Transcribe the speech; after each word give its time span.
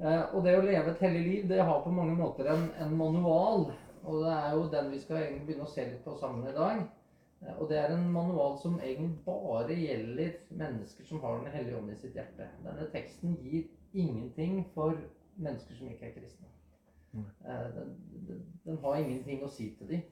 Eh, 0.00 0.22
og 0.32 0.44
det 0.46 0.54
å 0.56 0.64
leve 0.64 0.94
et 0.94 1.02
hellig 1.04 1.22
liv, 1.26 1.48
det 1.50 1.60
har 1.60 1.82
på 1.84 1.92
mange 1.92 2.16
måter 2.16 2.48
en, 2.48 2.68
en 2.80 2.96
manual. 2.96 3.66
Og 4.00 4.22
det 4.22 4.32
er 4.32 4.54
jo 4.56 4.68
den 4.72 4.88
vi 4.94 5.00
skal 5.02 5.20
egentlig 5.20 5.50
begynne 5.50 5.66
å 5.66 5.72
se 5.74 5.84
litt 5.84 6.04
på 6.06 6.14
sammen 6.20 6.46
i 6.48 6.54
dag. 6.56 6.80
Eh, 7.44 7.56
og 7.58 7.68
det 7.68 7.80
er 7.82 7.92
en 7.92 8.06
manual 8.14 8.56
som 8.62 8.78
egentlig 8.80 9.20
bare 9.26 9.76
gjelder 9.76 10.38
mennesker 10.62 11.08
som 11.08 11.20
har 11.24 11.42
Den 11.42 11.52
hellige 11.52 11.82
ånd 11.82 11.92
i 11.92 11.98
sitt 12.00 12.16
hjerte. 12.16 12.48
Denne 12.64 12.88
teksten 12.94 13.36
gir 13.44 13.68
ingenting 13.92 14.62
for 14.74 14.96
mennesker 15.36 15.76
som 15.76 15.92
ikke 15.92 16.08
er 16.08 16.16
kristne. 16.16 16.48
Eh, 17.18 17.68
den, 17.76 17.92
den, 18.30 18.42
den 18.64 18.80
har 18.84 19.02
ingenting 19.02 19.44
å 19.44 19.52
si 19.52 19.72
til 19.76 19.96
dem. 19.96 20.08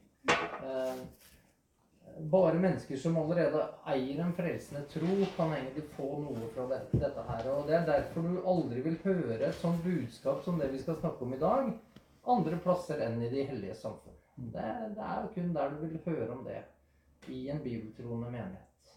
Bare 2.18 2.58
mennesker 2.58 2.96
som 2.98 3.16
allerede 3.16 3.60
eier 3.86 4.22
en 4.24 4.32
frelsende 4.34 4.82
tro, 4.90 5.16
kan 5.36 5.52
egentlig 5.54 5.84
få 5.94 6.08
noe 6.24 6.48
fra 6.54 6.64
dette, 6.72 6.98
dette 6.98 7.24
her. 7.28 7.50
Og 7.52 7.66
Det 7.68 7.76
er 7.76 7.86
derfor 7.86 8.26
du 8.26 8.40
aldri 8.52 8.82
vil 8.86 8.98
høre 9.04 9.38
et 9.38 9.60
sånt 9.60 9.84
budskap 9.84 10.42
som 10.44 10.58
det 10.58 10.72
vi 10.72 10.82
skal 10.82 10.98
snakke 10.98 11.24
om 11.24 11.34
i 11.34 11.42
dag, 11.42 11.70
andre 12.28 12.58
plasser 12.64 13.04
enn 13.06 13.22
i 13.22 13.30
de 13.32 13.44
hellige 13.48 13.76
samfunn. 13.78 14.16
Det, 14.38 14.64
det 14.96 15.04
er 15.04 15.30
kun 15.34 15.54
der 15.54 15.70
du 15.74 15.80
vil 15.84 16.00
høre 16.04 16.30
om 16.34 16.44
det, 16.46 16.62
i 17.28 17.48
en 17.50 17.62
bibeltroende 17.62 18.30
menighet. 18.30 18.92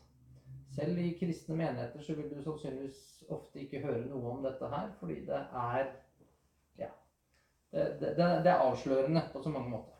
Selv 0.75 0.99
i 0.99 1.13
kristne 1.19 1.55
menigheter 1.55 2.03
så 2.03 2.15
vil 2.15 2.29
du 2.31 2.41
sannsynligvis 2.43 2.99
ofte 3.29 3.63
ikke 3.63 3.81
høre 3.85 4.05
noe 4.07 4.35
om 4.35 4.45
dette 4.45 4.69
her, 4.71 4.91
fordi 4.99 5.25
det 5.27 5.39
er 5.63 5.89
Ja. 6.79 6.91
Det, 7.71 7.83
det, 7.99 8.15
det 8.17 8.51
er 8.51 8.61
avslørende 8.65 9.21
på 9.33 9.41
så 9.43 9.49
mange 9.49 9.69
måter. 9.69 9.90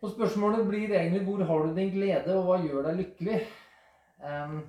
Og 0.00 0.12
spørsmålet 0.12 0.66
blir 0.68 0.92
egentlig 0.94 1.24
hvor 1.26 1.42
har 1.44 1.66
du 1.66 1.74
din 1.74 1.90
glede, 1.90 2.34
og 2.38 2.44
hva 2.46 2.58
gjør 2.62 2.84
deg 2.86 3.00
lykkelig? 3.00 3.38
Um, 4.22 4.60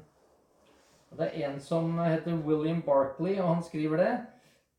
det 1.18 1.28
er 1.28 1.50
en 1.50 1.60
som 1.62 2.00
heter 2.02 2.40
William 2.46 2.82
Barkley, 2.82 3.36
og 3.40 3.54
han 3.54 3.64
skriver 3.64 3.98
det. 3.98 4.14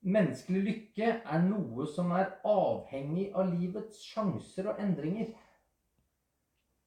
Menneskelig 0.01 0.63
lykke 0.65 1.13
er 1.23 1.43
noe 1.45 1.87
som 1.87 2.11
er 2.17 2.33
avhengig 2.49 3.29
av 3.37 3.51
livets 3.53 4.01
sjanser 4.03 4.73
og 4.73 4.83
endringer. 4.83 5.31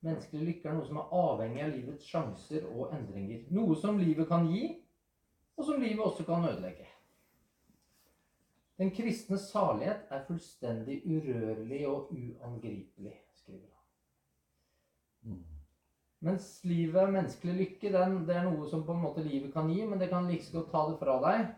Menneskelig 0.03 0.47
lykke 0.47 0.69
er 0.69 0.75
noe 0.75 0.88
som 0.88 1.00
er 1.00 1.14
avhengig 1.22 1.64
av 1.64 1.75
livets 1.75 2.08
sjanser 2.09 2.66
og 2.73 2.91
endringer. 2.95 3.45
Noe 3.56 3.78
som 3.80 4.00
livet 4.02 4.28
kan 4.28 4.50
gi, 4.52 4.66
og 5.56 5.69
som 5.69 5.80
livet 5.80 6.03
også 6.03 6.25
kan 6.28 6.50
ødelegge. 6.50 6.89
Den 8.81 8.91
kristne 8.91 9.38
salighet 9.38 10.09
er 10.11 10.25
fullstendig 10.28 11.03
urørlig 11.06 11.86
og 11.88 12.09
uangripelig. 12.11 13.14
Mens 16.23 16.45
livet, 16.63 17.09
menneskelig 17.11 17.53
lykke, 17.57 17.89
den, 17.91 18.21
det 18.27 18.38
er 18.39 18.45
noe 18.47 18.67
som 18.71 18.85
på 18.88 18.95
en 18.95 19.02
måte 19.03 19.23
livet 19.25 19.52
kan 19.52 19.67
gi, 19.67 19.81
men 19.83 19.99
det 19.99 20.07
kan 20.11 20.29
like 20.29 20.53
godt 20.53 20.69
ta 20.71 20.83
det 20.88 20.99
fra 21.02 21.17
deg. 21.25 21.49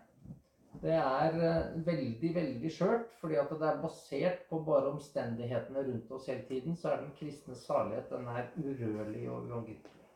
Det 0.82 0.96
er 0.98 1.36
uh, 1.38 1.86
veldig, 1.86 2.32
veldig 2.36 2.72
skjørt, 2.74 3.14
fordi 3.22 3.38
at 3.40 3.54
det 3.54 3.68
er 3.70 3.84
basert 3.84 4.42
på 4.50 4.60
bare 4.66 4.90
omstendighetene 4.92 5.86
rundt 5.86 6.10
oss 6.18 6.26
hele 6.32 6.48
tiden. 6.50 6.76
Så 6.76 6.90
er 6.92 7.04
den 7.04 7.14
kristne 7.20 7.56
salighet 7.56 8.10
den 8.10 8.28
er 8.28 8.50
urørlig 8.58 9.30
og 9.30 9.46
uangripelig. 9.46 10.10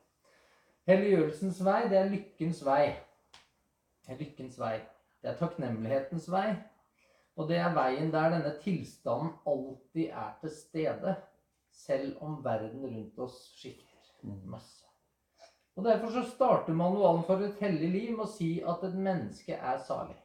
Helliggjørelsens 0.89 1.61
vei, 1.65 1.79
det 1.91 2.01
er 2.01 2.09
lykkens 2.09 2.65
vei. 2.65 2.83
Lykkens 4.09 4.57
vei. 4.59 4.75
Det 5.21 5.29
er 5.29 5.37
takknemlighetens 5.37 6.25
vei. 6.33 6.47
Og 7.37 7.47
det 7.51 7.61
er 7.61 7.75
veien 7.77 8.09
der 8.11 8.33
denne 8.33 8.57
tilstanden 8.63 9.35
alltid 9.47 10.09
er 10.09 10.33
til 10.41 10.57
stede 10.57 11.19
selv 11.79 12.23
om 12.23 12.39
verden 12.43 12.85
rundt 12.85 13.19
oss 13.19 13.37
skifter 13.55 14.27
mm. 14.27 14.41
masse. 14.51 14.85
Og 15.75 15.85
Derfor 15.85 16.11
så 16.11 16.23
starter 16.27 16.75
manualen 16.75 17.23
for 17.23 17.39
et 17.45 17.61
hellig 17.63 17.91
liv 17.93 18.09
med 18.17 18.25
å 18.25 18.31
si 18.31 18.49
at 18.67 18.83
et 18.83 18.97
menneske 18.99 19.55
er 19.55 19.79
salig. 19.87 20.17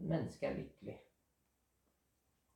Et 0.00 0.08
menneske 0.10 0.46
er 0.46 0.56
lykkelig. 0.58 0.96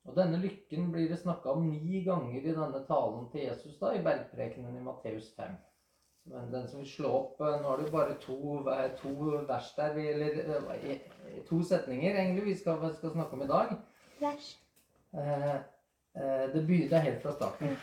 Og 0.04 0.16
Denne 0.18 0.40
lykken 0.42 0.90
blir 0.92 1.06
det 1.08 1.20
snakka 1.20 1.54
om 1.54 1.68
ni 1.70 2.02
ganger 2.04 2.40
i 2.40 2.56
denne 2.56 2.82
talen 2.88 3.28
til 3.32 3.46
Jesus 3.46 3.78
da, 3.78 3.94
i 3.94 4.02
bergprekenen 4.04 4.74
i 4.76 4.82
Matteus 4.84 5.30
5. 5.36 5.54
Men 6.32 6.50
den 6.50 6.66
som 6.68 6.80
vil 6.80 6.88
slå 6.88 7.08
opp 7.18 7.40
eh, 7.44 7.58
Nå 7.60 7.68
har 7.68 7.80
du 7.80 7.90
bare 7.92 8.14
to, 8.20 8.36
to 8.96 9.10
vers 9.48 9.70
der, 9.76 9.98
eller 10.14 10.38
eh, 10.80 11.08
to 11.48 11.60
setninger 11.68 12.16
egentlig 12.16 12.46
vi 12.48 12.54
skal, 12.58 12.80
skal 12.96 13.12
snakke 13.12 13.36
om 13.36 13.44
i 13.44 13.50
dag. 13.50 13.74
Vers. 14.20 14.54
Eh, 14.56 14.64
Eh, 15.14 15.56
det, 16.14 16.62
begynner 16.66 17.04
helt 17.08 17.22
fra 17.22 17.32
starten. 17.32 17.76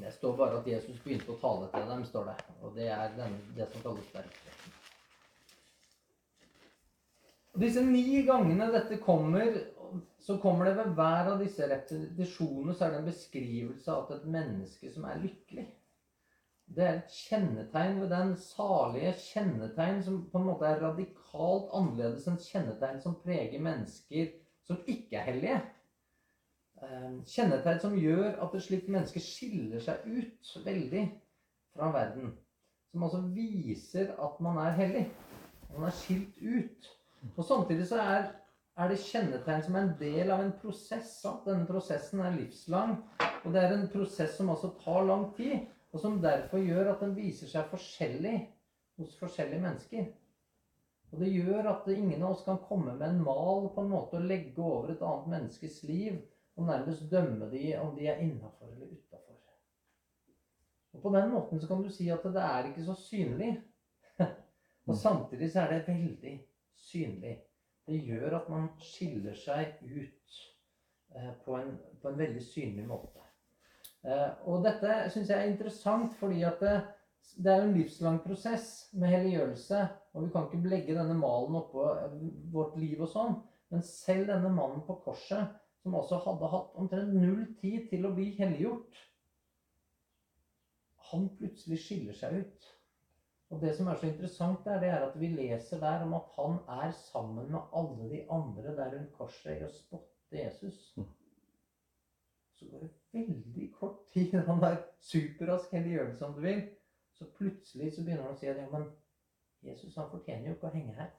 Det 0.00 0.12
står 0.16 0.36
bare 0.36 0.58
at 0.58 0.66
Jesus 0.66 0.98
begynte 1.04 1.30
å 1.34 1.38
tale 1.38 1.68
til 1.70 1.88
dem, 1.92 2.04
står 2.08 2.30
det. 2.32 2.36
Og 2.60 2.74
det 2.74 2.88
er 2.90 3.12
den, 3.18 3.36
det 3.54 3.68
som 3.70 3.84
kalles 3.84 4.12
bergpreken. 4.14 4.76
Disse 7.60 7.82
ni 7.82 8.22
gangene 8.26 8.70
dette 8.70 8.98
kommer, 9.02 9.58
så 10.22 10.38
kommer 10.42 10.68
det 10.68 10.76
ved 10.78 10.94
hver 10.98 11.32
av 11.32 11.42
disse 11.42 11.66
repetisjonene 11.66 12.74
så 12.76 12.86
er 12.86 12.94
det 12.94 13.00
en 13.00 13.10
beskrivelse 13.10 13.90
av 13.90 14.04
at 14.04 14.20
et 14.20 14.28
menneske 14.30 14.92
som 14.94 15.06
er 15.10 15.22
lykkelig. 15.22 15.66
Det 16.70 16.84
er 16.86 17.00
et 17.00 17.16
kjennetegn 17.26 17.98
ved 17.98 18.12
den 18.14 18.36
salige 18.38 19.16
kjennetegn 19.18 20.04
som 20.06 20.20
på 20.30 20.38
en 20.38 20.46
måte 20.46 20.68
er 20.68 20.82
radikalt 20.84 21.72
annerledes 21.74 22.28
enn 22.30 22.38
kjennetegn 22.38 23.02
som 23.02 23.18
preger 23.24 23.62
mennesker 23.64 24.30
som 24.68 24.78
ikke 24.86 25.18
er 25.18 25.26
hellige. 25.32 25.58
Ehm, 26.80 27.18
kjennetegn 27.28 27.80
som 27.82 27.96
gjør 27.98 28.38
at 28.40 28.54
et 28.56 28.64
slikt 28.64 28.86
menneske 28.88 29.20
skiller 29.20 29.82
seg 29.84 30.06
ut 30.08 30.52
veldig 30.64 31.02
fra 31.74 31.90
verden. 31.92 32.30
Som 32.90 33.04
altså 33.06 33.20
viser 33.34 34.14
at 34.16 34.38
man 34.42 34.60
er 34.62 34.78
hellig. 34.78 35.02
Man 35.74 35.88
er 35.90 35.98
skilt 35.98 36.40
ut. 36.40 36.88
Og 37.36 37.44
Samtidig 37.44 37.86
så 37.90 38.00
er, 38.00 38.30
er 38.80 38.88
det 38.88 39.02
kjennetegn 39.02 39.66
som 39.66 39.76
er 39.76 39.84
en 39.84 39.92
del 40.00 40.32
av 40.32 40.40
en 40.44 40.54
prosess. 40.62 41.12
Sant? 41.20 41.44
Denne 41.46 41.68
prosessen 41.68 42.24
er 42.24 42.38
livslang. 42.38 42.96
Og 43.44 43.52
det 43.52 43.60
er 43.60 43.76
en 43.76 43.86
prosess 43.92 44.38
som 44.40 44.50
altså 44.54 44.72
tar 44.80 45.04
lang 45.10 45.28
tid. 45.36 45.68
Og 45.92 46.00
som 46.00 46.18
derfor 46.22 46.64
gjør 46.64 46.94
at 46.94 47.04
den 47.04 47.14
viser 47.18 47.50
seg 47.50 47.68
forskjellig 47.68 48.38
hos 49.00 49.14
forskjellige 49.20 49.62
mennesker. 49.62 50.10
Og 51.12 51.20
det 51.20 51.30
gjør 51.34 51.66
at 51.74 51.88
ingen 51.92 52.22
av 52.22 52.36
oss 52.36 52.44
kan 52.46 52.60
komme 52.62 52.94
med 52.94 53.08
en 53.08 53.24
mal 53.26 53.66
på 53.74 53.82
en 53.82 53.90
måte 53.90 54.16
og 54.16 54.28
legge 54.30 54.62
over 54.62 54.92
et 54.92 55.02
annet 55.02 55.32
menneskes 55.34 55.82
liv 55.88 56.20
og 56.60 56.66
nærmest 56.66 57.10
dømme 57.10 57.50
de 57.50 57.64
om 57.80 57.94
de 57.96 58.06
er 58.06 58.20
innafor 58.20 58.66
eller 58.66 58.86
utafor. 58.86 59.30
Og 60.92 61.02
På 61.02 61.16
den 61.16 61.30
måten 61.30 61.60
så 61.60 61.68
kan 61.68 61.82
du 61.82 61.88
si 61.88 62.08
at 62.08 62.24
det 62.24 62.42
er 62.42 62.66
ikke 62.68 62.84
så 62.84 62.94
synlig. 62.94 63.62
og 64.88 64.96
samtidig 64.96 65.52
så 65.52 65.60
er 65.60 65.72
det 65.72 65.88
veldig 65.88 66.34
synlig. 66.76 67.38
Det 67.86 68.00
gjør 68.04 68.36
at 68.40 68.48
man 68.48 68.68
skiller 68.78 69.34
seg 69.34 69.78
ut 69.82 70.40
eh, 71.16 71.32
på, 71.44 71.56
en, 71.56 71.78
på, 72.02 72.08
en, 72.08 72.18
veldig 72.18 72.42
synlig 72.42 72.86
måte. 72.88 73.24
Eh, 74.04 74.28
og 74.44 74.64
dette 74.64 74.98
syns 75.10 75.30
jeg 75.30 75.38
er 75.38 75.52
interessant, 75.52 76.14
fordi 76.18 76.42
at 76.42 76.60
det, 76.60 76.76
det 77.36 77.54
er 77.54 77.64
en 77.64 77.74
livslang 77.74 78.20
prosess 78.26 78.90
med 78.92 79.14
helliggjørelse. 79.14 79.86
Og 80.12 80.26
vi 80.26 80.34
kan 80.34 80.46
ikke 80.46 80.68
legge 80.74 80.98
denne 80.98 81.16
malen 81.18 81.62
oppå 81.62 81.88
eh, 81.94 82.20
vårt 82.52 82.76
liv 82.82 83.00
og 83.00 83.10
sånn. 83.14 83.40
Men 83.70 83.86
selv 83.86 84.26
denne 84.32 84.50
mannen 84.52 84.82
på 84.86 84.98
korset 85.04 85.59
som 85.82 85.94
også 85.96 86.18
hadde 86.26 86.50
hatt 86.52 86.76
omtrent 86.80 87.14
null 87.16 87.46
tid 87.60 87.88
til 87.92 88.04
å 88.06 88.12
bli 88.16 88.30
helliggjort, 88.38 88.98
han 91.10 91.30
plutselig 91.38 91.80
skiller 91.82 92.16
seg 92.16 92.42
ut. 92.42 92.68
Og 93.50 93.60
Det 93.60 93.72
som 93.74 93.88
er 93.90 93.96
så 93.98 94.06
interessant, 94.06 94.64
der, 94.64 94.78
det 94.80 94.88
er 94.88 95.06
at 95.08 95.16
vi 95.18 95.32
leser 95.32 95.80
der 95.82 96.04
om 96.04 96.12
at 96.14 96.28
han 96.36 96.58
er 96.84 96.92
sammen 96.94 97.50
med 97.50 97.72
alle 97.74 98.10
de 98.12 98.20
andre 98.30 98.76
der 98.76 98.92
rundt 98.94 99.16
korset 99.16 99.56
i 99.56 99.64
å 99.66 99.72
spotte 99.74 100.38
Jesus. 100.38 100.92
Mm. 100.96 101.08
Så 102.54 102.68
går 102.70 102.84
det 102.84 102.90
veldig 103.16 103.72
kort 103.74 104.04
tid, 104.12 104.36
han 104.46 104.62
er 104.62 104.78
superrask 105.02 105.72
helliggjørelse 105.72 106.18
som 106.20 106.36
du 106.36 106.44
vil, 106.44 106.62
så 107.16 107.26
plutselig 107.36 107.90
så 107.94 108.04
begynner 108.04 108.28
han 108.28 108.36
å 108.36 108.38
si 108.38 108.52
at 108.52 108.60
ja, 108.60 108.68
men 108.70 108.86
Jesus 109.66 109.96
han 109.98 110.12
fortjener 110.12 110.46
jo 110.52 110.56
ikke 110.56 110.70
å 110.70 110.76
henge 110.76 110.94
her. 111.00 111.10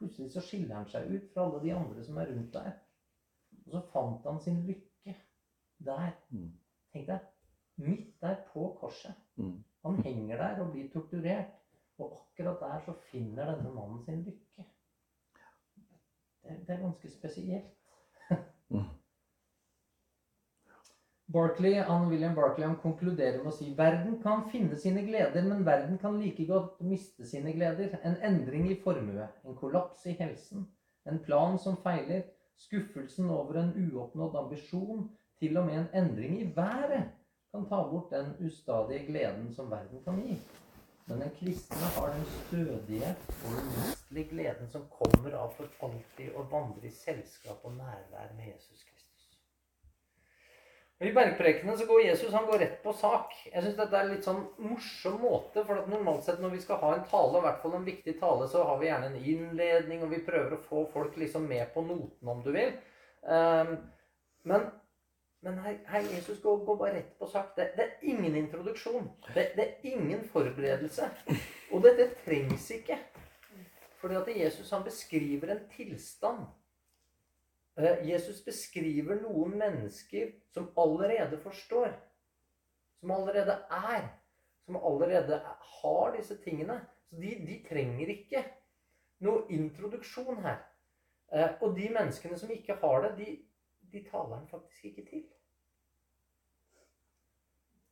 Plutselig 0.00 0.32
så 0.34 0.42
skiller 0.44 0.80
han 0.80 0.90
seg 0.90 1.06
ut 1.12 1.30
fra 1.32 1.46
alle 1.46 1.62
de 1.62 1.72
andre 1.76 2.04
som 2.04 2.18
er 2.18 2.32
rundt 2.32 2.56
der. 2.56 2.74
Og 3.68 3.74
så 3.74 3.80
fant 3.92 4.24
han 4.24 4.40
sin 4.40 4.62
lykke 4.66 5.14
der. 5.84 6.12
Mm. 6.30 6.52
Tenk 6.92 7.08
deg. 7.10 7.26
Midt 7.76 8.20
der 8.22 8.36
på 8.52 8.70
korset. 8.80 9.14
Mm. 9.36 9.58
Han 9.84 9.98
henger 10.02 10.36
der 10.40 10.62
og 10.64 10.72
blir 10.72 10.88
torturert. 10.92 11.52
Og 11.98 12.14
akkurat 12.20 12.60
der 12.60 12.80
så 12.86 12.94
finner 13.10 13.50
denne 13.52 13.74
mannen 13.74 14.04
sin 14.04 14.22
lykke. 14.22 14.64
Det, 16.42 16.56
det 16.66 16.74
er 16.74 16.80
ganske 16.80 17.10
spesielt. 17.10 17.74
mm. 18.68 18.88
Barkley, 21.32 21.74
han, 21.74 22.08
William 22.08 22.34
Barclay 22.34 22.66
han 22.66 22.78
konkluderer 22.80 23.42
med 23.42 23.50
å 23.52 23.56
si 23.56 23.74
verden 23.76 24.14
kan 24.22 24.46
finne 24.48 24.78
sine 24.80 25.02
gleder, 25.04 25.44
men 25.44 25.66
verden 25.66 25.98
kan 26.00 26.16
like 26.22 26.46
godt 26.48 26.80
miste 26.80 27.26
sine 27.28 27.52
gleder. 27.52 27.98
En 28.00 28.16
endring 28.24 28.70
i 28.72 28.78
formue, 28.80 29.28
en 29.44 29.58
kollaps 29.58 30.06
i 30.08 30.14
helsen, 30.16 30.64
en 31.04 31.20
plan 31.26 31.58
som 31.60 31.76
feiler, 31.84 32.24
Skuffelsen 32.58 33.30
over 33.30 33.60
en 33.60 33.72
uoppnådd 33.84 34.36
ambisjon, 34.36 35.08
til 35.38 35.56
og 35.56 35.66
med 35.66 35.78
en 35.78 35.90
endring 36.02 36.40
i 36.42 36.48
været, 36.56 37.10
kan 37.54 37.66
ta 37.70 37.82
bort 37.90 38.10
den 38.10 38.34
ustadige 38.46 39.06
gleden 39.06 39.52
som 39.54 39.70
verden 39.70 40.02
kan 40.04 40.18
gi. 40.26 40.38
Men 41.08 41.20
den 41.20 41.30
kristne 41.38 41.76
har 41.96 42.12
den 42.12 42.24
stødige 42.24 43.14
og 43.44 43.54
umistelige 43.62 44.28
gleden 44.28 44.68
som 44.68 44.84
kommer 44.98 45.38
av 45.38 45.54
for 45.56 45.86
alltid 45.86 46.36
å 46.36 46.44
vandre 46.52 46.90
i 46.90 46.92
selskap 46.92 47.64
og 47.64 47.78
nærvær 47.78 48.34
med 48.36 48.50
Jesus 48.50 48.82
Kristus. 48.82 48.97
I 51.00 51.12
bergprekene 51.14 51.76
så 51.78 51.84
går 51.86 52.00
Jesus 52.02 52.32
han 52.34 52.46
går 52.46 52.58
rett 52.58 52.78
på 52.82 52.92
sak. 52.92 53.34
Jeg 53.52 53.62
synes 53.62 53.76
dette 53.78 53.94
er 53.94 54.06
en 54.06 54.10
litt 54.16 54.24
sånn 54.26 54.40
morsom 54.58 55.20
måte. 55.22 55.62
For 55.62 55.78
at 55.78 55.90
normalt 55.90 56.26
sett 56.26 56.40
når 56.42 56.56
vi 56.56 56.62
skal 56.64 56.80
ha 56.82 56.90
en 56.96 57.04
tale, 57.06 57.38
i 57.38 57.44
hvert 57.44 57.60
fall 57.62 57.76
en 57.78 57.86
viktig 57.86 58.16
tale, 58.18 58.48
så 58.50 58.64
har 58.66 58.80
vi 58.80 58.88
gjerne 58.88 59.12
en 59.12 59.20
innledning, 59.20 60.02
og 60.02 60.10
vi 60.10 60.24
prøver 60.26 60.56
å 60.56 60.64
få 60.64 60.82
folk 60.90 61.14
liksom 61.22 61.46
med 61.46 61.70
på 61.74 61.86
noten, 61.86 62.32
om 62.34 62.42
du 62.42 62.50
vil. 62.56 62.74
Um, 63.22 63.76
men, 64.50 64.66
men 65.46 65.62
her, 65.62 65.78
her, 65.86 66.10
Jesus 66.16 66.42
går, 66.42 66.64
går, 66.66 66.82
bare 66.82 66.96
rett 66.98 67.14
på 67.22 67.30
sak. 67.30 67.54
Det, 67.54 67.70
det 67.78 67.86
er 67.86 68.10
ingen 68.10 68.34
introduksjon. 68.42 69.06
Det, 69.28 69.52
det, 69.54 69.68
er 69.68 69.90
ingen 69.94 70.26
forberedelse. 70.34 71.12
Og 71.70 71.86
dette 71.86 72.10
trengs 72.24 72.72
ikke. 72.74 72.98
Fordi 74.02 74.18
at 74.18 74.34
Jesus 74.34 74.74
han 74.74 74.82
beskriver 74.86 75.54
en 75.54 75.62
tilstand 75.76 76.42
Jesus 77.78 78.40
beskriver 78.44 79.20
noen 79.22 79.52
mennesker 79.58 80.32
som 80.50 80.70
allerede 80.76 81.38
forstår. 81.42 81.92
Som 82.98 83.12
allerede 83.14 83.54
er. 83.70 84.08
Som 84.66 84.76
allerede 84.76 85.38
har 85.80 86.16
disse 86.16 86.38
tingene. 86.42 86.80
Så 87.08 87.20
de, 87.22 87.36
de 87.46 87.60
trenger 87.68 88.10
ikke 88.12 88.42
noe 89.24 89.46
introduksjon 89.54 90.42
her. 90.42 90.58
Eh, 91.32 91.50
og 91.60 91.76
de 91.76 91.88
menneskene 91.92 92.38
som 92.38 92.50
ikke 92.50 92.78
har 92.82 93.02
det, 93.06 93.12
de, 93.18 93.28
de 93.92 94.02
taler 94.10 94.36
han 94.36 94.48
faktisk 94.50 94.90
ikke 94.90 95.06
til. 95.10 95.24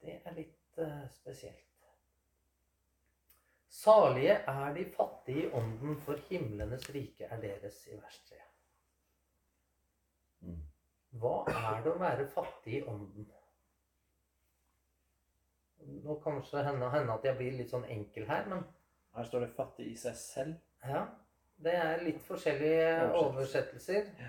Det 0.06 0.20
er 0.24 0.36
litt 0.36 0.78
uh, 0.78 1.06
spesielt. 1.10 1.62
Salige 3.76 4.38
er 4.48 4.74
de 4.74 4.84
fattige 4.94 5.46
i 5.46 5.50
ånden, 5.52 5.98
for 6.00 6.20
himlenes 6.30 6.86
rike 6.94 7.26
er 7.26 7.40
deres 7.42 7.82
i 7.90 7.96
vers 7.98 8.20
3. 8.28 8.45
Hva 11.20 11.36
er 11.48 11.82
det 11.84 11.92
å 11.92 12.00
være 12.00 12.28
fattig 12.28 12.80
i 12.80 12.84
ånden? 12.84 13.28
Nå 16.04 16.16
kan 16.24 16.40
det 16.42 16.64
hende, 16.66 16.88
hende 16.90 17.14
at 17.14 17.24
jeg 17.24 17.38
blir 17.38 17.54
litt 17.60 17.70
sånn 17.72 17.86
enkel 17.92 18.26
her, 18.28 18.48
men 18.50 18.64
Her 19.16 19.24
står 19.24 19.40
det 19.40 19.54
'fattig 19.56 19.84
i 19.92 19.96
seg 19.96 20.12
selv'. 20.12 20.56
Ja. 20.84 21.06
Det 21.64 21.72
er 21.74 22.02
litt 22.04 22.18
forskjellige 22.20 23.12
oversettelser. 23.16 24.10
Ja. 24.20 24.26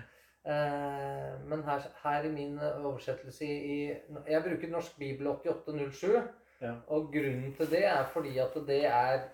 Eh, 0.48 1.40
men 1.44 1.62
her, 1.64 1.82
her, 2.02 2.24
i 2.24 2.30
min 2.32 2.58
oversettelse 2.60 3.44
i 3.44 3.76
Jeg 4.26 4.42
bruker 4.42 4.68
Norsk 4.68 4.96
bibel 4.98 5.26
8807. 5.26 6.22
Ja. 6.60 6.72
Og 6.86 7.12
grunnen 7.12 7.54
til 7.54 7.70
det 7.70 7.84
er 7.84 8.08
fordi 8.12 8.38
at 8.38 8.54
det 8.66 8.84
er 8.86 9.28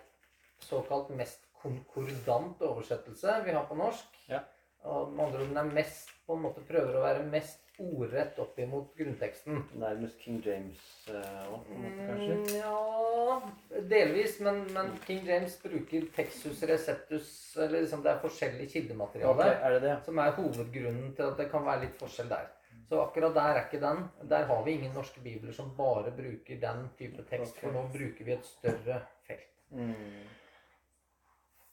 såkalt 0.58 1.10
mest 1.10 1.46
konkordant 1.62 2.62
oversettelse 2.62 3.38
vi 3.44 3.50
har 3.50 3.66
på 3.68 3.78
norsk. 3.78 4.18
Ja. 4.28 4.40
Og 4.84 5.12
med 5.12 5.24
andre 5.26 5.40
ord 5.40 5.52
den 5.52 5.60
er 5.62 5.76
mest 5.80 6.10
på 6.24 6.36
en 6.36 6.44
måte 6.46 6.64
prøver 6.64 6.96
å 6.96 7.04
være 7.04 7.24
mest 7.28 7.64
ordrett 7.82 8.38
opp 8.40 8.58
imot 8.62 8.92
grunnteksten. 8.96 9.60
Nærmest 9.80 10.20
King 10.22 10.40
James 10.44 10.82
uh, 11.10 11.56
kanskje? 11.66 12.36
Mm, 12.38 12.50
ja, 12.54 13.80
delvis. 13.90 14.38
Men, 14.44 14.62
men, 14.76 14.92
King 15.06 15.24
James 15.28 15.56
bruker 15.62 16.06
Texus 16.16 16.62
receptus 16.70 17.30
eller 17.58 17.82
liksom 17.82 18.04
Det 18.04 18.12
er 18.12 18.20
forskjellig 18.22 18.68
kildemateriale 18.72 19.34
okay, 19.34 19.56
er 19.58 19.76
det 19.76 19.82
det? 19.88 19.96
som 20.06 20.20
er 20.22 20.36
hovedgrunnen 20.38 21.16
til 21.16 21.32
at 21.32 21.42
det 21.42 21.48
kan 21.52 21.66
være 21.66 21.86
litt 21.86 21.98
forskjell 22.00 22.30
der. 22.30 22.52
Så 22.88 23.00
akkurat 23.00 23.34
der 23.34 23.58
er 23.58 23.64
ikke 23.64 23.82
den. 23.82 24.06
Der 24.30 24.46
har 24.48 24.64
vi 24.64 24.78
ingen 24.78 24.94
norske 24.94 25.20
bibler 25.24 25.52
som 25.56 25.74
bare 25.76 26.12
bruker 26.14 26.60
den 26.60 26.88
type 26.98 27.24
tekst. 27.28 27.58
For 27.60 27.74
nå 27.74 27.88
bruker 27.92 28.28
vi 28.28 28.36
et 28.36 28.48
større 28.48 29.02
felt. 29.26 29.52
Mm. 29.74 30.24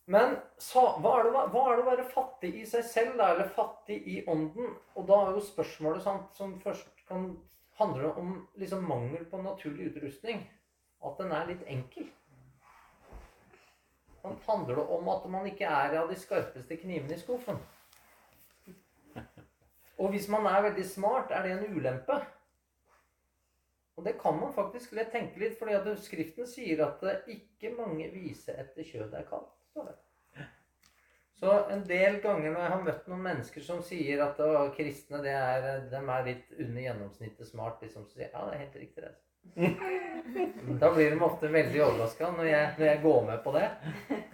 Men 0.10 0.34
hva 0.72 1.14
er, 1.20 1.28
det, 1.28 1.42
hva 1.54 1.62
er, 1.70 1.76
det, 1.78 1.84
å 1.84 1.90
være 1.90 2.08
fattig 2.10 2.52
i 2.58 2.64
seg 2.68 2.86
selv, 2.88 3.18
da, 3.20 3.32
eller 3.36 3.52
fattig 3.54 4.00
i 4.10 4.22
ånden? 4.30 4.74
Og 4.98 5.06
da 5.10 5.20
er 5.28 5.38
jo 5.38 5.44
spørsmålet 5.46 6.04
sant, 6.06 6.32
som 6.38 6.58
først 6.64 7.06
kan 7.10 7.30
handle 7.78 8.10
om 8.18 8.34
liksom 8.60 8.88
mangel 8.90 9.28
på 9.30 9.42
naturlig 9.44 9.92
utrustning. 9.92 10.42
At 11.06 11.22
den 11.22 11.32
er 11.34 11.48
litt 11.50 11.64
enkel. 11.70 12.10
Sant? 14.22 14.42
Handler 14.50 14.82
det 14.82 14.88
om 14.98 15.14
at 15.14 15.30
man 15.34 15.48
ikke 15.50 15.70
er 15.70 15.96
av 16.02 16.10
de 16.12 16.18
skarpeste 16.20 16.78
knivene 16.82 17.16
i 17.16 17.22
skuffen? 17.22 17.62
Og 20.02 20.14
hvis 20.14 20.28
man 20.34 20.48
er 20.50 20.66
veldig 20.66 20.86
smart, 20.90 21.34
er 21.34 21.46
det 21.46 21.56
en 21.56 21.78
ulempe? 21.78 22.18
Og 23.98 24.06
det 24.06 24.16
kan 24.22 24.38
man 24.40 24.54
faktisk 24.54 24.96
lett 24.98 25.12
tenke 25.14 25.38
litt, 25.42 25.58
fordi 25.60 25.78
at 25.78 25.90
Skriften 26.02 26.48
sier 26.50 26.82
at 26.88 27.04
ikke 27.30 27.76
mange 27.78 28.08
viser 28.14 28.58
etter 28.64 28.88
kjødet 28.88 29.20
er 29.20 29.28
kaldt 29.30 29.61
står 29.72 29.90
det. 29.90 29.98
Så 31.42 31.54
en 31.74 31.82
del 31.90 32.20
ganger 32.22 32.52
når 32.54 32.62
jeg 32.62 32.72
har 32.72 32.84
møtt 32.86 33.08
noen 33.10 33.24
mennesker 33.26 33.64
som 33.66 33.80
sier 33.82 34.20
at 34.22 34.38
å, 34.46 34.68
kristne 34.76 35.24
det 35.24 35.34
er, 35.34 35.88
de 35.90 36.02
er 36.02 36.28
litt 36.28 36.52
under 36.54 36.84
gjennomsnittet 36.84 37.50
smart, 37.50 37.80
liksom, 37.82 38.06
så 38.06 38.14
sier 38.14 38.28
jeg 38.28 38.36
ja, 38.36 38.44
det 38.46 38.54
er 38.54 38.62
helt 38.62 38.82
riktig. 38.84 39.08
det. 39.08 39.16
Da 40.82 40.92
blir 40.94 41.10
de 41.10 41.24
ofte 41.26 41.50
veldig 41.50 41.82
overraska 41.82 42.30
når, 42.36 42.50
når, 42.78 42.86
jeg 42.86 43.02
går 43.02 43.24
med 43.26 43.40
på 43.42 43.54
det. 43.56 43.64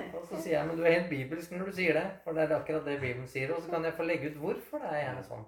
Og 0.09 0.25
så 0.27 0.41
sier 0.41 0.57
jeg 0.57 0.67
men 0.67 0.75
du 0.75 0.83
er 0.83 0.97
helt 0.97 1.13
bibelsk 1.13 1.53
når 1.55 1.69
du 1.69 1.77
sier 1.79 1.95
det. 1.95 2.03
For 2.25 2.35
det 2.35 2.43
er 2.43 2.57
akkurat 2.57 2.83
det 2.89 2.97
Bibelen 2.99 3.29
sier. 3.31 3.53
Og 3.55 3.63
så 3.63 3.71
kan 3.71 3.87
jeg 3.87 3.95
få 3.95 4.07
legge 4.07 4.33
ut 4.33 4.41
hvorfor 4.41 4.83
det 4.83 4.91
er 4.91 4.99
gjerne 5.05 5.23
sånn. 5.29 5.47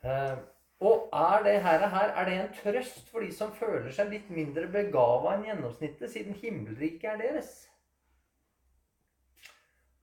Uh, 0.00 0.40
og 0.80 1.10
er 1.12 1.42
det 1.44 1.56
her, 1.60 1.82
her 1.92 2.12
er 2.16 2.24
det 2.24 2.36
en 2.40 2.54
trøst 2.56 3.08
for 3.12 3.20
de 3.20 3.32
som 3.36 3.52
føler 3.52 3.90
seg 3.92 4.08
litt 4.14 4.30
mindre 4.32 4.64
begava 4.72 5.34
enn 5.34 5.44
gjennomsnittet, 5.44 6.08
siden 6.08 6.38
himmelriket 6.40 7.10
er 7.12 7.20
deres? 7.20 7.50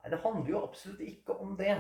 Nei, 0.04 0.12
det 0.14 0.22
handler 0.22 0.52
jo 0.54 0.62
absolutt 0.68 1.02
ikke 1.02 1.40
om 1.42 1.56
det. 1.58 1.80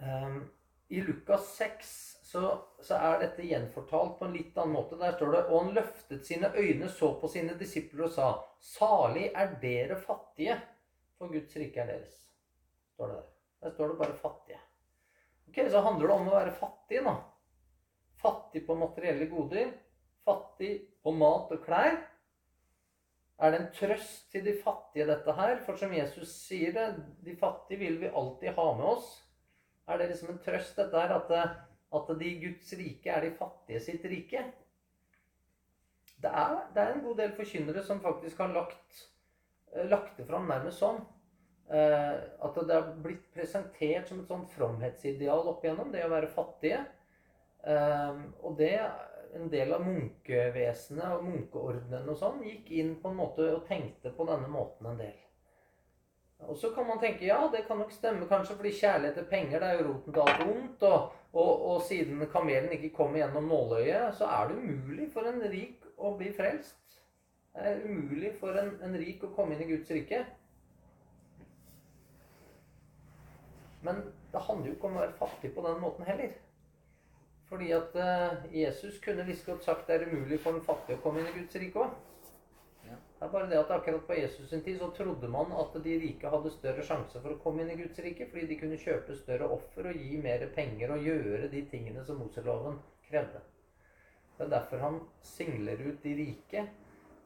Um, 0.00 0.40
I 0.88 1.02
Lukas 1.04 1.52
6 1.58 1.92
så, 2.28 2.42
så, 2.80 2.96
er 2.96 3.20
dette 3.20 3.44
gjenfortalt 3.44 4.16
på 4.18 4.26
en 4.26 4.34
litt 4.36 4.56
annen 4.56 4.74
måte. 4.78 4.96
Der 5.00 5.12
står 5.16 5.34
det 5.34 5.44
Og 5.46 5.62
han 5.62 5.76
løftet 5.76 6.26
sine 6.26 6.50
øyne, 6.56 6.88
så 6.88 7.12
på 7.20 7.28
sine 7.28 7.56
disipler 7.60 8.08
og 8.08 8.14
sa:" 8.16 8.30
Salig 8.64 9.28
er 9.34 9.54
dere 9.60 10.00
fattige, 10.00 10.56
for 11.18 11.32
Guds 11.32 11.56
rike 11.56 11.84
er 11.84 11.92
deres. 11.92 12.16
Står 12.94 13.12
det 13.12 13.16
der. 13.20 13.28
Der 13.62 13.76
står 13.76 13.88
det 13.92 13.98
bare 13.98 14.16
fattige. 14.24 14.60
Ok, 15.48 15.70
Så 15.70 15.80
handler 15.80 16.06
det 16.06 16.16
om 16.16 16.28
å 16.28 16.34
være 16.34 16.56
fattig, 16.56 17.04
da. 17.04 17.14
Fattig 18.22 18.66
på 18.66 18.76
materielle 18.78 19.28
goder. 19.30 19.72
Fattig 20.26 20.72
på 21.02 21.14
mat 21.14 21.52
og 21.54 21.64
klær. 21.64 21.98
Er 23.38 23.54
det 23.54 23.60
en 23.60 23.72
trøst 23.74 24.30
til 24.32 24.42
de 24.44 24.56
fattige, 24.58 25.06
dette 25.06 25.34
her? 25.38 25.60
For 25.66 25.78
som 25.78 25.92
Jesus 25.94 26.32
sier 26.48 26.74
det, 26.74 26.86
de 27.22 27.36
fattige 27.38 27.78
vil 27.84 28.00
vi 28.00 28.10
alltid 28.10 28.56
ha 28.56 28.66
med 28.74 28.88
oss. 28.96 29.12
Er 29.88 30.00
det 30.00 30.08
liksom 30.10 30.32
en 30.32 30.40
trøst, 30.42 30.74
dette 30.76 30.98
her, 30.98 31.14
at, 31.14 31.60
at 31.94 32.10
de 32.20 32.32
Guds 32.42 32.72
rike 32.80 33.12
er 33.14 33.24
de 33.24 33.36
fattige 33.38 33.84
sitt 33.84 34.08
rike? 34.10 34.42
Det 36.18 36.32
er, 36.34 36.56
det 36.74 36.82
er 36.82 36.96
en 36.96 37.04
god 37.06 37.22
del 37.22 37.32
forkynnere 37.38 37.84
som 37.86 38.02
faktisk 38.02 38.42
har 38.42 38.50
lagt, 38.50 39.04
eh, 39.70 39.86
lagt 39.86 40.18
det 40.18 40.26
fram 40.26 40.50
nærmest 40.50 40.82
sånn. 40.82 40.98
Eh, 41.70 42.18
at 42.42 42.58
det 42.58 42.74
har 42.74 42.90
blitt 43.04 43.30
presentert 43.32 44.10
som 44.10 44.24
et 44.24 44.30
sånn 44.32 44.46
fromhetsideal 44.50 45.46
opp 45.46 45.62
igjennom, 45.62 45.92
det 45.94 46.02
å 46.04 46.10
være 46.10 46.32
fattige. 46.34 46.82
Ehm, 47.68 48.22
og 48.40 48.56
det 48.58 48.74
en 49.36 49.48
del 49.52 49.72
av 49.76 49.84
munkevesenet 49.84 51.18
og 51.18 51.24
munkeordenen 51.26 52.08
og 52.08 52.16
sånn 52.16 52.40
gikk 52.46 52.70
inn 52.80 52.94
på 53.02 53.10
en 53.10 53.18
måte 53.18 53.44
og 53.58 53.66
tenkte 53.68 54.12
på 54.16 54.24
denne 54.28 54.48
måten 54.48 54.88
en 54.88 55.00
del. 55.02 55.16
Og 56.48 56.56
så 56.56 56.70
kan 56.70 56.86
man 56.86 57.00
tenke 57.02 57.26
ja, 57.26 57.38
det 57.52 57.64
kan 57.66 57.80
nok 57.82 57.92
stemme 57.92 58.28
kanskje, 58.30 58.56
fordi 58.56 58.72
kjærlighet 58.78 59.16
til 59.18 59.28
penger 59.30 59.60
det 59.60 59.68
er 59.68 59.80
jo 59.80 59.86
roten 59.88 60.14
til 60.14 60.22
alt 60.22 60.44
vondt. 60.46 60.84
Og, 60.88 61.14
og, 61.32 61.64
og 61.70 61.82
siden 61.84 62.22
kamelen 62.32 62.72
ikke 62.72 62.94
kommer 62.94 63.20
gjennom 63.20 63.50
nåløyet, 63.50 64.14
så 64.16 64.30
er 64.32 64.48
det 64.48 64.60
umulig 64.62 65.10
for 65.12 65.28
en 65.28 65.42
rik 65.50 65.84
å 65.98 66.14
bli 66.16 66.30
frelst. 66.36 67.00
Det 67.52 67.66
er 67.66 67.82
umulig 67.84 68.32
for 68.38 68.56
en, 68.60 68.76
en 68.86 68.94
rik 68.96 69.26
å 69.26 69.32
komme 69.34 69.56
inn 69.56 69.66
i 69.66 69.70
Guds 69.72 69.90
rike. 69.92 70.22
Men 73.82 74.04
det 74.32 74.46
handler 74.46 74.70
jo 74.70 74.76
ikke 74.78 74.88
om 74.88 74.96
å 74.96 75.02
være 75.02 75.18
fattig 75.18 75.52
på 75.54 75.66
den 75.66 75.82
måten 75.82 76.06
heller. 76.06 76.32
Fordi 77.48 77.70
at 77.72 77.94
uh, 77.96 78.44
Jesus 78.52 78.98
kunne 79.00 79.24
like 79.24 79.44
godt 79.46 79.64
sagt 79.64 79.86
det 79.88 79.96
er 79.96 80.06
umulig 80.10 80.40
for 80.40 80.56
den 80.56 80.64
fattige 80.64 80.98
å 80.98 81.02
komme 81.04 81.22
inn 81.22 81.30
i 81.30 81.36
Guds 81.38 81.56
rike 81.60 81.84
òg. 81.84 81.94
Ja. 82.88 82.96
Det 82.96 83.24
er 83.26 83.32
bare 83.32 83.48
det 83.48 83.60
at 83.60 83.70
akkurat 83.78 84.04
på 84.08 84.18
Jesus 84.18 84.50
sin 84.50 84.64
tid 84.64 84.80
så 84.80 84.90
trodde 84.96 85.30
man 85.32 85.52
at 85.56 85.76
de 85.84 85.94
rike 86.02 86.32
hadde 86.32 86.52
større 86.52 86.84
sjanse 86.84 87.22
for 87.22 87.34
å 87.34 87.38
komme 87.44 87.64
inn 87.64 87.72
i 87.72 87.78
Guds 87.80 88.00
rike, 88.04 88.28
fordi 88.28 88.50
de 88.50 88.58
kunne 88.60 88.80
kjøpe 88.80 89.16
større 89.16 89.48
offer 89.56 89.88
og 89.88 90.02
gi 90.02 90.20
mer 90.24 90.44
penger 90.56 90.92
og 90.92 91.08
gjøre 91.08 91.48
de 91.52 91.64
tingene 91.72 92.04
som 92.04 92.20
Moseloven 92.20 92.76
krevde. 93.08 93.40
Det 94.36 94.44
er 94.46 94.52
derfor 94.52 94.84
han 94.84 95.00
singler 95.24 95.80
ut 95.88 96.04
de 96.04 96.14
rike. 96.20 96.68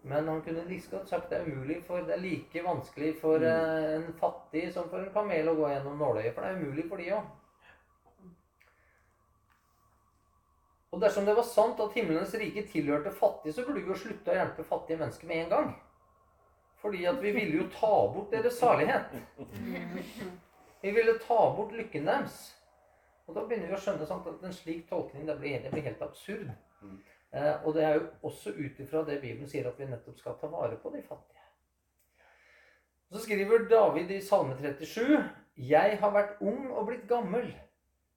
Men 0.03 0.29
han 0.29 0.41
kunne 0.43 0.65
like 0.67 0.91
godt 0.91 1.09
sagt 1.09 1.31
det 1.31 1.39
er 1.39 1.51
umulig, 1.51 1.83
for 1.87 2.03
det 2.07 2.15
er 2.15 2.23
like 2.23 2.63
vanskelig 2.65 3.13
for 3.21 3.43
uh, 3.43 3.93
en 3.99 4.09
fattig 4.19 4.65
som 4.75 4.89
for 4.91 5.03
en 5.03 5.13
kamel 5.15 5.51
å 5.51 5.55
gå 5.59 5.69
gjennom 5.71 6.01
nåløyet. 6.01 6.35
For 6.35 6.43
det 6.43 6.51
er 6.51 6.63
umulig 6.63 6.87
for 6.89 7.03
de 7.03 7.13
òg. 7.19 7.29
Og 10.93 11.01
dersom 11.01 11.25
det 11.25 11.35
var 11.37 11.47
sant 11.49 11.81
at 11.81 11.95
himmelens 11.97 12.35
rike 12.37 12.67
tilhørte 12.69 13.15
fattige, 13.17 13.55
så 13.57 13.65
burde 13.65 13.81
vi 13.81 13.89
jo 13.89 13.97
slutte 13.97 14.33
å 14.33 14.37
hjelpe 14.37 14.67
fattige 14.69 15.01
mennesker 15.01 15.31
med 15.31 15.45
en 15.45 15.53
gang. 15.53 15.71
Fordi 16.83 17.07
at 17.09 17.23
vi 17.23 17.33
ville 17.33 17.63
jo 17.63 17.69
ta 17.73 17.93
bort 18.13 18.35
deres 18.35 18.59
salighet. 18.61 19.15
Vi 20.83 20.91
ville 20.91 21.15
ta 21.23 21.39
bort 21.57 21.73
lykken 21.73 22.11
deres. 22.11 22.43
Og 23.27 23.37
da 23.37 23.47
begynner 23.47 23.71
vi 23.71 23.79
å 23.79 23.81
skjønne 23.81 24.07
sant, 24.09 24.27
at 24.27 24.45
en 24.45 24.55
slik 24.55 24.89
tolkning 24.91 25.25
det 25.29 25.39
blir, 25.39 25.61
det 25.63 25.71
blir 25.73 25.87
helt 25.87 26.03
absurd. 26.05 26.51
Eh, 27.33 27.55
og 27.65 27.77
det 27.77 27.85
er 27.87 27.95
jo 27.97 28.09
også 28.29 28.53
ut 28.59 28.81
ifra 28.83 29.05
det 29.09 29.21
Bibelen 29.23 29.49
sier 29.49 29.71
at 29.71 29.79
vi 29.81 29.89
nettopp 29.89 30.19
skal 30.21 30.37
ta 30.41 30.51
vare 30.53 30.77
på 30.83 30.93
de 30.93 31.01
fattige. 31.07 31.41
Så 33.13 33.23
skriver 33.25 33.65
David 33.71 34.11
i 34.13 34.21
Salme 34.25 34.59
37.: 34.59 35.23
Jeg 35.57 35.99
har 36.01 36.13
vært 36.13 36.41
ung 36.41 36.67
og 36.73 36.87
blitt 36.91 37.09
gammel, 37.09 37.49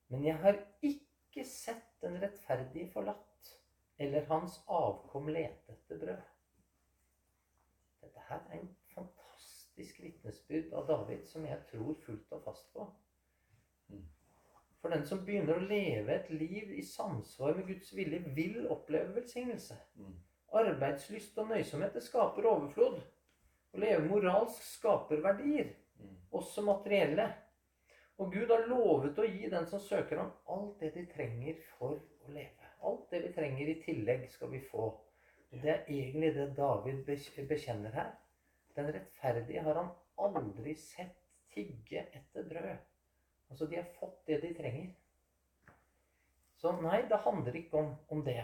men 0.10 0.25
jeg 0.25 0.36
har 0.44 0.60
ikke 0.84 1.46
sett 1.48 1.95
den 2.02 2.18
rettferdige 2.22 2.92
forlatt, 2.92 3.52
eller 3.98 4.25
hans 4.30 4.60
avkom 4.68 5.30
lete 5.32 5.72
etter 5.74 6.00
brød. 6.00 6.22
Dette 8.02 8.28
her 8.30 8.44
er 8.50 8.60
en 8.60 8.70
fantastisk 8.94 10.00
vitnesbyrd 10.04 10.74
av 10.74 10.88
David 10.88 11.25
som 11.28 11.46
jeg 11.48 11.64
tror 11.72 11.96
fullt 12.06 12.36
og 12.36 12.44
fast 12.44 12.72
på. 12.74 12.88
For 14.86 14.94
den 14.94 15.06
som 15.10 15.24
begynner 15.25 15.58
å 15.58 15.66
leve 15.66 16.14
et 16.14 16.28
liv 16.30 16.70
i 16.78 16.84
samsvar 16.86 17.56
med 17.58 17.66
Guds 17.72 17.88
vilje, 17.98 18.20
vil 18.38 18.68
oppleve 18.70 19.16
velsignelse. 19.16 19.80
Mm. 19.98 20.12
Arbeidslyst 20.62 21.40
og 21.42 21.50
nøysomhet 21.50 21.96
det 21.98 22.04
skaper 22.06 22.46
overflod. 22.46 23.00
Å 23.74 23.82
leve 23.82 24.06
moralsk 24.06 24.62
skaper 24.62 25.24
verdier, 25.25 25.74
Mm. 25.96 26.16
også 26.32 26.62
materielle. 26.62 27.25
Og 28.18 28.32
Gud 28.32 28.52
har 28.52 28.68
lovet 28.70 29.18
å 29.20 29.26
gi 29.28 29.50
den 29.52 29.66
som 29.68 29.82
søker 29.84 30.22
ham, 30.22 30.32
alt 30.56 30.80
det 30.80 30.94
de 30.96 31.04
trenger 31.12 31.60
for 31.74 31.98
å 31.98 32.32
leve. 32.32 32.70
Alt 32.88 33.10
det 33.12 33.22
vi 33.26 33.34
trenger 33.36 33.72
i 33.72 33.80
tillegg, 33.84 34.30
skal 34.32 34.54
vi 34.54 34.62
få. 34.70 34.88
Det 35.52 35.72
er 35.72 35.90
egentlig 35.92 36.32
det 36.36 36.48
David 36.56 37.04
bekjenner 37.50 37.96
her. 37.96 38.14
Den 38.76 38.92
rettferdige 38.96 39.64
har 39.64 39.80
han 39.82 39.92
aldri 40.20 40.76
sett 40.80 41.18
tigge 41.52 42.06
etter 42.16 42.48
brød. 42.48 42.86
Altså, 43.50 43.68
de 43.68 43.80
har 43.80 43.92
fått 44.00 44.22
det 44.28 44.40
de 44.44 44.54
trenger. 44.56 44.94
Så 46.60 46.72
nei, 46.82 47.02
det 47.10 47.20
handler 47.24 47.60
ikke 47.60 47.82
om, 47.84 47.92
om 48.10 48.24
det. 48.26 48.42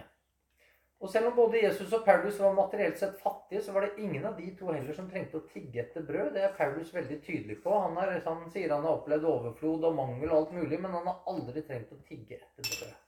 Og 1.01 1.09
selv 1.09 1.31
om 1.31 1.35
både 1.35 1.63
Jesus 1.63 1.93
og 1.97 2.03
Paulus 2.05 2.37
var 2.39 2.53
materielt 2.53 2.99
sett 2.99 3.15
fattige, 3.19 3.63
så 3.65 3.73
var 3.73 3.87
det 3.87 4.03
ingen 4.03 4.25
av 4.25 4.35
de 4.37 4.51
to 4.57 4.67
heller 4.69 4.93
som 4.93 5.07
trengte 5.09 5.39
å 5.39 5.47
tigge 5.49 5.81
etter 5.81 6.03
brød. 6.05 6.35
Det 6.35 6.43
er 6.45 6.57
Paulus 6.57 6.91
veldig 6.93 7.17
tydelig 7.25 7.57
på. 7.63 7.73
Han, 7.73 7.97
er, 7.97 8.19
han 8.27 8.43
sier 8.53 8.69
han 8.69 8.85
har 8.85 8.99
opplevd 8.99 9.25
overflod 9.31 9.87
og 9.89 9.95
mangel 9.97 10.29
og 10.29 10.35
alt 10.37 10.53
mulig, 10.59 10.77
men 10.77 10.93
han 10.93 11.09
har 11.09 11.23
aldri 11.31 11.63
trengt 11.65 11.95
å 11.95 11.97
tigge 12.05 12.37
etter 12.37 12.69
brød. 12.69 12.99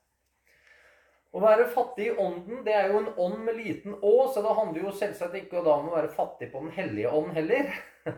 Å 1.34 1.42
være 1.42 1.70
fattig 1.74 2.10
i 2.10 2.18
ånden, 2.18 2.64
det 2.66 2.74
er 2.78 2.92
jo 2.92 3.00
en 3.04 3.14
ånd 3.28 3.40
med 3.46 3.58
liten 3.58 3.96
å, 3.96 4.14
så 4.34 4.42
det 4.46 4.58
handler 4.58 4.84
jo 4.88 4.98
selvsagt 4.98 5.38
ikke 5.40 5.62
om 5.62 5.88
å 5.90 5.96
være 5.96 6.12
fattig 6.14 6.52
på 6.52 6.66
Den 6.66 6.74
hellige 6.76 7.14
ånd 7.14 7.34
heller. 7.38 7.72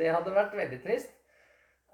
Det 0.00 0.08
hadde 0.08 0.34
vært 0.34 0.56
veldig 0.56 0.80
trist. 0.82 1.12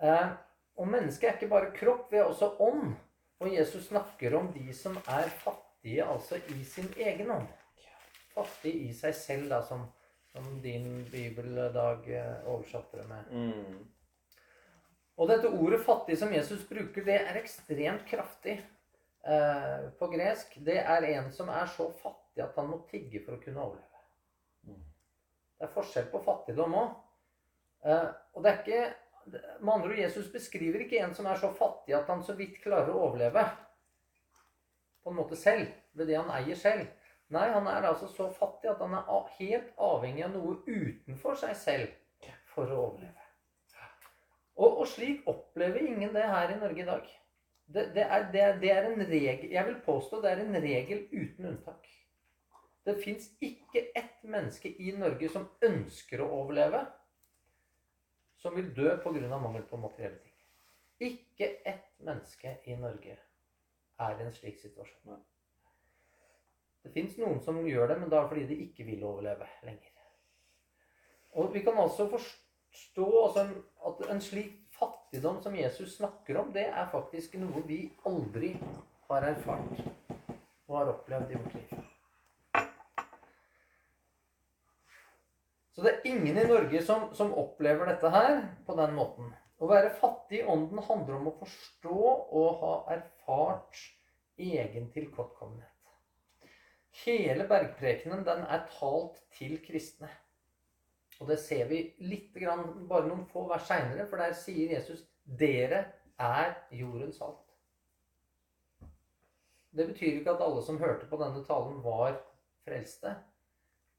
Eh, 0.03 0.33
og 0.79 0.91
mennesket 0.91 1.29
er 1.29 1.37
ikke 1.37 1.51
bare 1.53 1.75
kropp, 1.75 2.09
vi 2.11 2.19
er 2.23 2.31
også 2.31 2.55
ånd. 2.63 2.95
Og 3.43 3.55
Jesus 3.55 3.87
snakker 3.91 4.35
om 4.39 4.51
de 4.55 4.71
som 4.75 4.97
er 5.05 5.31
fattige, 5.43 5.74
altså 6.01 6.39
i 6.53 6.65
sin 6.65 6.89
egen 6.97 7.31
ånd. 7.31 7.49
Fattig 8.35 8.73
i 8.89 8.93
seg 8.97 9.15
selv, 9.15 9.51
da, 9.53 9.61
som, 9.63 9.85
som 10.33 10.47
din 10.65 11.05
bibeldag 11.11 12.09
eh, 12.11 12.49
oversatte 12.51 13.03
det 13.03 13.09
med. 13.11 13.29
Mm. 13.31 13.83
Og 15.15 15.29
dette 15.31 15.51
ordet 15.53 15.81
'fattig' 15.85 16.19
som 16.19 16.33
Jesus 16.35 16.65
bruker, 16.69 17.05
det 17.05 17.21
er 17.21 17.39
ekstremt 17.39 18.07
kraftig 18.09 18.57
eh, 19.27 19.85
på 19.99 20.09
gresk. 20.11 20.57
Det 20.57 20.81
er 20.81 21.07
en 21.13 21.31
som 21.33 21.49
er 21.49 21.67
så 21.71 21.87
fattig 22.01 22.43
at 22.43 22.57
han 22.59 22.73
må 22.73 22.81
tigge 22.91 23.23
for 23.23 23.37
å 23.37 23.43
kunne 23.45 23.63
overleve. 23.63 24.03
Mm. 24.67 24.83
Det 25.59 25.69
er 25.69 25.75
forskjell 25.77 26.09
på 26.11 26.23
fattigdom 26.25 26.75
òg. 26.81 26.97
Eh, 27.85 28.11
og 28.35 28.43
det 28.43 28.51
er 28.51 28.63
ikke 28.63 28.85
Med 29.61 29.71
andre 29.73 29.89
ord, 29.89 29.99
Jesus 29.99 30.27
beskriver 30.29 30.83
ikke 30.85 30.99
en 31.01 31.15
som 31.17 31.25
er 31.25 31.39
så 31.41 31.49
fattig 31.57 31.95
at 31.97 32.11
han 32.13 32.21
så 32.21 32.35
vidt 32.37 32.59
klarer 32.61 32.91
å 32.93 33.07
overleve 33.07 33.41
på 35.05 35.13
en 35.13 35.19
måte 35.21 35.37
selv, 35.37 35.69
ved 35.93 36.09
det 36.09 36.17
han 36.17 36.33
eier 36.33 36.59
selv. 36.59 36.87
Nei, 37.35 37.49
han 37.53 37.67
er 37.69 37.89
altså 37.89 38.09
så 38.13 38.31
fattig 38.33 38.71
at 38.71 38.81
han 38.85 38.95
er 38.97 39.29
helt 39.39 39.71
avhengig 39.81 40.25
av 40.27 40.33
noe 40.35 40.57
utenfor 40.67 41.37
seg 41.41 41.55
selv 41.57 42.33
for 42.55 42.71
å 42.71 42.81
overleve. 42.89 43.25
Og, 44.55 44.79
og 44.81 44.87
slik 44.87 45.27
opplever 45.31 45.83
ingen 45.83 46.15
det 46.15 46.25
her 46.31 46.55
i 46.55 46.61
Norge 46.61 46.83
i 46.83 46.89
dag. 46.89 47.13
Det, 47.67 47.89
det, 47.97 48.05
er, 48.05 48.27
det, 48.33 48.45
det 48.61 48.71
er 48.71 48.87
en 48.91 49.07
regel 49.09 49.53
Jeg 49.55 49.67
vil 49.67 49.77
påstå 49.87 50.19
det 50.21 50.31
er 50.31 50.43
en 50.43 50.59
regel 50.63 51.07
uten 51.13 51.49
unntak. 51.49 51.89
Det 52.85 52.99
fins 53.01 53.31
ikke 53.41 53.87
ett 53.97 54.21
menneske 54.29 54.69
i 54.69 54.93
Norge 54.97 55.31
som 55.33 55.49
ønsker 55.65 56.21
å 56.21 56.29
overleve, 56.43 56.83
som 58.37 58.57
vil 58.57 58.69
dø 58.77 58.91
pga. 59.01 59.39
mangel 59.39 59.65
på 59.71 59.81
materielle 59.81 60.21
ting. 60.21 60.35
Ikke 61.09 61.49
ett 61.65 61.89
menneske 62.05 62.59
i 62.69 62.77
Norge 62.77 63.17
er 64.01 64.19
i 64.19 64.27
en 64.27 64.35
slik 64.35 64.59
situasjon. 64.63 65.23
Det 66.85 66.93
fins 66.93 67.17
noen 67.21 67.41
som 67.45 67.63
gjør 67.65 67.89
det, 67.93 67.99
men 68.03 68.11
da 68.13 68.19
er 68.19 68.27
det 68.27 68.33
fordi 68.33 68.49
de 68.51 68.61
ikke 68.67 68.87
vil 68.89 69.05
overleve 69.09 69.49
lenger. 69.65 69.93
Og 71.35 71.55
vi 71.55 71.63
kan 71.67 71.79
altså 71.81 72.07
forstå 72.11 73.07
altså, 73.23 73.47
at 73.89 74.03
en 74.13 74.21
slik 74.23 74.53
fattigdom 74.75 75.41
som 75.43 75.57
Jesus 75.57 75.97
snakker 75.97 76.39
om, 76.43 76.53
det 76.53 76.67
er 76.69 76.91
faktisk 76.93 77.39
noe 77.41 77.63
vi 77.67 77.87
aldri 78.07 78.53
har 79.09 79.27
erfart 79.31 79.81
og 80.69 80.79
har 80.79 80.93
opplevd 80.95 81.33
i 81.33 81.41
vårt 81.41 81.57
liv. 81.59 81.75
Så 85.75 85.83
det 85.83 85.91
er 85.91 86.05
ingen 86.07 86.37
i 86.39 86.47
Norge 86.47 86.83
som, 86.87 87.09
som 87.19 87.33
opplever 87.35 87.89
dette 87.91 88.11
her 88.15 88.45
på 88.67 88.77
den 88.79 88.95
måten. 88.95 89.33
Å 89.65 89.69
være 89.71 89.95
fattig 89.97 90.43
i 90.43 90.49
ånden 90.51 90.83
handler 90.85 91.17
om 91.17 91.31
å 91.31 91.39
forstå 91.39 92.01
og 92.37 92.49
ha 92.61 92.73
erfart 92.93 93.79
egen 94.37 94.91
tilkortkommenhet. 94.93 95.71
Hele 97.05 97.47
bergprekenen 97.49 98.27
den 98.27 98.45
er 98.45 98.67
talt 98.75 99.23
til 99.39 99.57
kristne. 99.65 100.11
Og 101.23 101.31
det 101.31 101.39
ser 101.41 101.71
vi 101.71 101.81
litt 102.05 102.35
grann, 102.37 102.85
bare 102.91 103.09
noen 103.09 103.25
få 103.31 103.47
vers 103.49 103.65
seinere, 103.71 104.05
for 104.11 104.21
der 104.21 104.37
sier 104.37 104.75
Jesus 104.77 105.07
'Dere 105.25 105.81
er 106.21 106.53
jordens 106.71 107.17
salt'. 107.23 107.41
Det 109.73 109.87
betyr 109.95 110.21
ikke 110.21 110.37
at 110.37 110.45
alle 110.45 110.63
som 110.63 110.79
hørte 110.79 111.09
på 111.09 111.17
denne 111.23 111.41
talen, 111.47 111.81
var 111.83 112.21
frelste. 112.67 113.17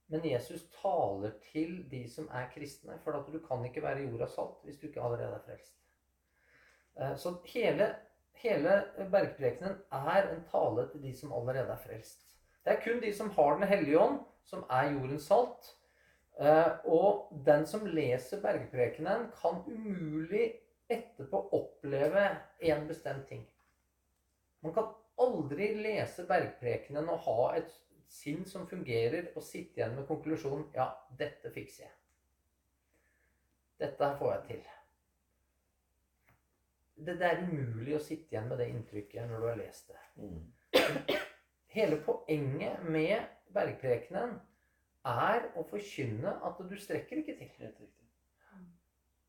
Men 0.08 0.26
Jesus 0.26 0.68
taler 0.82 1.32
til 1.52 1.80
de 1.92 2.04
som 2.10 2.28
er 2.34 2.50
kristne, 2.54 3.00
for 3.04 3.18
at 3.18 3.30
du 3.34 3.40
kan 3.48 3.64
ikke 3.66 3.82
være 3.84 4.06
jorda 4.06 4.28
salt 4.30 4.62
hvis 4.64 4.78
du 4.82 4.88
ikke 4.88 5.02
allerede 5.02 5.40
er 5.40 5.46
frelst. 5.48 5.74
Eh, 7.00 7.16
Så 7.18 7.38
hele, 7.46 7.96
hele 8.34 8.84
bergprekenen 9.12 9.80
er 9.92 10.30
en 10.30 10.44
tale 10.52 10.90
til 10.92 11.04
de 11.04 11.16
som 11.18 11.34
allerede 11.34 11.72
er 11.72 11.82
frelst. 11.88 12.22
Det 12.66 12.74
er 12.74 12.84
kun 12.84 13.02
de 13.02 13.14
som 13.14 13.30
har 13.30 13.58
Den 13.58 13.68
hellige 13.68 14.00
ånd, 14.00 14.20
som 14.44 14.64
er 14.70 14.92
jordens 14.94 15.24
salt. 15.24 15.74
Eh, 16.40 16.72
Og 16.86 17.42
den 17.46 17.66
som 17.66 17.86
leser 17.86 18.42
bergprekenen, 18.42 19.32
kan 19.42 19.64
umulig 19.68 20.54
etterpå 20.90 21.50
oppleve 21.52 22.38
en 22.60 22.88
bestemt 22.88 23.28
ting. 23.28 23.48
Man 24.62 24.74
kan 24.74 24.84
aldri 25.20 25.74
lese 25.74 26.26
bergprekenen 26.28 27.10
og 27.10 27.20
ha 27.20 27.58
et 27.58 27.72
sinn 28.12 28.46
som 28.50 28.68
fungerer, 28.70 29.32
og 29.36 29.44
sitte 29.44 29.82
igjen 29.82 29.96
med 29.98 30.08
konklusjonen 30.10 30.68
ja, 30.76 30.90
dette 31.20 31.52
fikser 31.54 31.88
jeg. 31.88 31.94
Dette 33.82 34.08
her 34.08 34.18
får 34.20 34.34
jeg 34.34 34.44
til. 34.50 34.66
Det, 36.96 37.18
det 37.20 37.28
er 37.28 37.44
umulig 37.44 37.98
å 37.98 38.04
sitte 38.04 38.32
igjen 38.32 38.48
med 38.48 38.62
det 38.62 38.70
inntrykket 38.72 39.28
når 39.30 39.42
du 39.42 39.48
har 39.50 39.60
lest 39.60 39.92
det. 39.92 40.02
Mm. 40.22 40.44
Hele 41.76 42.00
poenget 42.06 42.86
med 42.88 43.26
bergprekenen 43.56 44.38
er 45.06 45.50
å 45.60 45.66
forkynne 45.68 46.38
at 46.48 46.64
du 46.70 46.76
strekker 46.80 47.20
ikke 47.22 47.36
til. 47.36 47.52
Helt 47.60 47.84
riktig. 47.84 48.06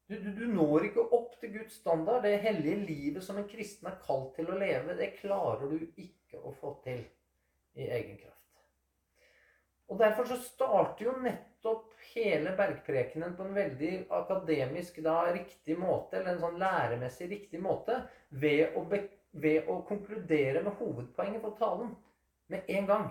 Du, 0.07 0.15
du, 0.23 0.31
du 0.39 0.45
når 0.47 0.93
ikke 0.93 1.09
opp 1.17 1.35
til 1.41 1.57
Guds 1.57 1.81
standard. 1.81 2.23
Det 2.23 2.39
hellige 2.45 2.79
livet 2.87 3.27
som 3.27 3.41
en 3.41 3.49
kristen 3.51 3.91
er 3.91 3.99
kalt 4.07 4.37
til 4.39 4.53
å 4.53 4.59
leve, 4.61 4.95
det 4.99 5.17
klarer 5.19 5.67
du 5.67 5.81
ikke 5.99 6.39
å 6.39 6.55
få 6.55 6.77
til 6.85 7.03
i 7.75 7.91
egen 7.91 8.21
kraft. 8.21 8.46
Og 9.87 9.99
Derfor 9.99 10.27
så 10.27 10.37
starter 10.43 11.05
jo 11.07 11.13
nettopp 11.23 11.93
hele 12.15 12.55
bergprekenen 12.59 13.37
på 13.37 13.45
en 13.47 13.55
veldig 13.55 13.93
akademisk, 14.19 14.99
da 15.05 15.21
riktig 15.35 15.77
måte, 15.79 16.19
eller 16.19 16.35
en 16.35 16.43
sånn 16.43 16.59
læremessig 16.59 17.29
riktig 17.31 17.61
måte, 17.63 18.01
ved 18.29 18.75
å, 18.75 18.83
be, 18.91 19.05
ved 19.31 19.69
å 19.71 19.79
konkludere 19.87 20.65
med 20.65 20.75
hovedpoenget 20.81 21.45
for 21.45 21.59
talen 21.61 21.93
med 22.51 22.67
en 22.79 22.89
gang. 22.91 23.07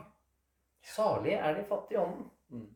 Salige 0.86 1.40
er 1.40 1.56
de 1.56 1.64
fattige 1.70 2.00
i 2.00 2.04
ånden. 2.04 2.28
Mm. 2.52 2.68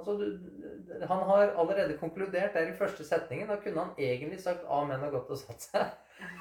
Altså, 0.00 0.14
du, 0.16 1.06
han 1.08 1.24
har 1.28 1.54
allerede 1.60 1.96
konkludert 2.00 2.54
der 2.56 2.70
i 2.70 2.76
første 2.76 3.04
setningen. 3.04 3.48
Da 3.50 3.56
kunne 3.60 3.86
han 3.86 3.98
egentlig 3.98 4.38
sagt 4.40 4.68
amen 4.68 5.02
og 5.08 5.16
gått 5.16 5.34
og 5.34 5.40
satt 5.42 5.66
seg. 5.66 5.96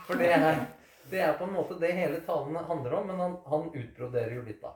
For 0.07 0.19
det 0.19 0.29
er, 0.35 0.61
det 1.11 1.23
er 1.23 1.35
på 1.39 1.47
en 1.47 1.55
måte 1.55 1.79
det 1.81 1.95
hele 1.95 2.21
talen 2.27 2.59
handler 2.69 2.99
om, 2.99 3.09
men 3.09 3.23
han, 3.23 3.35
han 3.47 3.67
utbroderer 3.71 4.37
jo 4.37 4.45
litt, 4.45 4.61
da. 4.63 4.75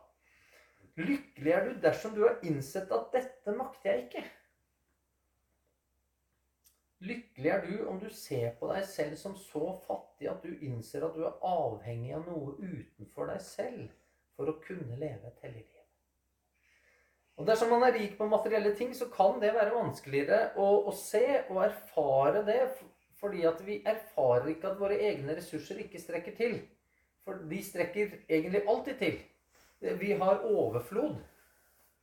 Lykkelig 1.02 1.52
er 1.52 1.66
du 1.66 1.78
dersom 1.82 2.14
du 2.14 2.22
har 2.28 2.42
innsett 2.46 2.92
at 2.94 3.10
dette 3.16 3.54
makter 3.58 3.90
jeg 3.90 4.04
ikke. 4.06 4.24
Lykkelig 7.04 7.50
er 7.50 7.66
du 7.66 7.88
om 7.90 7.98
du 8.00 8.08
ser 8.14 8.54
på 8.60 8.70
deg 8.70 8.86
selv 8.88 9.18
som 9.20 9.34
så 9.36 9.74
fattig 9.88 10.30
at 10.32 10.46
du 10.46 10.54
innser 10.64 11.04
at 11.04 11.18
du 11.18 11.26
er 11.28 11.42
avhengig 11.50 12.14
av 12.16 12.30
noe 12.30 12.54
utenfor 12.62 13.34
deg 13.34 13.42
selv 13.44 13.90
for 14.38 14.50
å 14.50 14.60
kunne 14.64 14.96
leve 15.02 15.28
et 15.28 15.42
hellig 15.44 15.66
liv. 15.66 15.82
Og 17.42 17.50
Dersom 17.50 17.74
man 17.74 17.84
er 17.88 17.96
rik 17.98 18.14
på 18.20 18.30
materielle 18.30 18.76
ting, 18.78 18.94
så 18.96 19.10
kan 19.12 19.40
det 19.42 19.56
være 19.56 19.74
vanskeligere 19.74 20.54
å, 20.62 20.68
å 20.88 20.94
se 20.94 21.26
og 21.50 21.64
erfare 21.66 22.46
det, 22.46 22.60
fordi 23.18 23.42
at 23.50 23.62
vi 23.66 23.80
erfarer 23.90 24.52
ikke 24.54 24.70
at 24.70 24.80
våre 24.80 25.00
egne 25.10 25.36
ressurser 25.36 25.82
ikke 25.82 26.02
strekker 26.02 26.38
til. 26.38 26.60
For 27.26 27.42
de 27.50 27.62
strekker 27.66 28.20
egentlig 28.30 28.62
alltid 28.70 29.00
til. 29.02 29.18
Vi 29.84 30.14
har 30.20 30.46
overflod. 30.48 31.18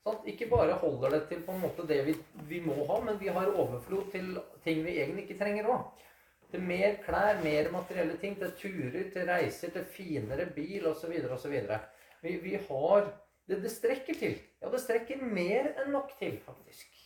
Sant? 0.04 0.26
Ikke 0.28 0.48
bare 0.48 0.76
holder 0.80 1.16
det 1.16 1.22
til 1.30 1.40
på 1.46 1.54
en 1.54 1.62
måte 1.64 1.86
det 1.88 2.00
vi, 2.06 2.14
vi 2.48 2.60
må 2.64 2.76
ha, 2.88 3.00
men 3.04 3.18
vi 3.20 3.32
har 3.32 3.52
overflod 3.52 4.10
til 4.12 4.36
ting 4.64 4.84
vi 4.84 4.98
egentlig 4.98 5.26
ikke 5.26 5.40
trenger 5.40 5.68
òg. 5.72 6.06
Til 6.50 6.64
mer 6.66 6.96
klær, 7.04 7.40
mer 7.44 7.70
materielle 7.72 8.16
ting. 8.18 8.36
Til 8.40 8.52
turer, 8.58 9.10
til 9.14 9.28
reiser, 9.28 9.72
til 9.74 9.86
finere 9.96 10.48
bil 10.54 10.88
osv. 10.90 11.14
osv. 11.30 11.58
Vi, 12.20 12.36
vi 12.42 12.56
har 12.68 13.12
det, 13.50 13.62
det 13.62 13.70
strekker 13.70 14.14
til. 14.14 14.36
Ja, 14.62 14.70
det 14.70 14.82
strekker 14.82 15.22
mer 15.22 15.72
enn 15.80 15.94
nok 15.94 16.12
til, 16.18 16.36
faktisk. 16.46 16.99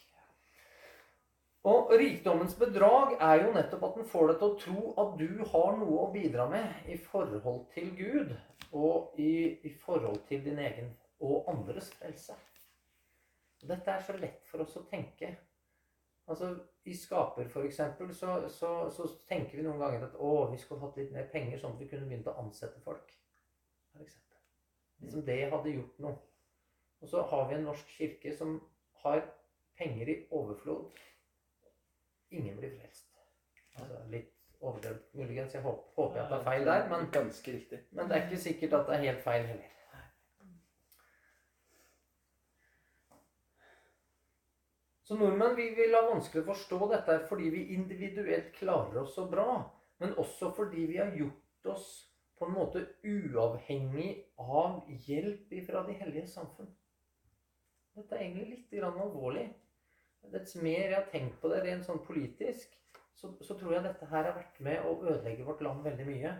Og 1.64 1.94
rikdommens 1.96 2.54
bedrag 2.60 3.14
er 3.24 3.38
jo 3.40 3.52
nettopp 3.54 3.86
at 3.86 3.94
den 3.96 4.08
får 4.08 4.26
deg 4.30 4.40
til 4.40 4.50
å 4.50 4.56
tro 4.60 4.80
at 5.00 5.14
du 5.20 5.44
har 5.48 5.78
noe 5.80 6.02
å 6.02 6.10
bidra 6.12 6.44
med 6.50 6.90
i 6.92 6.98
forhold 7.00 7.62
til 7.72 7.88
Gud 7.96 8.34
og 8.76 9.14
i, 9.20 9.56
i 9.64 9.72
forhold 9.86 10.20
til 10.28 10.42
din 10.44 10.60
egen 10.60 10.90
og 11.24 11.48
andres 11.48 11.88
frelse. 11.96 12.36
Dette 13.64 13.94
er 13.94 14.04
så 14.04 14.16
lett 14.18 14.44
for 14.50 14.60
oss 14.60 14.76
å 14.76 14.82
tenke. 14.90 15.30
Altså, 16.28 16.50
I 16.84 16.96
Skaper, 16.96 17.48
f.eks., 17.48 17.80
så, 18.18 18.34
så, 18.52 18.72
så 18.92 19.08
tenker 19.28 19.56
vi 19.56 19.64
noen 19.64 19.80
ganger 19.80 20.04
at 20.10 20.18
å, 20.20 20.34
vi 20.52 20.60
skulle 20.60 20.84
hatt 20.84 21.00
litt 21.00 21.14
mer 21.16 21.30
penger, 21.32 21.56
sånn 21.62 21.78
at 21.78 21.80
vi 21.80 21.88
kunne 21.88 22.10
begynt 22.10 22.28
å 22.28 22.36
ansette 22.42 22.80
folk. 22.84 23.08
For 23.92 24.04
eksempel. 24.04 24.42
Liksom 25.00 25.24
det 25.24 25.40
hadde 25.48 25.74
gjort 25.78 26.04
noe. 26.04 26.20
Og 27.00 27.08
så 27.08 27.24
har 27.32 27.48
vi 27.48 27.56
en 27.56 27.66
norsk 27.70 27.96
kirke 27.96 28.36
som 28.36 28.58
har 29.00 29.24
penger 29.80 30.12
i 30.12 30.20
overflod 30.32 30.92
ingen 32.38 32.56
blir 32.58 32.72
frelst. 32.78 33.06
Altså, 33.78 34.00
litt 34.12 34.32
overdrevet 34.60 35.14
muligens. 35.18 35.54
Jeg 35.54 35.62
håper, 35.62 35.92
håper 35.98 36.20
jeg 36.20 36.30
tar 36.32 36.42
feil 36.48 36.66
der, 36.66 36.88
men, 36.90 37.06
Ganske 37.12 37.52
riktig. 37.52 37.80
men 37.90 38.10
det 38.10 38.16
er 38.16 38.26
ikke 38.26 38.42
sikkert 38.48 38.76
at 38.78 38.90
det 38.90 38.96
er 38.96 39.06
helt 39.08 39.24
feil 39.24 39.46
heller. 39.52 39.70
Så 45.04 45.16
nordmenn 45.20 45.56
vi 45.56 45.66
vil 45.76 45.92
ha 45.92 46.06
vanskelig 46.06 46.46
å 46.46 46.48
forstå 46.48 46.86
dette 46.94 47.18
fordi 47.28 47.50
vi 47.52 47.66
individuelt 47.74 48.54
klarer 48.56 49.02
oss 49.02 49.12
så 49.18 49.26
bra. 49.28 49.58
Men 50.00 50.16
også 50.20 50.48
fordi 50.56 50.86
vi 50.88 50.96
har 50.96 51.12
gjort 51.16 51.68
oss 51.74 51.90
på 52.38 52.48
en 52.48 52.54
måte 52.56 52.86
uavhengig 53.04 54.08
av 54.40 54.80
hjelp 55.06 55.52
fra 55.66 55.84
de 55.86 55.98
hellige 56.00 56.30
samfunn. 56.32 56.72
Dette 57.94 58.16
er 58.16 58.24
egentlig 58.24 58.48
litt 58.48 58.72
grann 58.74 58.96
alvorlig. 59.04 59.44
Dets 60.32 60.56
mer 60.56 60.88
jeg 60.88 60.96
har 60.96 61.06
tenkt 61.12 61.36
på 61.42 61.50
det 61.52 61.60
rent 61.64 61.86
sånn 61.86 62.02
politisk, 62.06 62.72
så, 63.14 63.30
så, 63.40 63.54
tror 63.54 63.76
jeg 63.76 63.84
dette 63.84 64.08
her 64.10 64.26
har 64.26 64.36
vært 64.36 64.58
med 64.66 64.86
å 64.88 64.96
ødelegge 65.04 65.46
vårt 65.46 65.62
land 65.64 65.84
veldig 65.86 66.06
mye. 66.08 66.32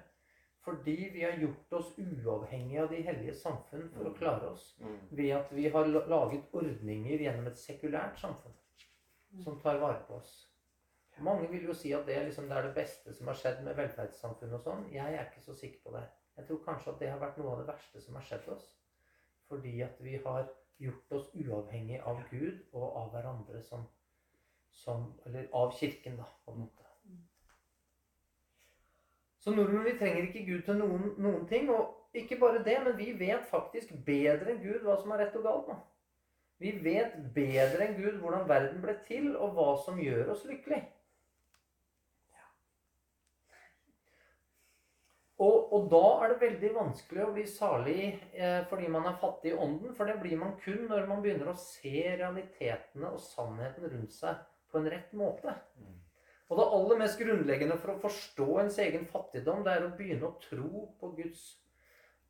Fordi 0.65 0.97
vi 1.13 1.23
har 1.23 1.37
gjort 1.37 1.77
oss 1.77 1.91
uavhengige 2.01 2.83
av 2.83 2.91
de 2.91 3.03
hellige 3.05 3.35
samfunn 3.37 3.91
for 3.93 4.09
å 4.09 4.15
klare 4.17 4.49
oss. 4.49 4.71
Mm. 4.81 4.97
Ved 5.19 5.33
at 5.37 5.53
vi 5.53 5.69
har 5.75 5.91
laget 6.09 6.57
ordninger 6.57 7.21
gjennom 7.27 7.51
et 7.51 7.61
sekulært 7.61 8.17
samfunn 8.21 8.57
som 9.45 9.59
tar 9.61 9.81
vare 9.83 10.01
på 10.09 10.17
oss. 10.17 10.33
Mange 11.23 11.47
vil 11.51 11.69
jo 11.69 11.75
si 11.77 11.93
at 11.95 12.09
det, 12.09 12.17
liksom, 12.27 12.49
det 12.49 12.57
er 12.57 12.69
det 12.69 12.75
beste 12.79 13.13
som 13.15 13.29
har 13.31 13.39
skjedd 13.39 13.61
med 13.67 13.77
velferdssamfunnet 13.79 14.57
og 14.59 14.65
sånn. 14.65 14.87
Jeg 14.95 15.15
er 15.15 15.29
ikke 15.29 15.45
så 15.45 15.55
sikker 15.59 15.85
på 15.85 15.95
det. 15.95 16.03
Jeg 16.39 16.49
tror 16.49 16.65
kanskje 16.65 16.95
at 16.95 17.03
det 17.03 17.11
har 17.13 17.21
vært 17.23 17.39
noe 17.39 17.53
av 17.53 17.61
det 17.63 17.69
verste 17.69 18.03
som 18.03 18.17
har 18.19 18.27
skjedd 18.27 18.49
oss. 18.57 18.67
Fordi 19.51 19.75
at 19.85 20.01
vi 20.03 20.17
har 20.25 20.49
gjort 20.83 21.13
oss 21.19 21.29
uavhengig 21.35 22.01
av 22.03 22.23
Gud 22.31 22.63
og 22.73 22.97
av 23.03 23.13
hverandre 23.15 23.63
som, 23.63 23.87
som 24.73 25.13
Eller 25.27 25.49
av 25.53 25.73
Kirken, 25.79 26.17
da, 26.19 26.27
på 26.45 26.53
en 26.53 26.65
måte. 26.65 26.85
Så 29.45 29.53
nordmenn 29.53 29.85
vi 29.85 29.99
trenger 30.01 30.23
ikke 30.25 30.47
Gud 30.47 30.63
til 30.65 30.79
noen, 30.81 31.11
noen 31.21 31.43
ting. 31.49 31.69
Og 31.69 32.17
ikke 32.17 32.39
bare 32.41 32.63
det, 32.65 32.79
men 32.85 32.97
vi 32.97 33.11
vet 33.19 33.45
faktisk 33.51 33.93
bedre 34.07 34.55
enn 34.55 34.63
Gud 34.63 34.87
hva 34.87 34.97
som 35.01 35.13
er 35.13 35.25
rett 35.25 35.37
og 35.37 35.45
galt 35.45 35.69
Da. 35.69 35.77
Vi 36.63 36.71
vet 36.85 37.17
bedre 37.35 37.85
enn 37.85 37.97
Gud 37.99 38.21
hvordan 38.23 38.49
verden 38.49 38.81
ble 38.81 38.95
til, 39.05 39.35
og 39.37 39.57
hva 39.57 39.75
som 39.85 39.99
gjør 40.01 40.33
oss 40.33 40.45
lykkelig. 40.49 40.81
Og, 45.45 45.73
og, 45.75 45.89
da 45.93 46.03
er 46.25 46.33
det 46.33 46.41
veldig 46.45 46.71
vanskelig 46.77 47.25
å 47.25 47.33
bli 47.35 47.45
salig 47.51 48.05
eh, 48.33 48.61
fordi 48.71 48.89
man 48.93 49.09
er 49.11 49.19
fattig 49.21 49.53
i 49.53 49.59
ånden. 49.59 49.93
For 49.97 50.09
det 50.09 50.17
blir 50.23 50.39
man 50.41 50.55
kun 50.63 50.87
når 50.89 51.09
man 51.11 51.25
begynner 51.25 51.51
å 51.53 51.59
se 51.61 52.05
realitetene 52.21 53.11
og 53.11 53.21
sannheten 53.21 53.89
rundt 53.91 54.15
seg 54.15 54.41
på 54.71 54.81
en 54.81 54.89
rett 54.95 55.13
måte. 55.19 55.57
Mm. 55.81 55.99
Og 56.49 56.61
det 56.61 56.69
aller 56.77 57.01
mest 57.01 57.21
grunnleggende 57.21 57.77
for 57.81 57.95
å 57.95 58.01
forstå 58.03 58.49
ens 58.63 58.79
egen 58.85 59.07
fattigdom, 59.11 59.65
det 59.67 59.75
er 59.75 59.87
å 59.87 59.93
begynne 59.97 60.29
å 60.29 60.39
tro 60.43 60.87
på 61.01 61.13
Guds 61.17 61.45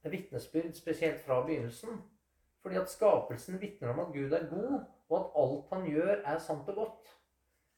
vitnesbyrd, 0.05 0.74
spesielt 0.79 1.22
fra 1.24 1.40
begynnelsen. 1.44 1.98
Fordi 2.64 2.79
at 2.81 2.92
skapelsen 2.92 3.61
vitner 3.61 3.92
om 3.92 4.00
at 4.07 4.14
Gud 4.14 4.33
er 4.33 4.46
god, 4.48 4.87
og 5.11 5.18
at 5.18 5.38
alt 5.42 5.74
han 5.74 5.87
gjør, 5.90 6.14
er 6.24 6.40
sant 6.40 6.68
og 6.72 6.79
godt. 6.81 7.12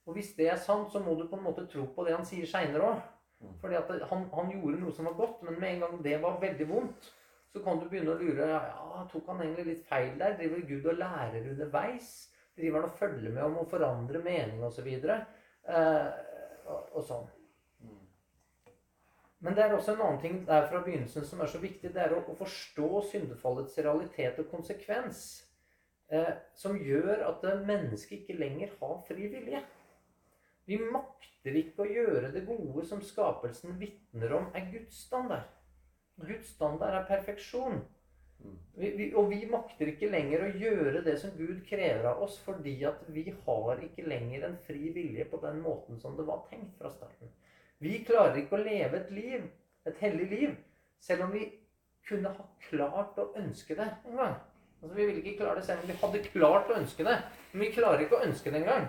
Og 0.07 0.15
hvis 0.15 0.35
det 0.39 0.51
er 0.53 0.61
sant, 0.63 0.93
så 0.93 1.03
må 1.03 1.17
du 1.19 1.27
på 1.27 1.39
en 1.39 1.47
måte 1.49 1.67
tro 1.71 1.89
på 1.95 2.05
det 2.07 2.15
han 2.15 2.27
sier 2.29 2.47
seinere 2.47 2.93
òg. 2.93 3.01
Mm. 3.41 3.53
Fordi 3.61 3.77
at 3.77 3.91
han, 4.11 4.25
han, 4.33 4.51
gjorde 4.55 4.81
noe 4.81 4.95
som 4.97 5.09
var 5.11 5.17
godt, 5.19 5.43
men 5.47 5.59
med 5.61 5.75
en 5.75 5.85
gang 5.85 5.99
det 6.05 6.17
var 6.23 6.41
veldig 6.41 6.69
vondt, 6.71 7.11
så 7.53 7.63
kan 7.65 7.81
du 7.81 7.87
begynne 7.89 8.15
å 8.15 8.21
lure 8.21 8.49
ja, 8.49 9.05
tok 9.13 9.29
han 9.33 9.43
egentlig 9.45 9.67
litt 9.71 9.85
feil 9.89 10.17
der? 10.21 10.37
Driver 10.39 10.65
Gud 10.69 10.89
og 10.93 10.99
lærer 11.01 11.51
underveis? 11.53 12.11
Driver 12.57 12.81
han 12.83 12.91
og 12.91 12.99
følger 12.99 13.33
med 13.33 13.45
om 13.45 13.59
å 13.61 13.69
forandre 13.71 14.21
mening 14.25 14.65
osv.? 14.65 14.89
Eh, 14.89 16.11
og, 16.67 16.91
og 16.97 17.03
sånn. 17.07 17.27
Mm. 17.85 18.05
Men 19.47 19.57
det 19.57 19.65
er 19.65 19.77
også 19.77 19.95
en 19.95 20.05
annen 20.05 20.23
ting 20.23 20.39
der 20.49 20.69
fra 20.71 20.83
begynnelsen 20.85 21.25
som 21.29 21.41
er 21.45 21.53
så 21.53 21.61
viktig. 21.63 21.93
Det 21.95 22.03
er 22.03 22.17
å, 22.17 22.23
å 22.25 22.37
forstå 22.39 22.91
syndefallets 23.13 23.77
realitet 23.85 24.41
og 24.43 24.51
konsekvens. 24.53 25.27
Eh, 26.09 26.33
som 26.55 26.77
gjør 26.79 27.25
at 27.27 27.45
mennesket 27.67 28.21
ikke 28.21 28.39
lenger 28.39 28.77
har 28.81 29.01
fri 29.09 29.29
vilje. 29.33 29.63
Vi 30.67 30.79
makter 30.83 31.59
ikke 31.61 31.85
å 31.85 31.91
gjøre 31.91 32.33
det 32.35 32.43
gode 32.47 32.83
som 32.89 33.03
skapelsen 33.05 33.77
vitner 33.81 34.33
om, 34.35 34.49
er 34.55 34.67
Guds 34.73 35.05
standard. 35.07 35.47
Guds 36.19 36.51
standard 36.57 36.97
er 36.97 37.07
perfeksjon. 37.07 37.83
Mm. 38.43 38.57
Vi, 38.75 38.91
vi, 38.99 39.07
og 39.17 39.31
vi 39.31 39.41
makter 39.51 39.93
ikke 39.93 40.11
lenger 40.11 40.43
å 40.45 40.53
gjøre 40.59 41.03
det 41.07 41.17
som 41.23 41.33
Gud 41.39 41.61
krever 41.69 42.09
av 42.11 42.25
oss, 42.27 42.39
fordi 42.45 42.75
at 42.89 43.05
vi 43.13 43.29
har 43.31 43.85
ikke 43.87 44.09
lenger 44.09 44.49
en 44.49 44.59
fri 44.67 44.91
vilje 44.97 45.29
på 45.31 45.41
den 45.45 45.63
måten 45.65 46.01
som 46.03 46.19
det 46.19 46.27
var 46.29 46.43
tenkt 46.51 46.75
fra 46.81 46.91
starten. 46.93 47.31
Vi 47.79 48.01
klarer 48.09 48.41
ikke 48.41 48.59
å 48.59 48.65
leve 48.65 49.03
et 49.03 49.15
liv, 49.15 49.47
et 49.87 50.03
hellig 50.03 50.29
liv, 50.33 50.59
selv 51.01 51.29
om 51.29 51.35
vi 51.37 51.47
kunne 52.09 52.33
ha 52.33 52.51
klart 52.69 53.19
å 53.23 53.31
ønske 53.39 53.77
det 53.79 53.89
en 54.09 54.19
gang. 54.19 54.37
Altså, 54.83 54.95
vi 54.97 55.07
ville 55.09 55.23
ikke 55.23 55.43
klare 55.45 55.61
det 55.61 55.67
selv 55.67 55.83
om 55.85 55.91
vi 55.91 55.99
hadde 56.03 56.29
klart 56.31 56.71
å 56.71 56.79
ønske 56.79 57.07
det. 57.07 57.17
Men 57.53 57.63
vi 57.65 57.75
klarer 57.75 58.05
ikke 58.05 58.19
å 58.19 58.27
ønske 58.27 58.53
det 58.53 58.61
engang. 58.63 58.89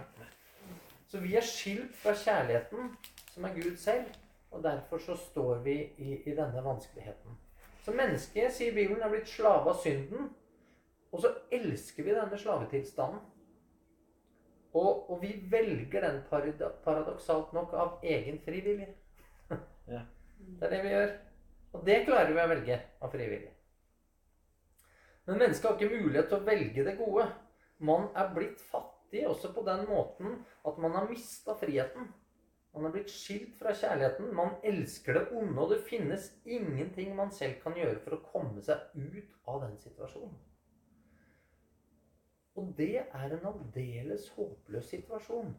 Så 1.07 1.19
vi 1.23 1.35
er 1.35 1.45
skilt 1.45 1.95
fra 1.95 2.11
kjærligheten, 2.15 2.89
som 3.31 3.45
er 3.47 3.53
Gud 3.55 3.77
selv. 3.77 4.05
Og 4.51 4.63
derfor 4.63 4.97
så 4.97 5.15
står 5.15 5.55
vi 5.63 5.75
i, 5.97 6.21
i 6.25 6.35
denne 6.35 6.63
vanskeligheten. 6.63 7.37
Så 7.83 7.91
mennesket, 7.91 8.53
sier 8.53 8.73
Bibelen, 8.75 9.01
er 9.03 9.11
blitt 9.11 9.29
slave 9.29 9.71
av 9.71 9.79
synden. 9.83 10.29
Og 11.11 11.21
så 11.23 11.31
elsker 11.51 12.03
vi 12.03 12.15
denne 12.15 12.39
slavetilstanden. 12.39 13.19
Og, 14.73 15.09
og 15.11 15.21
vi 15.21 15.31
velger 15.51 16.03
den 16.03 16.19
paradoksalt 16.83 17.53
nok 17.53 17.73
av 17.73 18.03
egen 18.03 18.41
frivillig. 18.45 18.89
Ja. 19.87 20.01
Det 20.59 20.67
er 20.67 20.69
det 20.69 20.79
vi 20.83 20.89
gjør. 20.91 21.11
Og 21.73 21.85
det 21.87 21.95
klarer 22.05 22.33
vi 22.33 22.41
å 22.43 22.49
velge 22.51 22.75
av 23.01 23.11
frivillig. 23.13 23.53
Men 25.25 25.39
mennesket 25.39 25.69
har 25.69 25.77
ikke 25.77 26.01
mulighet 26.03 26.27
til 26.27 26.37
å 26.37 26.47
velge 26.47 26.83
det 26.83 26.95
gode. 26.99 27.29
Man 27.79 28.09
er 28.15 28.33
blitt 28.35 28.59
fattig 28.59 28.96
også 29.27 29.53
på 29.55 29.63
den 29.67 29.85
måten 29.89 30.41
at 30.67 30.77
man 30.77 30.95
har 30.97 31.09
mista 31.09 31.55
friheten. 31.57 32.09
Man 32.73 32.85
har 32.85 32.93
blitt 32.93 33.09
skilt 33.09 33.55
fra 33.57 33.71
kjærligheten. 33.73 34.33
Man 34.35 34.57
elsker 34.67 35.17
det 35.17 35.23
onde, 35.33 35.61
og 35.61 35.71
det 35.71 35.79
finnes 35.87 36.27
ingenting 36.45 37.15
man 37.15 37.31
selv 37.33 37.57
kan 37.63 37.77
gjøre 37.77 37.97
for 38.03 38.17
å 38.17 38.25
komme 38.25 38.61
seg 38.61 38.83
ut 38.93 39.31
av 39.49 39.63
den 39.63 39.77
situasjonen. 39.81 40.35
Og 42.57 42.73
det 42.77 43.05
er 43.05 43.33
en 43.33 43.47
aldeles 43.49 44.27
håpløs 44.35 44.89
situasjon, 44.93 45.53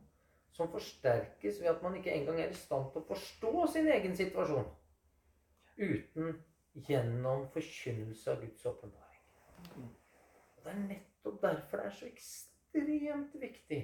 som 0.55 0.71
forsterkes 0.71 1.61
ved 1.63 1.71
at 1.71 1.83
man 1.83 1.97
ikke 1.99 2.15
engang 2.15 2.41
er 2.43 2.51
i 2.51 2.59
stand 2.59 2.91
til 2.93 3.03
å 3.03 3.09
forstå 3.11 3.67
sin 3.75 3.91
egen 3.95 4.17
situasjon 4.19 4.67
uten 5.79 6.41
gjennom 6.89 7.47
forkynnelse 7.55 8.33
av 8.33 8.43
Guds 8.43 8.67
åpenbaring. 8.67 9.89
Det 10.59 10.73
er 10.73 10.81
nettopp 10.87 11.43
derfor 11.43 11.83
det 11.83 11.91
er 11.91 11.99
så 11.99 12.11
ekstremt 12.11 12.48
viktig 13.41 13.81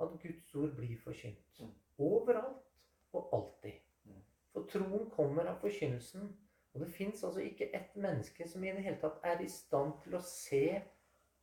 at 0.00 0.18
Guds 0.22 0.54
ord 0.54 0.76
blir 0.76 0.98
forkynt. 1.02 1.62
Overalt 1.98 2.66
og 3.12 3.32
alltid. 3.32 3.80
Mm. 4.04 4.20
For 4.52 4.68
troen 4.70 5.08
kommer 5.10 5.48
av 5.50 5.58
forkynnelsen. 5.62 6.28
Og 6.74 6.84
det 6.84 6.92
fins 6.94 7.24
altså 7.24 7.40
ikke 7.40 7.70
ett 7.74 7.96
menneske 7.96 8.48
som 8.48 8.64
i 8.64 8.70
det 8.70 8.84
hele 8.84 9.00
tatt 9.00 9.18
er 9.26 9.40
i 9.42 9.48
stand 9.50 9.96
til 10.04 10.14
å 10.14 10.22
se 10.22 10.82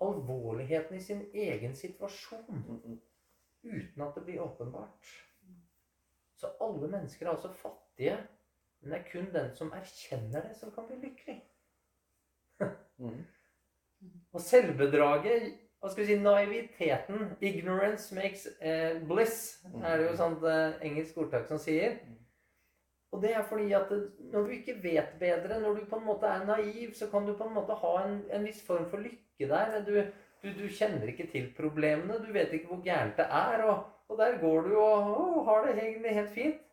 alvorligheten 0.04 0.98
i 0.98 1.04
sin 1.04 1.26
egen 1.34 1.76
situasjon 1.76 2.46
Mm, 2.48 2.82
mm. 2.86 3.02
uten 3.64 4.02
at 4.02 4.16
det 4.16 4.24
blir 4.24 4.42
åpenbart. 4.42 5.12
Så 6.36 6.52
alle 6.62 6.88
mennesker 6.88 7.26
er 7.26 7.32
altså 7.32 7.52
fattige, 7.52 8.18
men 8.80 8.92
det 8.92 9.00
er 9.00 9.10
kun 9.12 9.34
den 9.34 9.56
som 9.56 9.72
erkjenner 9.74 10.48
det, 10.48 10.56
som 10.60 10.72
kan 10.72 10.88
bli 10.88 11.00
lykkelig. 11.02 11.42
Mm. 12.98 13.26
Og 14.32 14.42
selvbedraget, 14.42 15.58
hva 15.86 15.92
skal 15.94 16.02
vi 16.02 16.08
si, 16.10 16.22
naiviteten, 16.22 17.36
'ignorance 17.38 18.16
makes 18.18 18.48
eh, 18.58 18.96
bliss', 19.06 19.62
er 19.84 20.00
det 20.00 20.08
jo 20.08 20.16
sånt 20.18 20.44
eh, 20.50 20.80
engelsk 20.82 21.18
ordtak 21.22 21.46
som 21.46 21.60
sier. 21.62 22.00
Og 23.14 23.22
det 23.22 23.36
er 23.36 23.44
fordi 23.46 23.70
at 23.78 23.92
når 24.32 24.48
du 24.48 24.54
ikke 24.56 24.80
vet 24.82 25.12
bedre, 25.20 25.60
når 25.62 25.76
du 25.78 25.84
på 25.86 26.00
en 26.00 26.08
måte 26.08 26.26
er 26.26 26.48
naiv, 26.48 26.96
så 26.98 27.06
kan 27.12 27.28
du 27.28 27.36
på 27.38 27.46
en 27.46 27.54
måte 27.54 27.78
ha 27.78 27.92
en, 28.02 28.16
en 28.34 28.48
viss 28.50 28.64
form 28.66 28.88
for 28.90 28.98
lykke 28.98 29.50
der. 29.52 29.76
Du, 29.86 29.94
du, 30.42 30.50
du 30.58 30.66
kjenner 30.74 31.06
ikke 31.12 31.28
til 31.32 31.52
problemene, 31.58 32.18
du 32.18 32.34
vet 32.34 32.54
ikke 32.54 32.74
hvor 32.74 32.82
gærent 32.84 33.22
det 33.22 33.28
er, 33.30 33.64
og, 33.70 33.86
og 34.10 34.18
der 34.18 34.40
går 34.42 34.66
du 34.66 34.74
og 34.80 35.12
å, 35.14 35.44
har 35.46 35.68
det 35.68 35.76
egentlig 35.84 36.16
helt 36.18 36.34
fint. 36.34 36.66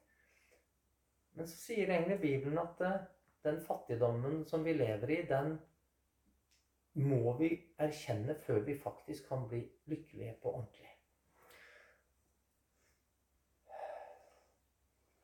Men 1.37 1.53
så 1.53 1.61
sier 1.67 1.93
egentlig 1.93 2.19
Bibelen 2.25 2.65
at 2.65 2.81
eh, 2.81 2.97
den 3.45 3.61
fattigdommen 3.61 4.41
som 4.49 4.65
vi 4.65 4.73
lever 4.73 5.15
i, 5.19 5.21
den 5.29 5.59
må 6.95 7.37
vi 7.39 7.53
erkjenne 7.81 8.35
før 8.47 8.65
vi 8.67 8.79
faktisk 8.79 9.29
kan 9.29 9.47
bli 9.49 9.63
lykkelige 9.89 10.35
på 10.43 10.53
ordentlig. 10.53 10.89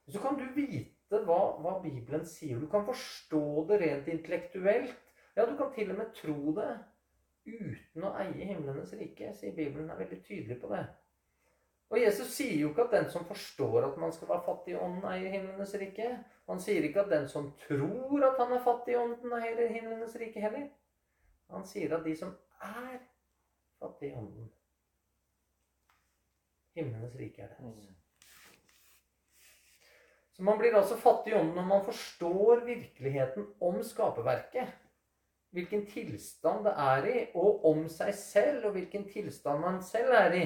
Så 0.09 0.21
kan 0.23 0.39
du 0.41 0.47
vite 0.57 1.21
hva, 1.29 1.41
hva 1.61 1.75
Bibelen 1.83 2.25
sier. 2.27 2.61
Du 2.61 2.69
kan 2.73 2.87
forstå 2.87 3.67
det 3.69 3.81
rent 3.83 4.09
intellektuelt. 4.09 4.97
Ja, 5.37 5.45
du 5.45 5.53
kan 5.57 5.73
til 5.75 5.93
og 5.93 5.99
med 6.01 6.15
tro 6.17 6.55
det 6.57 6.71
uten 7.49 8.05
å 8.05 8.15
eie 8.23 8.49
himlenes 8.49 8.95
rike, 8.97 9.35
sier 9.37 9.53
Bibelen. 9.57 9.91
er 9.91 10.01
veldig 10.01 10.23
tydelig 10.25 10.59
på 10.61 10.73
det. 10.73 10.87
Og 11.89 12.01
Jesus 12.01 12.33
sier 12.35 12.57
jo 12.61 12.73
ikke 12.73 12.85
at 12.89 12.97
den 12.97 13.07
som 13.13 13.25
forstår 13.29 13.87
at 13.87 14.01
man 14.01 14.13
skal 14.13 14.29
være 14.29 14.45
fattig 14.45 14.75
i 14.75 14.81
ånden, 14.81 15.05
eier 15.09 15.33
himlenes 15.33 15.73
rike. 15.81 16.09
Han 16.49 16.61
sier 16.61 16.85
ikke 16.85 17.05
at 17.05 17.13
den 17.13 17.29
som 17.29 17.53
tror 17.63 18.27
at 18.29 18.41
han 18.41 18.53
er 18.57 18.65
fattig 18.65 18.97
i 18.97 18.99
ånden, 19.01 19.33
eier 19.39 19.73
himlenes 19.73 20.17
rike 20.21 20.43
heller. 20.45 20.69
Han 21.53 21.65
sier 21.67 21.95
at 21.97 22.05
de 22.05 22.15
som 22.17 22.35
er 22.65 22.99
fattige 23.79 24.13
i 24.13 24.19
ånden 24.19 24.51
Himlenes 26.79 27.17
rike 27.19 27.43
er 27.43 27.55
deres. 27.57 27.89
Mm. 27.89 27.95
Så 30.33 30.45
man 30.47 30.59
blir 30.61 30.77
altså 30.79 30.95
fattig 30.97 31.33
i 31.33 31.35
ånden 31.35 31.57
når 31.59 31.65
man 31.67 31.87
forstår 31.87 32.61
virkeligheten 32.67 33.49
om 33.61 33.81
skaperverket. 33.83 34.69
Hvilken 35.51 35.87
tilstand 35.89 36.67
det 36.69 36.75
er 36.79 37.07
i, 37.09 37.25
og 37.35 37.65
om 37.67 37.87
seg 37.91 38.13
selv, 38.15 38.69
og 38.69 38.77
hvilken 38.77 39.09
tilstand 39.09 39.65
man 39.65 39.81
selv 39.83 40.13
er 40.15 40.37
i. 40.37 40.45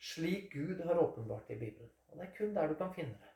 Slik 0.00 0.52
Gud 0.52 0.84
har 0.84 1.00
åpenbart 1.00 1.50
i 1.50 1.58
Bibelen. 1.58 1.90
Og 2.08 2.18
det 2.18 2.26
er 2.28 2.34
kun 2.36 2.54
der 2.54 2.68
du 2.68 2.76
kan 2.78 2.94
finne 2.94 3.16
det. 3.16 3.32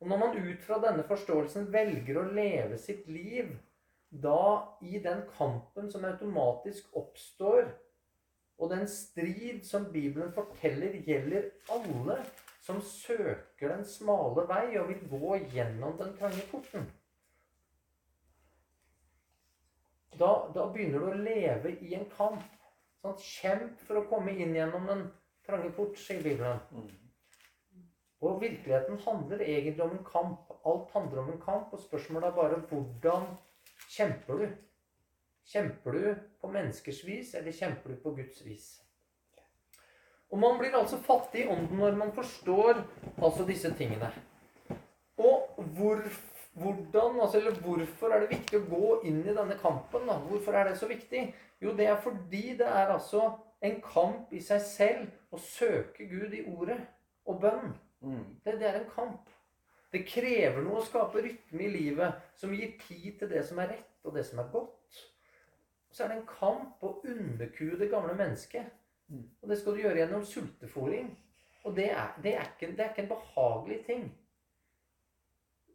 Og 0.00 0.08
når 0.08 0.18
man 0.18 0.38
ut 0.40 0.62
fra 0.64 0.80
denne 0.82 1.04
forståelsen 1.06 1.68
velger 1.72 2.18
å 2.18 2.28
leve 2.32 2.78
sitt 2.80 3.06
liv, 3.06 3.52
da 4.10 4.78
i 4.82 4.98
den 4.98 5.22
kampen 5.36 5.90
som 5.90 6.04
automatisk 6.04 6.96
oppstår, 6.96 7.70
og 8.60 8.70
den 8.70 8.88
strid 8.88 9.64
som 9.64 9.86
Bibelen 9.92 10.32
forteller 10.36 10.98
gjelder 11.06 11.50
alle 11.72 12.18
som 12.60 12.80
søker 12.84 13.72
den 13.72 13.84
smale 13.88 14.44
vei 14.48 14.64
og 14.78 14.90
vil 14.90 15.06
gå 15.08 15.36
gjennom 15.54 15.96
den 15.98 16.12
trange 16.18 16.42
porten. 16.50 16.90
Da, 20.20 20.32
da 20.52 20.66
begynner 20.68 21.00
du 21.00 21.08
å 21.08 21.20
leve 21.24 21.72
i 21.80 21.94
en 21.96 22.08
kamp. 22.12 22.44
Sånn, 23.00 23.16
kjemp 23.16 23.80
for 23.86 24.02
å 24.02 24.08
komme 24.10 24.34
inn 24.36 24.52
gjennom 24.52 24.90
den 24.90 25.06
trange 25.46 25.70
port, 25.72 25.96
sier 25.96 26.20
Bibelen. 26.20 26.60
Mm. 26.74 26.90
Og 28.20 28.42
virkeligheten 28.42 29.00
handler 29.06 29.40
egentlig 29.46 29.84
om 29.86 29.94
en 29.96 30.04
kamp. 30.04 30.50
Alt 30.68 30.90
handler 30.92 31.22
om 31.22 31.30
en 31.32 31.40
kamp, 31.40 31.72
og 31.72 31.80
spørsmålet 31.80 32.28
er 32.28 32.36
bare 32.36 32.58
hvordan 32.68 33.30
kjemper 33.90 34.44
du? 34.44 34.46
Kjemper 35.50 35.96
du 35.96 36.14
på 36.40 36.52
menneskers 36.52 37.02
vis, 37.04 37.34
eller 37.34 37.52
kjemper 37.52 37.90
du 37.90 38.00
på 38.02 38.14
Guds 38.18 38.42
vis? 38.46 38.68
Og 40.30 40.38
man 40.38 40.58
blir 40.60 40.76
altså 40.78 41.00
fattig 41.02 41.44
i 41.44 41.48
ånden 41.50 41.80
når 41.80 41.96
man 41.98 42.12
forstår 42.14 42.84
altså 43.18 43.46
disse 43.48 43.72
tingene. 43.74 44.12
Og 45.18 45.58
hvor, 45.74 46.04
hvordan, 46.54 47.20
altså, 47.20 47.40
eller 47.40 47.58
hvorfor 47.64 48.14
er 48.14 48.22
det 48.22 48.30
viktig 48.36 48.60
å 48.60 48.68
gå 48.70 48.92
inn 49.10 49.24
i 49.24 49.34
denne 49.34 49.58
kampen? 49.58 50.06
Da? 50.06 50.20
Hvorfor 50.30 50.54
er 50.54 50.70
det 50.70 50.78
så 50.78 50.86
viktig? 50.90 51.24
Jo, 51.60 51.74
det 51.76 51.90
er 51.90 51.98
fordi 52.00 52.54
det 52.60 52.68
er 52.68 52.94
altså 52.94 53.32
en 53.60 53.82
kamp 53.84 54.30
i 54.32 54.40
seg 54.40 54.62
selv 54.64 55.34
å 55.34 55.42
søke 55.42 56.06
Gud 56.08 56.32
i 56.38 56.44
ordet 56.46 56.78
og 57.28 57.42
bønn. 57.42 57.74
Mm. 58.00 58.22
Det, 58.44 58.54
det 58.62 58.70
er 58.70 58.80
en 58.80 58.90
kamp. 58.94 59.26
Det 59.90 60.04
krever 60.06 60.62
noe 60.62 60.80
å 60.80 60.86
skape 60.86 61.22
rytme 61.24 61.64
i 61.66 61.72
livet 61.72 62.36
som 62.38 62.52
gir 62.54 62.76
tid 62.84 63.18
til 63.18 63.30
det 63.32 63.42
som 63.46 63.58
er 63.58 63.72
rett 63.74 64.06
og 64.06 64.14
det 64.14 64.22
som 64.28 64.38
er 64.42 64.52
godt. 64.52 65.00
Så 65.90 66.04
er 66.04 66.12
det 66.12 66.20
en 66.20 66.28
kamp 66.30 66.84
å 66.86 67.00
underkue 67.02 67.78
det 67.80 67.90
gamle 67.90 68.14
mennesket. 68.14 68.70
Mm. 69.10 69.24
Og 69.42 69.50
det 69.50 69.58
skal 69.58 69.74
du 69.74 69.82
gjøre 69.82 69.98
gjennom 70.04 70.26
sultefòring. 70.26 71.10
Og 71.66 71.74
det 71.76 71.88
er, 71.90 72.14
det, 72.22 72.36
er 72.38 72.52
ikke, 72.52 72.70
det 72.76 72.84
er 72.84 72.92
ikke 72.92 73.02
en 73.02 73.10
behagelig 73.10 73.80
ting. 73.88 74.06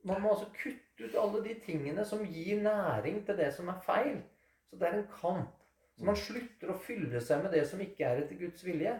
Man 0.05 0.21
må 0.21 0.31
altså 0.31 0.47
kutte 0.53 1.09
ut 1.09 1.19
alle 1.19 1.41
de 1.43 1.57
tingene 1.65 2.05
som 2.07 2.23
gir 2.23 2.61
næring 2.63 3.19
til 3.25 3.37
det 3.37 3.51
som 3.53 3.69
er 3.73 3.83
feil. 3.85 4.21
Så 4.69 4.79
det 4.79 4.87
er 4.87 4.99
en 5.01 5.11
kamp. 5.11 5.51
Så 5.95 6.07
man 6.07 6.17
slutter 6.19 6.71
å 6.71 6.79
fylle 6.87 7.21
seg 7.23 7.43
med 7.43 7.53
det 7.55 7.65
som 7.67 7.81
ikke 7.83 8.07
er 8.07 8.23
etter 8.23 8.39
Guds 8.39 8.63
vilje. 8.65 8.95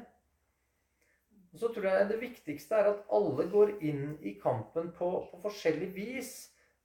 Og 1.55 1.59
så 1.59 1.69
tror 1.71 1.85
jeg 1.87 2.07
det 2.09 2.17
viktigste 2.19 2.75
er 2.75 2.89
at 2.89 3.03
alle 3.15 3.45
går 3.47 3.69
inn 3.87 4.17
i 4.27 4.33
kampen 4.41 4.89
på, 4.97 5.07
på 5.31 5.37
forskjellig 5.39 5.87
vis. 5.95 6.31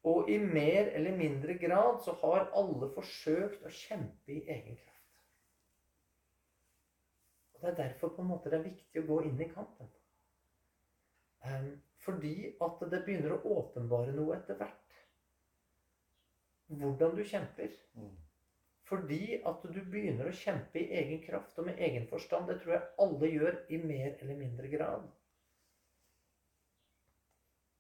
Og 0.06 0.30
i 0.30 0.37
mer 0.38 0.92
eller 0.94 1.16
mindre 1.18 1.56
grad 1.59 1.98
så 2.04 2.14
har 2.20 2.52
alle 2.56 2.87
forsøkt 2.94 3.66
å 3.66 3.72
kjempe 3.74 4.30
i 4.30 4.44
egen 4.46 4.78
kraft. 4.78 5.18
Og 7.50 7.64
Det 7.64 7.72
er 7.72 7.80
derfor 7.80 8.14
på 8.14 8.22
en 8.22 8.30
måte 8.30 8.52
det 8.52 8.61
er 8.61 8.68
viktig 8.68 9.02
å 9.02 9.09
gå 9.11 9.18
inn 9.33 9.42
i 9.42 9.50
kampen. 9.50 9.90
Ehm, 11.50 11.72
fordi 12.06 12.54
at 12.62 12.87
det 12.94 13.02
begynner 13.09 13.35
å 13.40 13.56
åpenbare 13.59 14.14
noe 14.14 14.38
etter 14.38 14.54
hvert. 14.62 14.98
Hvordan 16.70 17.18
du 17.18 17.24
kjemper. 17.26 17.74
Fordi 18.90 19.38
at 19.46 19.62
du 19.70 19.79
begynner 19.87 20.26
å 20.26 20.35
kjempe 20.35 20.81
i 20.81 20.88
egen 20.98 21.20
kraft 21.22 21.59
og 21.62 21.68
med 21.68 21.79
egen 21.79 22.09
forstand. 22.11 22.48
Det 22.50 22.59
tror 22.62 22.74
jeg 22.74 22.88
alle 23.05 23.29
gjør 23.31 23.59
i 23.70 23.79
mer 23.79 24.16
eller 24.18 24.38
mindre 24.38 24.70
grad. 24.72 25.05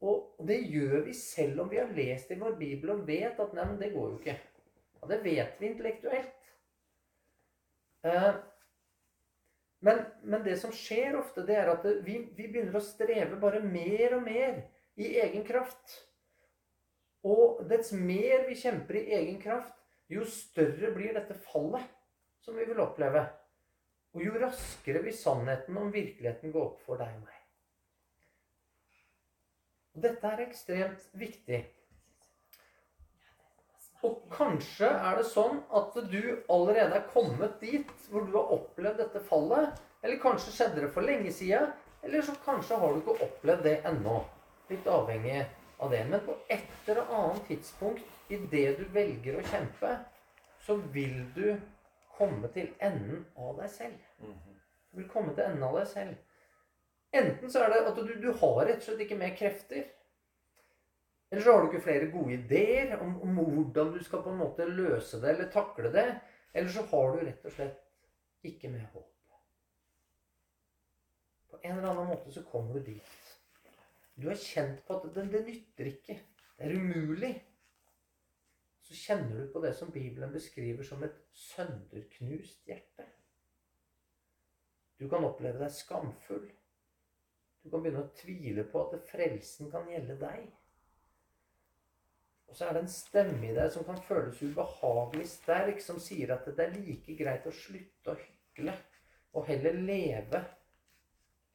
Og 0.06 0.46
det 0.48 0.60
gjør 0.70 1.02
vi 1.08 1.14
selv 1.18 1.64
om 1.64 1.72
vi 1.72 1.80
har 1.80 1.90
lest 1.96 2.30
i 2.30 2.38
vår 2.40 2.54
bibel 2.60 2.94
og 2.94 3.02
vet 3.08 3.40
at 3.42 3.56
nei, 3.56 3.66
men 3.68 3.80
det 3.80 3.90
går 3.92 4.06
jo 4.12 4.20
ikke. 4.20 4.36
Ja, 5.00 5.08
det 5.10 5.18
vet 5.24 5.58
vi 5.58 5.68
intellektuelt. 5.68 6.46
Eh, 8.06 8.30
men, 9.80 10.04
men 10.22 10.44
det 10.46 10.56
som 10.60 10.72
skjer 10.76 11.18
ofte, 11.18 11.44
det 11.48 11.58
er 11.58 11.72
at 11.72 11.84
vi, 12.06 12.20
vi 12.36 12.46
begynner 12.46 12.78
å 12.78 12.84
streve 12.84 13.40
bare 13.40 13.64
mer 13.64 14.16
og 14.16 14.24
mer 14.28 14.62
i 15.00 15.10
egen 15.24 15.44
kraft. 15.48 15.98
Og 17.26 17.64
dets 17.68 17.92
mer 17.92 18.46
vi 18.48 18.56
kjemper 18.62 19.02
i 19.02 19.06
egen 19.18 19.40
kraft, 19.42 19.76
jo 20.10 20.24
større 20.26 20.90
blir 20.94 21.14
dette 21.14 21.36
fallet 21.46 21.86
som 22.42 22.56
vi 22.58 22.64
vil 22.66 22.80
oppleve. 22.82 23.24
Og 24.14 24.24
jo 24.24 24.38
raskere 24.42 25.04
vil 25.04 25.14
sannheten 25.14 25.76
om 25.78 25.92
virkeligheten 25.94 26.50
gå 26.50 26.62
opp 26.62 26.80
for 26.82 26.98
deg 26.98 27.12
og 27.14 27.28
meg. 27.28 27.36
Og 29.94 30.02
dette 30.06 30.32
er 30.32 30.42
ekstremt 30.46 31.04
viktig. 31.18 31.60
Og 34.06 34.22
kanskje 34.32 34.88
er 34.88 35.20
det 35.20 35.28
sånn 35.28 35.60
at 35.76 35.94
du 36.10 36.22
allerede 36.50 36.96
er 36.96 37.08
kommet 37.12 37.60
dit 37.60 37.90
hvor 38.08 38.24
du 38.26 38.34
har 38.38 38.54
opplevd 38.56 39.02
dette 39.04 39.22
fallet. 39.28 39.78
Eller 40.00 40.22
kanskje 40.22 40.54
skjedde 40.56 40.86
det 40.86 40.92
for 40.94 41.06
lenge 41.06 41.30
siden. 41.36 41.70
Eller 42.02 42.24
så 42.24 42.34
kanskje 42.46 42.78
har 42.80 42.94
du 42.94 43.02
ikke 43.02 43.28
opplevd 43.28 43.66
det 43.68 43.76
ennå. 43.86 44.22
Litt 44.70 44.86
avhengig 44.88 45.42
av 45.80 45.90
det. 45.90 46.04
Men 46.10 46.24
på 46.24 46.36
et 46.48 46.88
eller 46.88 47.12
annet 47.16 47.46
tidspunkt 47.48 48.32
i 48.32 48.38
det 48.52 48.66
du 48.78 48.84
velger 48.94 49.38
å 49.40 49.44
kjempe, 49.50 49.92
så 50.60 50.76
vil 50.94 51.22
du 51.34 51.46
komme 52.16 52.50
til 52.54 52.68
enden 52.84 53.24
av 53.36 53.56
deg 53.62 53.70
selv. 53.72 54.02
Du 54.90 55.00
vil 55.00 55.08
komme 55.08 55.34
til 55.34 55.46
enden 55.46 55.64
av 55.64 55.78
deg 55.80 55.88
selv. 55.88 56.18
Enten 57.16 57.50
så 57.50 57.64
er 57.64 57.72
det 57.72 57.80
at 57.88 57.96
du, 57.96 58.12
du 58.22 58.30
har 58.42 58.60
rett 58.66 58.82
og 58.82 58.86
slett 58.86 59.04
ikke 59.06 59.18
mer 59.18 59.32
krefter. 59.38 59.88
Eller 61.30 61.42
så 61.42 61.52
har 61.52 61.62
du 61.62 61.70
ikke 61.70 61.84
flere 61.84 62.10
gode 62.10 62.34
ideer 62.34 62.96
om, 62.98 63.14
om 63.22 63.38
hvordan 63.38 63.92
du 63.94 64.02
skal 64.04 64.22
på 64.22 64.32
en 64.32 64.42
måte 64.42 64.66
løse 64.66 65.20
det 65.22 65.32
eller 65.32 65.50
takle 65.54 65.92
det. 65.94 66.06
Eller 66.52 66.70
så 66.74 66.84
har 66.90 67.14
du 67.14 67.24
rett 67.24 67.46
og 67.46 67.54
slett 67.54 68.46
ikke 68.46 68.70
mer 68.72 68.86
håp. 68.92 69.06
På 71.50 71.58
en 71.62 71.76
eller 71.76 71.90
annen 71.90 72.10
måte 72.10 72.32
så 72.34 72.42
kommer 72.46 72.78
du 72.78 72.92
dit. 72.92 73.29
Du 74.20 74.28
har 74.28 74.36
kjent 74.36 74.82
på 74.86 74.98
at 74.98 75.06
det, 75.14 75.24
det 75.32 75.46
nytter 75.46 75.88
ikke. 75.94 76.18
Det 76.58 76.66
er 76.66 76.76
umulig. 76.76 77.32
Så 78.84 78.96
kjenner 78.98 79.40
du 79.40 79.52
på 79.52 79.62
det 79.64 79.72
som 79.78 79.92
Bibelen 79.94 80.32
beskriver 80.34 80.84
som 80.84 81.02
et 81.06 81.16
sønderknust 81.32 82.66
hjerte. 82.68 83.06
Du 85.00 85.06
kan 85.08 85.24
oppleve 85.24 85.62
deg 85.62 85.72
skamfull. 85.72 86.48
Du 87.62 87.70
kan 87.70 87.80
begynne 87.80 88.04
å 88.04 88.12
tvile 88.18 88.64
på 88.68 88.82
at 88.82 89.08
frelsen 89.08 89.70
kan 89.72 89.88
gjelde 89.88 90.18
deg. 90.20 90.44
Og 92.50 92.56
så 92.58 92.66
er 92.66 92.74
det 92.74 92.84
en 92.84 92.92
stemme 92.92 93.46
i 93.46 93.54
deg 93.56 93.70
som 93.72 93.86
kan 93.86 94.00
føles 94.04 94.40
ubehagelig 94.42 95.28
sterk, 95.30 95.80
som 95.80 96.00
sier 96.02 96.34
at 96.34 96.48
det 96.50 96.64
er 96.66 96.76
like 96.76 97.16
greit 97.16 97.46
å 97.46 97.54
slutte 97.54 98.12
å 98.12 98.18
hykle 98.20 98.74
og 99.38 99.46
heller 99.46 99.78
leve 99.78 100.42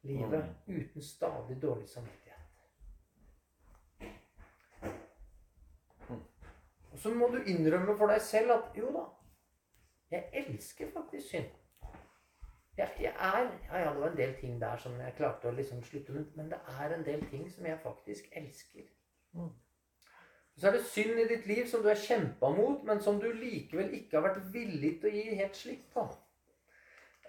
livet 0.08 0.70
uten 0.70 1.04
stadig 1.04 1.58
dårlig 1.60 1.90
samvittighet. 1.90 2.25
Og 6.96 7.00
så 7.02 7.10
må 7.12 7.26
du 7.28 7.42
innrømme 7.44 7.92
for 7.98 8.08
deg 8.08 8.22
selv 8.24 8.54
at 8.54 8.76
jo 8.78 8.88
da, 8.94 9.02
jeg 10.10 10.28
elsker 10.32 10.86
faktisk 10.94 11.26
synd. 11.28 11.50
Jeg, 12.78 12.88
jeg 13.00 13.12
er, 13.12 13.50
ja, 13.68 13.90
det 13.92 14.00
var 14.00 14.08
en 14.08 14.16
del 14.16 14.32
ting 14.40 14.54
der 14.60 14.80
som 14.80 14.94
jeg 15.00 15.12
klarte 15.18 15.50
å 15.50 15.52
liksom 15.52 15.82
slutte 15.84 16.14
med, 16.16 16.30
men 16.38 16.48
det 16.48 16.60
er 16.80 16.94
en 16.94 17.04
del 17.04 17.26
ting 17.28 17.44
som 17.52 17.68
jeg 17.68 17.76
faktisk 17.82 18.30
elsker. 18.32 18.86
Mm. 19.36 19.50
Så 20.56 20.70
er 20.70 20.78
det 20.78 20.86
synd 20.88 21.20
i 21.20 21.28
ditt 21.34 21.44
liv 21.46 21.68
som 21.68 21.84
du 21.84 21.90
har 21.92 22.00
kjempa 22.00 22.48
mot, 22.56 22.80
men 22.88 23.04
som 23.04 23.20
du 23.20 23.28
likevel 23.28 23.92
ikke 24.00 24.16
har 24.16 24.26
vært 24.30 24.48
villig 24.56 24.94
til 25.02 25.12
å 25.12 25.14
gi 25.18 25.36
helt 25.42 25.60
slipp 25.60 25.84
på. 25.92 26.06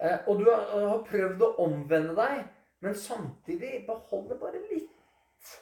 Eh, 0.00 0.16
og 0.24 0.40
du 0.40 0.48
har, 0.48 0.64
har 0.94 1.04
prøvd 1.12 1.44
å 1.44 1.52
omvende 1.68 2.16
deg, 2.16 2.40
men 2.80 2.96
samtidig 2.96 3.84
beholder 3.84 4.40
bare 4.40 4.64
litt 4.72 5.54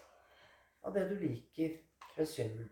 av 0.86 0.94
det 0.94 1.08
du 1.10 1.18
liker 1.26 1.80
ved 2.14 2.34
synden. 2.36 2.70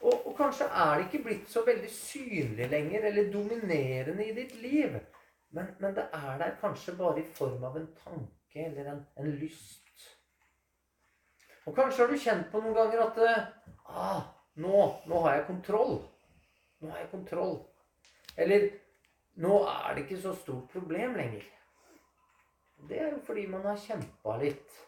Og, 0.00 0.26
og, 0.26 0.32
kanskje 0.36 0.64
er 0.64 0.94
det 0.96 1.06
ikke 1.06 1.24
blitt 1.24 1.50
så 1.52 1.62
veldig 1.66 1.90
synlig 1.92 2.68
lenger, 2.72 3.04
eller 3.10 3.32
dominerende 3.32 4.26
i 4.26 4.34
ditt 4.36 4.54
liv. 4.62 4.96
Men, 5.50 5.74
men 5.80 5.94
det 5.96 6.06
er 6.16 6.38
der 6.40 6.56
kanskje 6.60 6.96
bare 6.96 7.20
i 7.20 7.26
form 7.36 7.64
av 7.68 7.76
en 7.76 7.88
tanke 8.04 8.64
eller 8.64 8.92
en, 8.92 9.02
en 9.20 9.30
lyst. 9.42 10.06
Og 11.66 11.76
kanskje 11.76 12.04
har 12.04 12.12
du 12.12 12.18
kjent 12.18 12.48
på 12.52 12.62
noen 12.62 12.76
ganger 12.78 13.02
at 13.04 13.18
ah, 13.84 14.22
nå, 14.62 14.78
nå 15.06 15.22
har 15.26 15.36
jeg 15.36 15.46
kontroll. 15.50 15.98
Nå 16.80 16.90
har 16.90 17.02
jeg 17.02 17.10
kontroll. 17.12 17.56
Eller 18.40 18.70
nå 19.44 19.62
er 19.68 19.94
det 19.94 20.06
ikke 20.06 20.22
så 20.22 20.34
stort 20.38 20.72
problem 20.72 21.18
lenger. 21.20 21.44
Det 22.88 22.98
er 22.98 23.12
jo 23.12 23.20
fordi 23.26 23.44
man 23.46 23.66
har 23.68 23.76
kjempa 23.76 24.36
litt. 24.40 24.78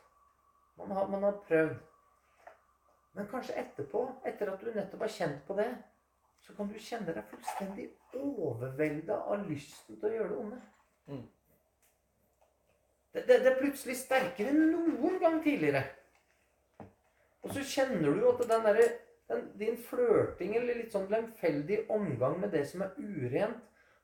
Man 0.80 0.90
har, 0.96 1.08
man 1.12 1.28
har 1.28 1.42
prøvd. 1.46 1.80
Men 3.12 3.28
kanskje 3.28 3.58
etterpå, 3.60 4.06
etter 4.24 4.52
at 4.52 4.62
du 4.62 4.70
nettopp 4.72 5.04
har 5.04 5.12
kjent 5.12 5.42
på 5.46 5.56
det, 5.58 5.68
så 6.42 6.54
kan 6.56 6.70
du 6.72 6.78
kjenne 6.80 7.12
deg 7.14 7.28
fullstendig 7.30 7.86
overvelda 8.18 9.18
av 9.30 9.44
lysten 9.46 9.98
til 9.98 10.08
å 10.08 10.12
gjøre 10.16 10.30
det 10.30 10.38
onde. 10.42 10.60
Mm. 11.12 11.24
Det, 13.12 13.26
det, 13.28 13.36
det, 13.44 13.50
er 13.50 13.58
plutselig 13.60 13.98
sterkere 14.00 14.54
enn 14.54 14.72
noen 14.72 15.18
gang 15.20 15.38
tidligere. 15.44 15.84
Og 17.42 17.52
så 17.52 17.64
kjenner 17.66 18.16
du 18.16 18.24
at 18.30 18.42
den 18.48 18.66
der, 18.66 18.80
den, 19.28 19.44
din 19.60 19.78
flørting 19.86 20.56
eller 20.56 20.80
litt 20.80 20.94
sånn 20.94 21.10
lemfeldig 21.12 21.82
omgang 21.92 22.38
med 22.40 22.54
det 22.56 22.64
som 22.70 22.86
er 22.86 22.96
urent, 22.96 23.60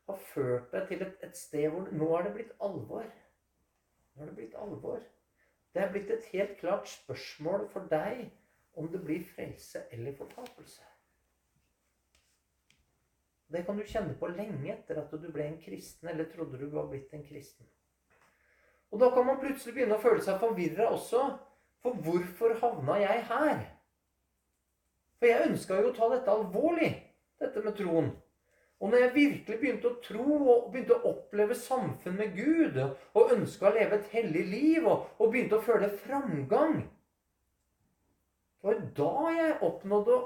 har 0.09 0.21
ført 0.31 0.71
deg 0.73 0.85
til 0.89 1.03
et, 1.05 1.17
et 1.25 1.37
sted 1.37 1.67
hvor 1.69 1.89
nå 1.93 2.05
er 2.17 2.23
det 2.25 2.35
blitt 2.37 2.53
alvor. 2.65 3.05
Nå 4.13 4.23
er 4.23 4.29
det 4.29 4.37
blitt 4.37 4.55
alvor. 4.57 5.01
Det 5.73 5.83
er 5.83 5.91
blitt 5.93 6.09
et 6.13 6.29
helt 6.31 6.55
klart 6.61 6.89
spørsmål 6.89 7.67
for 7.73 7.89
deg 7.91 8.29
om 8.79 8.87
det 8.91 9.01
blir 9.03 9.23
frelse 9.23 9.83
eller 9.91 10.15
fortapelse. 10.15 10.85
Det 13.49 13.63
kan 13.65 13.77
du 13.77 13.83
kjenne 13.83 14.13
på 14.15 14.29
lenge 14.29 14.69
etter 14.71 15.01
at 15.01 15.11
du 15.11 15.25
ble 15.33 15.47
en 15.49 15.57
kristen, 15.61 16.07
eller 16.11 16.29
trodde 16.29 16.59
du 16.61 16.67
var 16.69 16.87
blitt 16.87 17.13
en 17.17 17.25
kristen. 17.25 17.65
Og 18.93 19.01
da 19.01 19.09
kan 19.13 19.25
man 19.25 19.39
plutselig 19.41 19.73
begynne 19.75 19.97
å 19.97 20.03
føle 20.03 20.21
seg 20.23 20.39
forvirra 20.41 20.91
også. 20.93 21.23
For 21.83 21.95
hvorfor 22.05 22.55
havna 22.61 22.97
jeg 22.99 23.25
her? 23.29 23.61
For 25.19 25.29
jeg 25.31 25.49
ønska 25.49 25.79
jo 25.79 25.91
å 25.91 25.95
ta 25.95 26.09
dette 26.13 26.33
alvorlig, 26.33 26.91
dette 27.41 27.63
med 27.65 27.77
troen. 27.77 28.09
Og 28.79 28.91
når 28.91 29.03
jeg 29.03 29.15
virkelig 29.15 29.57
begynte 29.59 29.89
å 29.89 29.99
tro 30.03 30.37
og 30.37 30.69
begynte 30.71 30.95
å 30.95 31.11
oppleve 31.11 31.57
samfunn 31.57 32.15
med 32.19 32.37
Gud, 32.37 32.77
og 32.79 33.33
ønska 33.35 33.67
å 33.67 33.73
leve 33.75 33.99
et 33.99 34.13
hellig 34.13 34.45
liv 34.47 34.87
og, 34.87 35.09
og 35.19 35.33
begynte 35.33 35.57
å 35.57 35.65
føle 35.65 35.89
framgang, 36.05 36.83
det 38.61 38.67
var 38.67 38.79
da 38.97 39.29
jeg 39.31 39.59
oppnådde 39.63 40.15
å, 40.15 40.25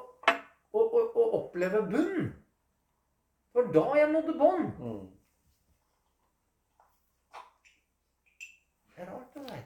å, 0.73 0.79
å, 0.81 1.01
å 1.21 1.25
oppleve 1.37 1.83
bunn. 1.89 2.31
Det 3.53 3.59
var 3.59 3.69
da 3.75 3.83
jeg 3.99 4.09
nådde 4.09 4.33
bånd. 4.39 4.79
Mm. 4.79 5.03
Det 8.95 9.05
er 9.05 9.11
rart, 9.11 9.37
det 9.37 9.45
der. 9.51 9.61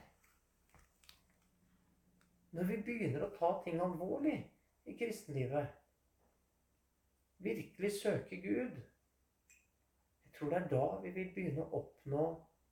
Når 2.50 2.68
vi 2.68 2.78
begynner 2.84 3.24
å 3.24 3.32
ta 3.38 3.54
ting 3.64 3.80
alvorlig 3.80 4.36
i 4.84 4.96
kristenlivet, 5.00 5.72
virkelig 7.38 7.92
søke 8.00 8.36
Gud 8.42 8.78
Jeg 10.28 10.32
tror 10.38 10.50
det 10.50 10.58
er 10.58 10.68
da 10.70 10.86
vi 11.02 11.10
vil 11.10 11.32
begynne 11.34 11.64
å 11.64 11.80
oppnå 11.80 12.24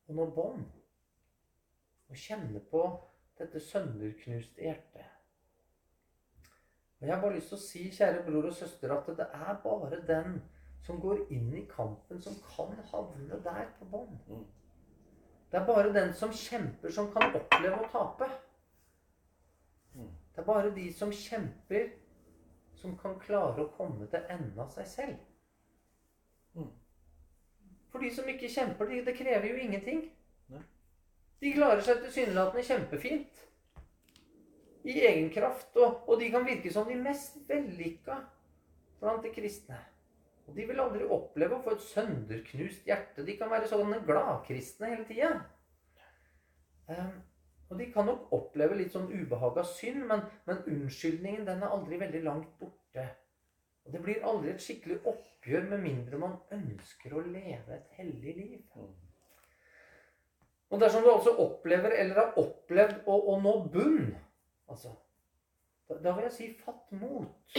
å 0.07 0.15
nå 0.15 0.27
bånd. 0.37 0.69
Å 2.07 2.19
kjenne 2.21 2.61
på 2.71 2.85
dette 3.41 3.61
sønderknuste 3.61 4.63
hjertet. 4.63 5.15
Og 7.07 7.09
Jeg 7.09 7.16
har 7.16 7.23
bare 7.23 7.35
lyst 7.35 7.53
til 7.53 7.55
å 7.55 7.62
si, 7.62 7.81
kjære 7.95 8.23
bror 8.27 8.47
og 8.49 8.55
søster, 8.59 8.90
at 8.90 9.07
det 9.14 9.27
er 9.31 9.59
bare 9.62 9.99
den 10.09 10.40
som 10.83 10.97
går 10.99 11.21
inn 11.31 11.53
i 11.55 11.61
kampen, 11.71 12.19
som 12.19 12.35
kan 12.42 12.73
havne 12.90 13.38
der 13.45 13.69
på 13.79 13.87
bånn. 13.92 14.16
Mm. 14.27 14.40
Det 15.53 15.61
er 15.61 15.69
bare 15.69 15.92
den 15.95 16.11
som 16.19 16.35
kjemper, 16.35 16.90
som 16.90 17.12
kan 17.14 17.31
oppleve 17.38 17.79
å 17.79 17.87
tape. 17.92 18.27
Mm. 19.95 20.11
Det 20.35 20.42
er 20.42 20.49
bare 20.51 20.75
de 20.75 20.88
som 20.99 21.14
kjemper, 21.14 21.92
som 22.75 22.99
kan 22.99 23.14
klare 23.23 23.62
å 23.62 23.71
komme 23.79 24.11
til 24.11 24.27
enden 24.27 24.59
av 24.66 24.75
seg 24.75 24.90
selv. 24.97 25.23
Mm. 26.59 26.73
For 27.92 28.03
de 28.03 28.11
som 28.19 28.35
ikke 28.35 28.51
kjemper, 28.51 28.90
det 29.07 29.14
krever 29.23 29.47
jo 29.53 29.62
ingenting. 29.62 30.09
De 31.38 31.55
klarer 31.55 31.87
seg 31.87 32.03
tilsynelatende 32.03 32.66
kjempefint 32.66 33.47
i 34.87 34.96
egen 35.09 35.29
kraft. 35.35 35.70
Og, 35.77 36.09
og, 36.09 36.16
de 36.20 36.31
kan 36.33 36.46
virke 36.46 36.72
som 36.72 36.88
de 36.88 36.96
mest 37.01 37.38
vellykka 37.49 38.20
blant 39.01 39.25
de 39.25 39.33
kristne. 39.35 39.79
Og 40.46 40.55
de 40.57 40.66
vil 40.68 40.81
aldri 40.81 41.07
oppleve 41.11 41.59
å 41.59 41.62
få 41.64 41.75
et 41.75 41.87
sønderknust 41.88 42.87
hjerte. 42.87 43.25
De 43.27 43.35
kan 43.38 43.51
være 43.51 43.70
sånne 43.70 43.99
gladkristne 44.07 44.92
hele 44.92 45.07
tida. 45.09 45.33
Um, 46.87 47.16
og 47.66 47.81
de 47.81 47.88
kan 47.90 48.07
nok 48.07 48.31
oppleve 48.35 48.77
litt 48.79 48.94
sånn 48.94 49.09
ubehag 49.11 49.57
av 49.59 49.66
synd, 49.66 50.05
men, 50.07 50.22
men, 50.46 50.61
unnskyldningen 50.70 51.49
den 51.49 51.64
er 51.66 51.72
aldri 51.75 51.99
veldig 51.99 52.20
langt 52.22 52.53
borte. 52.61 53.09
Og 53.87 53.94
det 53.94 54.03
blir 54.05 54.22
aldri 54.27 54.53
et 54.53 54.62
skikkelig 54.62 55.01
oppgjør 55.07 55.66
med 55.72 55.83
mindre 55.83 56.20
man 56.22 56.38
ønsker 56.55 57.14
å 57.14 57.25
leve 57.27 57.75
et 57.75 57.99
hellig 57.99 58.37
liv. 58.38 58.62
Og 60.70 60.81
dersom 60.83 61.03
du 61.03 61.11
altså 61.11 61.35
opplever 61.42 61.94
eller 61.94 62.18
har 62.22 62.38
opplevd 62.38 63.03
å, 63.07 63.18
å 63.35 63.37
nå 63.42 63.57
bunn 63.75 64.14
Altså, 64.68 64.92
da, 65.88 65.98
da 66.02 66.14
vil 66.16 66.26
jeg 66.29 66.37
si 66.37 66.50
fatt 66.61 66.92
mot. 66.98 67.59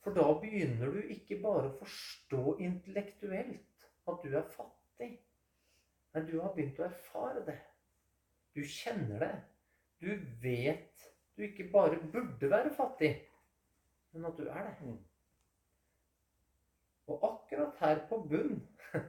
For 0.00 0.16
da 0.16 0.26
begynner 0.40 0.92
du 0.94 1.00
ikke 1.12 1.40
bare 1.42 1.68
å 1.68 1.76
forstå 1.80 2.56
intellektuelt 2.64 3.88
at 4.08 4.24
du 4.24 4.36
er 4.36 4.46
fattig. 4.54 5.12
Men 6.14 6.26
du 6.26 6.38
har 6.40 6.54
begynt 6.56 6.80
å 6.80 6.88
erfare 6.88 7.44
det. 7.46 7.58
Du 8.56 8.62
kjenner 8.66 9.22
det. 9.22 9.34
Du 10.00 10.14
vet 10.42 11.10
du 11.36 11.44
ikke 11.44 11.68
bare 11.72 12.00
burde 12.12 12.50
være 12.50 12.72
fattig, 12.74 13.14
men 14.12 14.24
at 14.24 14.36
du 14.36 14.48
er 14.48 14.66
det. 14.66 14.74
Mm. 14.80 14.98
Og 17.06 17.24
akkurat 17.32 17.78
her 17.80 18.02
på 18.08 18.18
bunn 18.28 18.58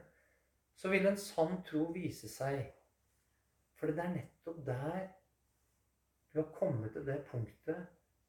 så 0.80 0.88
vil 0.92 1.06
en 1.06 1.18
sann 1.20 1.58
tro 1.68 1.88
vise 1.92 2.28
seg. 2.28 2.70
For 3.76 3.90
det 3.92 4.04
er 4.04 4.14
nettopp 4.14 4.62
der 4.66 5.10
du 6.32 6.40
har 6.40 6.52
kommet 6.56 6.92
til 6.92 7.06
det 7.06 7.24
punktet 7.30 7.86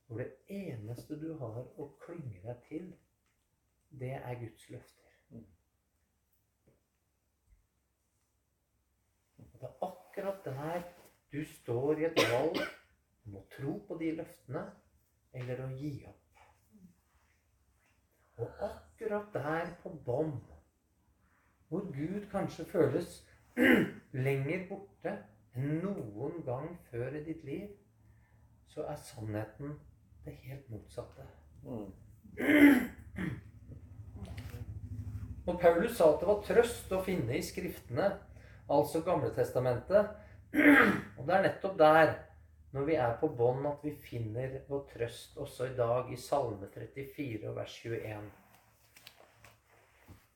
hvor 0.08 0.18
det 0.18 0.32
eneste 0.52 1.16
du 1.22 1.34
har 1.40 1.64
å 1.80 1.88
klynge 2.04 2.42
deg 2.44 2.64
til, 2.68 2.90
det 4.00 4.12
er 4.18 4.40
Guds 4.40 4.70
løfter. 4.70 5.14
Mm. 5.30 5.46
Og 9.38 9.60
det 9.62 9.70
er 9.70 9.86
akkurat 9.88 10.46
der 10.46 10.84
du 11.34 11.46
står 11.46 12.02
i 12.02 12.08
et 12.10 12.20
valg 12.34 12.60
om 13.26 13.38
å 13.40 13.46
tro 13.56 13.78
på 13.88 13.98
de 14.02 14.12
løftene 14.20 14.66
eller 15.34 15.64
å 15.64 15.70
gi 15.80 15.94
opp. 16.10 16.20
Og 18.44 18.66
akkurat 18.68 19.30
der 19.34 19.72
på 19.82 19.94
bånn, 20.06 20.36
hvor 21.70 21.88
Gud 21.96 22.28
kanskje 22.32 22.66
føles 22.70 23.22
lenger 24.28 24.68
borte 24.70 25.16
enn 25.56 25.80
noen 25.82 26.42
gang 26.46 26.70
før 26.90 27.16
i 27.18 27.24
ditt 27.26 27.44
liv, 27.48 27.72
så 28.74 28.88
er 28.90 28.96
sannheten 28.96 29.76
det 30.26 30.34
helt 30.48 30.70
motsatte. 30.70 31.26
Mm. 31.64 31.92
Og 35.46 35.60
Paulus 35.62 35.98
sa 35.98 36.14
at 36.14 36.22
det 36.22 36.30
var 36.30 36.44
trøst 36.48 36.94
å 36.96 37.02
finne 37.04 37.36
i 37.38 37.44
Skriftene, 37.44 38.08
altså 38.72 39.04
Gamletestamentet. 39.06 40.14
Og 41.18 41.28
det 41.28 41.36
er 41.36 41.44
nettopp 41.48 41.76
der, 41.78 42.14
når 42.74 42.88
vi 42.88 42.96
er 42.98 43.18
på 43.20 43.30
bånn, 43.38 43.66
at 43.70 43.84
vi 43.86 43.94
finner 44.08 44.62
vår 44.70 44.88
trøst 44.94 45.38
også 45.42 45.68
i 45.70 45.76
dag 45.78 46.10
i 46.14 46.18
Salme 46.18 46.70
34 46.74 47.52
og 47.52 47.60
vers 47.60 47.76
21. 47.84 48.32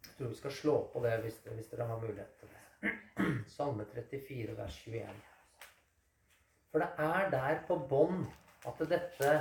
Jeg 0.08 0.13
tror 0.19 0.34
vi 0.34 0.41
skal 0.41 0.56
slå 0.60 0.78
på 0.93 1.02
det 1.06 1.15
hvis, 1.23 1.39
hvis 1.47 1.71
dere 1.71 1.89
har 1.89 2.04
mulighet 2.04 2.38
til 2.41 2.54
det. 2.54 2.93
Salme 3.56 3.88
34 3.95 4.58
vers 4.60 4.84
21. 4.86 5.37
For 6.71 6.84
det 6.84 6.89
er 6.99 7.30
der 7.32 7.62
på 7.67 7.77
bånn 7.89 8.25
at 8.67 8.82
dette 8.91 9.34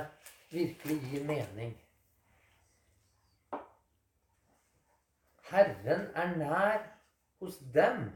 virkelig 0.51 0.97
gir 1.09 1.25
mening. 1.27 1.73
Herren 5.49 6.07
er 6.15 6.35
nær 6.39 6.87
hos 7.39 7.59
dem 7.73 8.09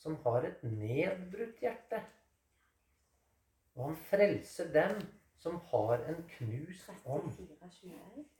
som 0.00 0.16
har 0.24 0.46
et 0.48 0.62
nedbrutt 0.64 1.60
hjerte. 1.64 2.00
Og 3.74 3.88
han 3.88 3.96
frelser 4.08 4.70
dem 4.72 5.00
som 5.40 5.58
har 5.70 6.04
en 6.08 6.22
knust 6.36 6.90
ånd. 7.04 7.32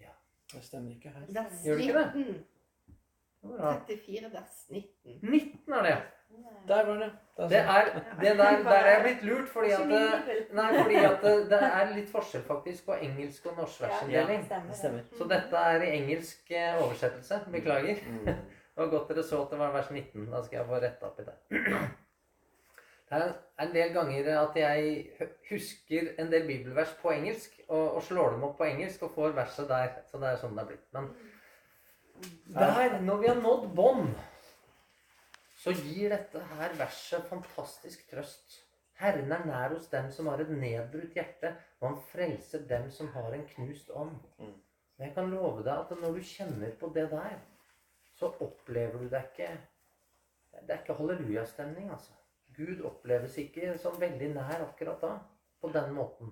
Ja. 0.00 0.12
Det 0.52 0.62
stemmer 0.64 0.90
ikke 0.94 1.12
her. 1.12 1.26
Gjør 1.64 1.76
det 1.76 1.88
ikke 1.88 1.98
det? 1.98 2.10
19. 2.14 2.44
Det 3.42 3.50
var 3.50 3.56
bra. 3.56 3.72
34 3.88 4.32
vers 4.32 4.60
19. 4.70 5.18
19 5.22 5.72
er 5.78 5.82
det. 5.88 5.96
Der 6.68 6.86
var 6.86 6.94
det. 7.02 7.10
Der 7.36 7.48
Det 7.48 7.58
er, 7.58 7.84
det 8.20 8.38
der, 8.38 8.62
der 8.70 8.70
er 8.70 8.90
jeg 8.90 9.02
blitt 9.02 9.22
lurt, 9.28 9.48
fordi 9.48 9.70
at, 9.70 9.80
det- 9.88 10.46
nei, 10.54 10.68
fordi 10.82 10.94
at 10.94 11.18
det, 11.22 11.50
det 11.50 11.62
er 11.62 11.90
litt 11.94 12.08
forskjell 12.12 12.42
faktisk 12.46 12.86
på 12.86 12.94
engelsk 13.02 13.46
og 13.46 13.56
norsk 13.58 13.80
versinndeling. 13.82 14.46
Så 15.18 15.24
dette 15.28 15.56
er 15.56 15.82
i 15.82 15.90
engelsk 15.98 16.50
eh, 16.50 16.78
oversettelse. 16.84 17.40
Beklager. 17.52 17.96
Mm. 18.08 18.26
Det 18.74 18.82
var 18.82 18.88
godt 18.90 19.08
dere 19.14 19.22
så 19.22 19.42
at 19.44 19.50
det 19.52 19.58
var 19.58 19.70
vers 19.72 19.90
19. 19.90 20.24
Da 20.32 20.40
skal 20.42 20.56
jeg 20.58 20.66
få 20.66 20.78
retta 20.82 21.06
opp 21.06 21.20
i 21.20 21.24
det. 21.28 21.34
Det 23.10 23.20
er 23.20 23.32
en 23.62 23.74
del 23.74 23.92
ganger 23.94 24.30
at 24.40 24.56
jeg 24.56 25.04
husker 25.50 26.08
en 26.18 26.32
del 26.32 26.46
bibelvers 26.48 26.96
på 27.02 27.12
engelsk, 27.14 27.60
og, 27.68 27.94
og 27.96 28.02
slår 28.02 28.30
dem 28.32 28.42
opp 28.48 28.56
på 28.58 28.64
engelsk 28.66 29.02
og 29.06 29.12
får 29.14 29.36
verset 29.36 29.68
der. 29.70 29.92
Så 30.10 30.18
det 30.18 30.32
er 30.32 30.40
sånn 30.40 30.56
det 30.58 30.64
er 30.64 30.70
blitt. 30.72 30.86
Men 30.96 31.06
der, 32.56 33.00
når 33.00 33.16
vi 33.22 33.26
har 33.30 33.38
nådd 33.44 33.68
bånd, 33.76 34.08
så 35.64 35.72
gir 35.72 36.12
dette 36.12 36.40
her 36.58 36.74
verset 36.76 37.24
fantastisk 37.30 38.02
trøst. 38.10 38.58
Herren 39.00 39.32
er 39.32 39.46
nær 39.48 39.72
hos 39.72 39.86
dem 39.88 40.10
som 40.12 40.28
har 40.28 40.42
et 40.42 40.50
nedbrutt 40.52 41.16
hjerte, 41.16 41.54
og 41.80 41.86
han 41.88 42.02
frelser 42.10 42.66
dem 42.68 42.90
som 42.92 43.08
har 43.14 43.32
en 43.32 43.46
knust 43.54 43.88
ånd. 43.96 44.18
Mm. 44.38 44.52
Men 44.96 45.06
jeg 45.06 45.14
kan 45.16 45.32
love 45.32 45.64
deg 45.64 45.72
at 45.72 45.94
når 46.02 46.18
du 46.18 46.28
kjenner 46.28 46.76
på 46.80 46.92
det 46.94 47.06
der, 47.14 47.40
så 48.14 48.28
opplever 48.44 49.00
du 49.00 49.08
deg 49.08 49.32
ikke 49.32 49.48
Det 50.54 50.70
er 50.70 50.82
ikke 50.84 50.94
hallelujastemning, 51.00 51.88
altså. 51.90 52.12
Gud 52.54 52.84
oppleves 52.86 53.40
ikke 53.42 53.72
som 53.82 53.96
veldig 53.98 54.28
nær 54.36 54.68
akkurat 54.68 55.00
da, 55.02 55.16
på 55.60 55.72
den 55.74 55.90
måten. 55.96 56.30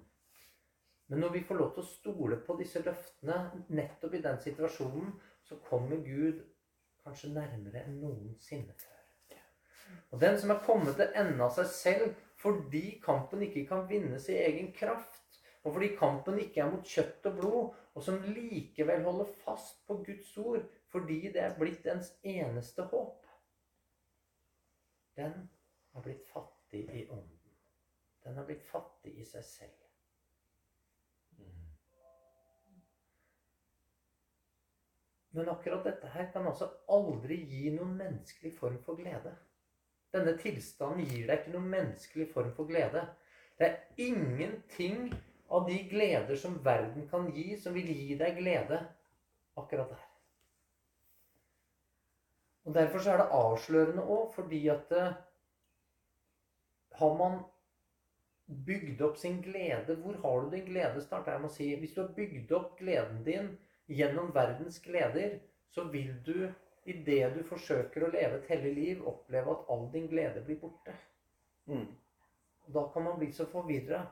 Men 1.08 1.24
når 1.24 1.32
vi 1.34 1.42
får 1.48 1.58
lov 1.58 1.72
til 1.74 1.82
å 1.82 1.88
stole 1.88 2.38
på 2.46 2.54
disse 2.60 2.84
løftene 2.84 3.64
nettopp 3.74 4.14
i 4.14 4.22
den 4.22 4.38
situasjonen, 4.44 5.16
så 5.42 5.58
kommer 5.66 6.04
Gud 6.04 6.44
kanskje 7.02 7.32
nærmere 7.34 7.82
enn 7.82 7.98
noensinne 8.04 8.76
før. 8.78 8.91
Og 10.10 10.20
den 10.20 10.38
som 10.40 10.52
er 10.52 10.62
kommet 10.66 10.98
til 10.98 11.12
enden 11.16 11.40
av 11.44 11.54
seg 11.56 11.70
selv 11.72 12.12
fordi 12.42 12.98
kampen 13.04 13.44
ikke 13.46 13.66
kan 13.68 13.84
vinnes 13.88 14.26
i 14.28 14.38
egen 14.42 14.72
kraft, 14.74 15.20
og 15.62 15.76
fordi 15.76 15.92
kampen 15.98 16.40
ikke 16.42 16.64
er 16.64 16.72
mot 16.72 16.86
kjøtt 16.86 17.28
og 17.30 17.36
blod, 17.38 17.76
og 17.94 18.02
som 18.02 18.18
likevel 18.34 19.04
holder 19.06 19.28
fast 19.44 19.84
på 19.86 20.00
Guds 20.06 20.32
ord 20.42 20.64
fordi 20.92 21.20
det 21.32 21.40
er 21.40 21.54
blitt 21.56 21.86
ens 21.88 22.10
eneste 22.28 22.84
håp, 22.90 23.22
den 25.16 25.48
har 25.92 26.04
blitt 26.04 26.26
fattig 26.28 26.82
i 26.88 27.06
ånden. 27.08 27.38
Den 28.24 28.36
har 28.36 28.44
blitt 28.44 28.64
fattig 28.64 29.14
i 29.20 29.24
seg 29.24 29.44
selv. 29.44 29.78
Men 35.32 35.48
akkurat 35.48 35.84
dette 35.84 36.10
her 36.12 36.28
kan 36.32 36.46
altså 36.48 36.68
aldri 36.92 37.38
gi 37.48 37.70
noen 37.72 37.94
menneskelig 37.96 38.52
form 38.58 38.76
for 38.84 39.00
glede. 39.00 39.32
Denne 40.12 40.36
tilstanden 40.38 41.06
gir 41.08 41.26
deg 41.28 41.40
ikke 41.40 41.54
noen 41.54 41.70
menneskelig 41.72 42.28
form 42.34 42.52
for 42.56 42.68
glede. 42.68 43.06
Det 43.58 43.68
er 43.68 44.02
ingenting 44.04 45.12
av 45.52 45.66
de 45.68 45.78
gleder 45.88 46.36
som 46.36 46.58
verden 46.64 47.08
kan 47.08 47.30
gi, 47.32 47.52
som 47.60 47.76
vil 47.76 47.88
gi 47.92 48.16
deg 48.20 48.36
glede 48.40 48.80
akkurat 49.60 49.92
der. 49.92 50.08
Og 52.64 52.74
Derfor 52.74 52.98
så 52.98 53.12
er 53.12 53.22
det 53.22 53.32
avslørende 53.36 54.02
òg, 54.02 54.28
fordi 54.34 54.60
at 54.70 54.92
eh, 54.96 55.14
har 57.00 57.14
man 57.18 57.40
bygd 58.66 59.00
opp 59.02 59.16
sin 59.16 59.40
glede 59.42 59.96
Hvor 59.96 60.16
har 60.22 60.40
du 60.40 60.50
din 60.50 60.64
glede? 60.64 61.00
starter 61.00 61.32
jeg 61.32 61.40
med 61.40 61.50
å 61.50 61.54
si. 61.54 61.68
Hvis 61.76 61.94
du 61.94 62.02
har 62.02 62.12
bygd 62.16 62.52
opp 62.52 62.76
gleden 62.78 63.24
din 63.24 63.48
gjennom 63.88 64.34
verdens 64.34 64.78
gleder, 64.84 65.38
så 65.70 65.84
vil 65.84 66.14
du 66.26 66.52
i 66.84 66.96
det 67.06 67.22
du 67.36 67.42
forsøker 67.46 68.04
å 68.04 68.10
leve 68.10 68.40
et 68.40 68.48
hellig 68.50 68.72
liv, 68.74 69.04
oppleve 69.06 69.54
at 69.54 69.68
all 69.70 69.86
din 69.92 70.08
glede 70.10 70.42
blir 70.46 70.58
borte. 70.62 70.94
Mm. 71.70 71.86
Da 72.74 72.88
kan 72.94 73.06
man 73.06 73.18
bli 73.20 73.30
så 73.32 73.46
forvirra. 73.50 74.02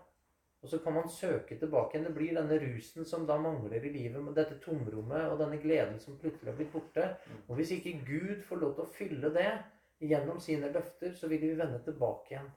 Og 0.60 0.68
så 0.68 0.78
kan 0.84 0.92
man 0.92 1.08
søke 1.08 1.56
tilbake 1.58 1.96
igjen. 1.96 2.06
Det 2.06 2.14
blir 2.14 2.36
denne 2.36 2.58
rusen 2.60 3.06
som 3.08 3.24
da 3.26 3.38
mangler 3.40 3.80
i 3.80 3.92
livet. 3.92 4.22
med 4.22 4.34
Dette 4.36 4.58
tomrommet 4.60 5.30
og 5.32 5.38
denne 5.40 5.56
gleden 5.62 5.98
som 6.00 6.18
plutselig 6.20 6.52
har 6.52 6.58
blitt 6.58 6.72
borte. 6.72 7.06
Og 7.48 7.56
hvis 7.56 7.72
ikke 7.78 7.96
Gud 8.06 8.42
får 8.48 8.60
lov 8.60 8.74
til 8.76 8.84
å 8.84 8.92
fylle 8.98 9.32
det 9.34 9.50
gjennom 10.04 10.40
sine 10.40 10.68
løfter, 10.72 11.14
så 11.16 11.28
vil 11.32 11.40
vi 11.46 11.56
vende 11.56 11.80
tilbake 11.84 12.34
igjen 12.34 12.50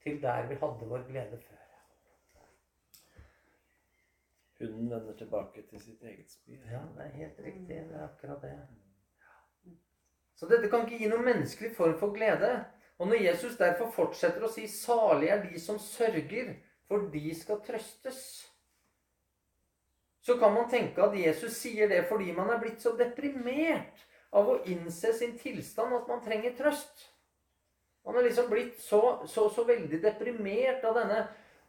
til 0.00 0.22
der 0.22 0.48
vi 0.48 0.56
hadde 0.62 0.88
vår 0.88 1.04
glede 1.08 1.40
før. 1.44 1.66
Hunden 4.60 4.90
vender 4.90 5.16
tilbake 5.16 5.62
til 5.68 5.80
sitt 5.80 6.02
eget 6.04 6.32
spy. 6.32 6.56
Ja, 6.68 6.80
det 6.96 7.04
er 7.04 7.18
helt 7.20 7.38
riktig. 7.44 7.68
Det 7.68 7.96
er 7.96 8.08
akkurat 8.08 8.42
det. 8.42 8.56
Så 10.40 10.48
dette 10.48 10.70
kan 10.72 10.86
ikke 10.86 10.96
gi 11.02 11.08
noen 11.10 11.26
menneskelig 11.26 11.74
form 11.76 11.98
for 12.00 12.14
glede. 12.16 12.48
Og 12.96 13.10
når 13.10 13.26
Jesus 13.26 13.58
derfor 13.60 13.90
fortsetter 13.92 14.44
å 14.44 14.48
si 14.48 14.64
'salig 14.68 15.28
er 15.28 15.42
de 15.44 15.60
som 15.60 15.76
sørger', 15.76 16.54
for 16.88 17.10
de 17.12 17.34
skal 17.36 17.60
trøstes, 17.60 18.20
så 20.20 20.36
kan 20.38 20.52
man 20.54 20.70
tenke 20.70 21.02
at 21.02 21.14
Jesus 21.16 21.56
sier 21.56 21.88
det 21.88 22.06
fordi 22.08 22.32
man 22.32 22.50
er 22.50 22.58
blitt 22.60 22.82
så 22.82 22.96
deprimert 22.96 24.02
av 24.32 24.48
å 24.48 24.58
innse 24.64 25.12
sin 25.16 25.36
tilstand 25.38 25.94
at 25.94 26.08
man 26.08 26.24
trenger 26.24 26.56
trøst. 26.56 27.06
Man 28.04 28.16
er 28.16 28.26
liksom 28.26 28.48
blitt 28.50 28.80
så, 28.80 29.22
så, 29.26 29.48
så 29.48 29.64
veldig 29.64 30.02
deprimert 30.02 30.84
av 30.84 30.94
denne 30.94 31.20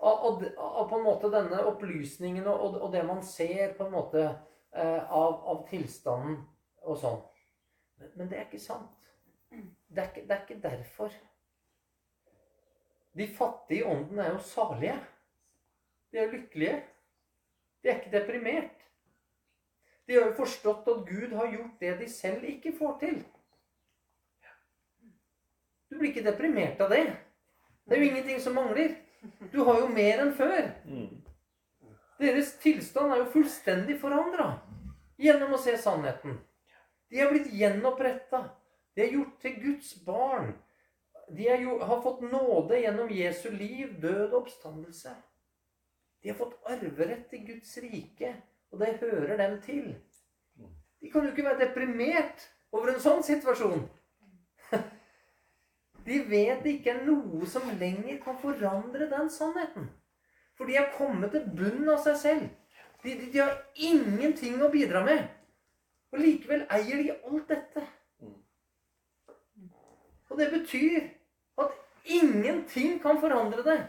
av, 0.01 0.45
av 0.57 0.89
på 0.89 0.97
en 0.97 1.03
måte 1.05 1.29
denne 1.29 1.60
opplysningen 1.69 2.47
og, 2.47 2.62
og, 2.65 2.77
og 2.81 2.91
det 2.95 3.03
man 3.05 3.21
ser 3.23 3.75
på 3.77 3.86
en 3.86 3.93
måte 3.93 4.23
eh, 4.23 5.12
av, 5.12 5.43
av 5.53 5.67
tilstanden 5.69 6.39
og 6.81 6.97
sånn. 6.97 7.19
Men, 8.02 8.12
men 8.16 8.32
det 8.32 8.40
er 8.40 8.48
ikke 8.50 8.64
sant. 8.64 8.98
Det 9.52 10.04
er 10.04 10.10
ikke, 10.10 10.28
det 10.28 10.36
er 10.36 10.42
ikke 10.42 10.62
derfor. 10.64 11.16
De 13.18 13.28
fattige 13.28 13.80
i 13.80 13.84
ånden 13.84 14.20
er 14.20 14.32
jo 14.32 14.40
salige. 14.40 14.96
De 16.12 16.18
er 16.18 16.32
lykkelige. 16.32 16.78
De 17.84 17.90
er 17.90 18.00
ikke 18.00 18.14
deprimert. 18.18 18.78
De 20.08 20.16
har 20.16 20.26
jo 20.28 20.36
forstått 20.36 20.88
at 20.88 21.06
Gud 21.08 21.36
har 21.36 21.52
gjort 21.52 21.80
det 21.80 21.92
de 22.00 22.10
selv 22.10 22.44
ikke 22.44 22.74
får 22.80 22.98
til. 23.00 23.22
Du 25.91 25.97
blir 25.97 26.10
ikke 26.10 26.26
deprimert 26.26 26.82
av 26.82 26.89
det. 26.91 27.06
Det 27.86 27.97
er 27.97 28.02
jo 28.02 28.10
ingenting 28.10 28.39
som 28.41 28.56
mangler. 28.56 28.95
Du 29.52 29.64
har 29.68 29.82
jo 29.82 29.88
mer 29.91 30.24
enn 30.24 30.34
før. 30.36 30.72
Mm. 30.86 31.20
Deres 32.22 32.54
tilstand 32.64 33.12
er 33.12 33.24
jo 33.24 33.32
fullstendig 33.34 33.97
forandra 33.99 34.54
gjennom 35.22 35.54
å 35.58 35.60
se 35.62 35.76
sannheten. 35.78 36.39
De 37.12 37.20
er 37.20 37.32
blitt 37.32 37.51
gjenoppretta. 37.51 38.45
De 38.95 39.03
er 39.03 39.16
gjort 39.16 39.39
til 39.43 39.57
Guds 39.59 39.95
barn. 40.05 40.53
De 41.32 41.47
jo, 41.64 41.78
har 41.80 42.01
fått 42.03 42.24
nåde 42.24 42.80
gjennom 42.80 43.12
Jesu 43.12 43.49
liv, 43.51 43.93
død 44.01 44.32
og 44.32 44.38
oppstandelse. 44.41 45.14
De 46.24 46.32
har 46.32 46.38
fått 46.39 46.57
arverett 46.70 47.28
til 47.32 47.45
Guds 47.47 47.78
rike, 47.84 48.34
og 48.72 48.80
det 48.80 48.97
hører 49.01 49.38
dem 49.39 49.57
til. 49.64 49.93
De 51.01 51.12
kan 51.12 51.26
jo 51.26 51.32
ikke 51.32 51.45
være 51.47 51.66
deprimert 51.66 52.47
over 52.72 52.93
en 52.93 53.03
sånn 53.03 53.24
situasjon. 53.26 53.88
De 56.07 56.18
vet 56.30 56.64
det 56.64 56.78
ikke 56.78 56.93
er 56.95 57.03
noe 57.05 57.47
som 57.49 57.68
lenger 57.80 58.22
kan 58.24 58.38
forandre 58.41 59.07
den 59.12 59.28
sannheten. 59.30 59.89
For 60.57 60.70
de 60.70 60.78
har 60.78 60.93
kommet 60.95 61.34
til 61.34 61.45
bunnen 61.57 61.89
av 61.89 61.99
seg 62.05 62.18
selv. 62.22 62.47
De, 63.03 63.14
de, 63.18 63.28
de 63.34 63.41
har 63.41 63.53
ingenting 63.76 64.62
å 64.62 64.70
bidra 64.74 65.03
med. 65.05 65.28
Og 66.12 66.20
likevel 66.20 66.66
eier 66.70 67.03
de 67.03 67.16
alt 67.16 67.49
dette. 67.49 67.88
Og 70.32 70.39
det 70.39 70.47
betyr 70.51 71.09
at 71.59 71.76
ingenting 72.05 73.01
kan 73.03 73.20
forandre 73.20 73.64
det. 73.66 73.80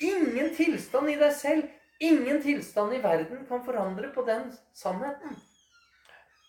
Ingen 0.00 0.54
tilstand 0.54 1.10
i 1.10 1.18
deg 1.18 1.34
selv, 1.34 1.66
Ingen 1.98 2.42
tilstand 2.42 2.94
i 2.94 3.02
verden 3.02 3.46
kan 3.46 3.64
forandre 3.64 4.08
på 4.14 4.22
den 4.22 4.52
sannheten. 4.74 5.36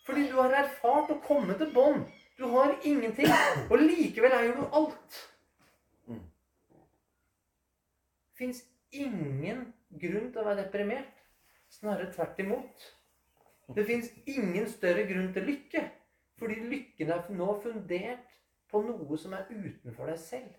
Fordi 0.06 0.28
du 0.30 0.36
har 0.38 0.54
erfart 0.54 1.10
å 1.10 1.22
komme 1.26 1.56
til 1.58 1.72
bånd. 1.74 2.06
Du 2.38 2.46
har 2.54 2.76
ingenting, 2.88 3.32
og 3.70 3.82
likevel 3.82 4.36
eier 4.38 4.54
du 4.56 4.62
alt. 4.78 5.18
Mm. 6.06 6.22
Det 8.30 8.38
fins 8.38 8.62
ingen 8.94 9.66
grunn 9.90 10.30
til 10.30 10.42
å 10.42 10.46
være 10.46 10.64
deprimert. 10.64 11.26
Snarere 11.74 12.14
tvert 12.14 12.40
imot. 12.46 12.86
Det 13.76 13.86
fins 13.86 14.10
ingen 14.26 14.70
større 14.70 15.06
grunn 15.08 15.34
til 15.34 15.46
lykke. 15.46 15.84
Fordi 16.40 16.56
lykken 16.72 17.12
er 17.12 17.28
nå 17.36 17.50
fundert 17.64 18.38
på 18.72 18.82
noe 18.86 19.18
som 19.18 19.34
er 19.36 19.50
utenfor 19.52 20.10
deg 20.10 20.20
selv. 20.22 20.56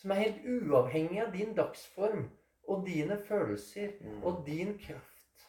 Som 0.00 0.10
er 0.10 0.24
helt 0.24 0.46
uavhengig 0.48 1.20
av 1.22 1.32
din 1.32 1.54
dagsform 1.54 2.26
og 2.70 2.86
dine 2.86 3.18
følelser 3.28 3.92
Mm. 4.00 4.22
og 4.24 4.46
din 4.46 4.78
kraft. 4.78 5.46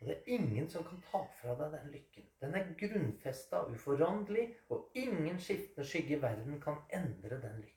Og 0.00 0.06
det 0.06 0.16
er 0.16 0.22
ingen 0.26 0.68
som 0.70 0.84
kan 0.84 1.00
ta 1.10 1.24
fra 1.40 1.54
deg 1.58 1.72
den 1.72 1.90
lykken. 1.92 2.26
Den 2.40 2.54
er 2.54 2.74
grunnfesta, 2.78 3.64
uforanderlig, 3.66 4.54
og 4.68 4.90
ingen 4.94 5.40
skiftende 5.40 5.88
skygge 5.88 6.16
i 6.16 6.22
verden 6.22 6.60
kan 6.60 6.76
endre 6.92 7.40
den 7.42 7.56
lykken. 7.60 7.74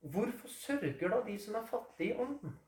Hvorfor 0.00 0.48
sørger 0.48 1.08
da 1.08 1.22
de 1.26 1.38
som 1.38 1.54
er 1.54 1.66
fattige 1.66 2.14
i 2.14 2.16
ånden? 2.16 2.58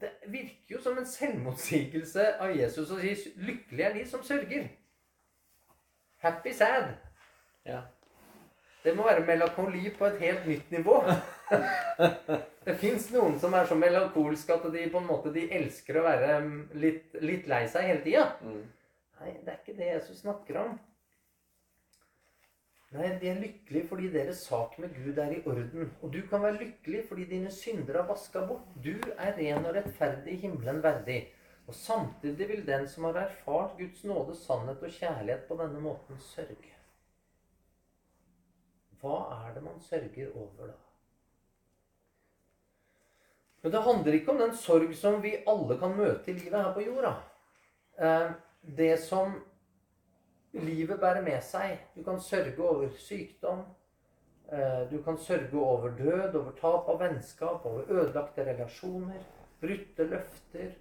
Det 0.00 0.10
virker 0.32 0.76
jo 0.76 0.80
som 0.80 0.98
en 0.98 1.06
selvmotsigelse 1.06 2.26
av 2.40 2.56
Jesus 2.56 2.90
å 2.90 2.98
si 3.00 3.32
'lykkelig 3.36 3.84
er 3.84 3.94
de 3.94 4.04
som 4.08 4.22
sørger'. 4.24 4.68
Happy 6.20 6.52
sad. 6.52 6.94
Ja. 7.66 7.80
Det 8.84 8.96
må 8.96 9.04
være 9.04 9.26
melankoli 9.26 9.90
på 9.98 10.06
et 10.06 10.20
helt 10.20 10.46
nytt 10.46 10.70
nivå. 10.70 11.02
det 12.66 12.76
fins 12.80 13.10
noen 13.12 13.36
som 13.40 13.52
er 13.52 13.68
så 13.68 13.76
melankolske 13.76 14.56
at 14.56 14.68
de 14.72 14.86
på 14.92 15.00
en 15.00 15.08
måte 15.08 15.32
de 15.34 15.46
elsker 15.52 16.00
å 16.00 16.04
være 16.04 16.36
litt, 16.80 17.16
litt 17.20 17.48
lei 17.50 17.66
seg 17.68 17.90
hele 17.90 18.04
tida. 18.04 18.26
Mm. 18.40 18.62
Nei, 19.20 19.34
det 19.44 19.52
er 19.52 19.58
ikke 19.60 19.76
det 19.76 19.90
Jesus 19.94 20.22
snakker 20.24 20.62
om. 20.62 20.78
Nei, 22.90 23.06
de 23.22 23.28
er 23.30 23.38
lykkelige 23.38 23.86
fordi 23.86 24.08
deres 24.10 24.40
sak 24.48 24.72
med 24.82 24.94
Gud 24.96 25.18
er 25.22 25.30
i 25.36 25.42
orden. 25.46 25.92
Og 26.02 26.12
du 26.12 26.20
kan 26.30 26.42
være 26.42 26.58
lykkelig 26.58 27.04
fordi 27.08 27.24
dine 27.30 27.50
synder 27.54 28.00
er 28.00 28.08
vaska 28.08 28.42
bort. 28.46 28.66
Du 28.84 28.96
er 29.16 29.36
ren 29.36 29.66
og 29.66 29.76
rettferdig 29.76 30.40
himmelen 30.40 30.82
verdig. 30.82 31.20
Og 31.70 31.74
samtidig 31.74 32.48
vil 32.48 32.66
den 32.66 32.88
som 32.88 33.04
har 33.04 33.20
erfart 33.20 33.76
Guds 33.78 34.02
nåde, 34.04 34.34
sannhet 34.36 34.82
og 34.82 34.90
kjærlighet 34.90 35.46
på 35.48 35.58
denne 35.60 35.80
måten, 35.80 36.18
sørge. 36.18 36.74
Hva 39.00 39.20
er 39.36 39.54
det 39.54 39.62
man 39.62 39.78
sørger 39.80 40.32
over 40.34 40.66
da? 40.66 40.74
Men 43.62 43.72
det 43.72 43.82
handler 43.82 44.12
ikke 44.12 44.32
om 44.32 44.38
den 44.40 44.56
sorg 44.56 44.90
som 44.96 45.22
vi 45.22 45.36
alle 45.46 45.78
kan 45.78 45.94
møte 45.96 46.32
i 46.32 46.34
livet 46.34 46.58
her 46.58 46.74
på 46.74 46.84
jorda. 46.88 47.14
Eh, 47.98 48.30
Det 48.76 48.98
som 49.00 49.38
livet 50.52 51.00
bærer 51.00 51.22
med 51.22 51.40
seg. 51.42 51.78
Du 51.96 52.02
kan 52.02 52.20
sørge 52.20 52.62
over 52.68 52.88
sykdom. 52.98 53.64
eh, 54.52 54.90
Du 54.90 55.02
kan 55.02 55.18
sørge 55.18 55.58
over 55.60 55.88
død, 55.98 56.34
over 56.34 56.50
tap 56.60 56.88
av 56.88 56.98
vennskap, 57.00 57.66
over 57.66 57.82
ødelagte 57.88 58.44
relasjoner, 58.46 59.22
brutte 59.60 60.04
løfter 60.04 60.72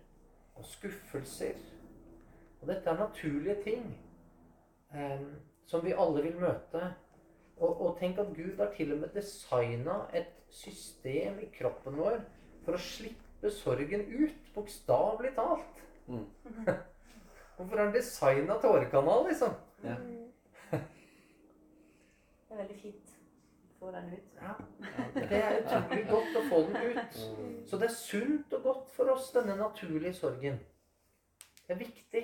og 0.55 0.65
skuffelser. 0.65 1.53
Og 2.61 2.67
dette 2.67 2.89
er 2.89 2.97
naturlige 2.97 3.63
ting 3.63 3.85
eh, 4.93 5.21
som 5.65 5.85
vi 5.85 5.91
alle 5.93 6.23
vil 6.23 6.39
møte. 6.39 6.93
Og, 7.59 7.81
og 7.81 7.97
tenk 7.99 8.17
at 8.17 8.33
Gud 8.35 8.57
har 8.57 8.71
til 8.75 8.93
og 8.93 8.99
med 8.99 9.09
designa 9.13 9.99
et 10.13 10.31
system 10.49 11.39
i 11.39 11.49
kroppen 11.59 11.97
vår 11.99 12.21
for 12.65 12.73
å 12.77 12.79
slippe 12.81 13.51
sorgen 13.51 14.05
ut, 14.07 14.53
bokstavelig 14.55 15.33
talt. 15.35 15.83
Mm. 16.07 16.25
Hvorfor 17.59 17.75
har 17.77 17.85
han 17.85 17.93
designa 17.93 18.55
tårekanal, 18.61 19.25
liksom? 19.27 19.49
Ja. 19.83 19.95
Det 22.47 22.55
er 22.55 22.61
veldig 22.61 22.77
fint 22.79 23.09
å 23.11 23.79
få 23.81 23.91
den 23.91 24.07
ut. 24.13 24.37
Ja. 24.39 24.53
Det 25.15 25.41
er 25.41 25.57
utrolig 25.59 26.05
godt 26.07 26.37
å 26.39 26.43
få 26.47 26.61
den 26.69 26.77
ut. 26.93 27.19
Mm. 27.19 27.51
Så 27.67 27.79
det 27.81 27.89
er 27.89 27.95
sunt 27.97 28.55
og 28.55 28.63
godt 28.63 28.93
for 28.95 29.11
oss, 29.11 29.27
denne 29.35 29.57
naturlige 29.59 30.15
sorgen. 30.17 30.57
Det 31.67 31.75
er 31.75 31.81
viktig 31.83 32.23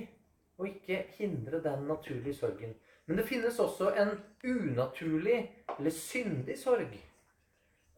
å 0.56 0.70
ikke 0.72 1.02
hindre 1.20 1.60
den 1.68 1.84
naturlige 1.92 2.38
sorgen. 2.40 2.72
Men 3.06 3.20
det 3.20 3.28
finnes 3.28 3.60
også 3.60 3.92
en 3.92 4.16
unaturlig 4.48 5.42
eller 5.76 5.94
syndig 6.00 6.58
sorg. 6.64 6.96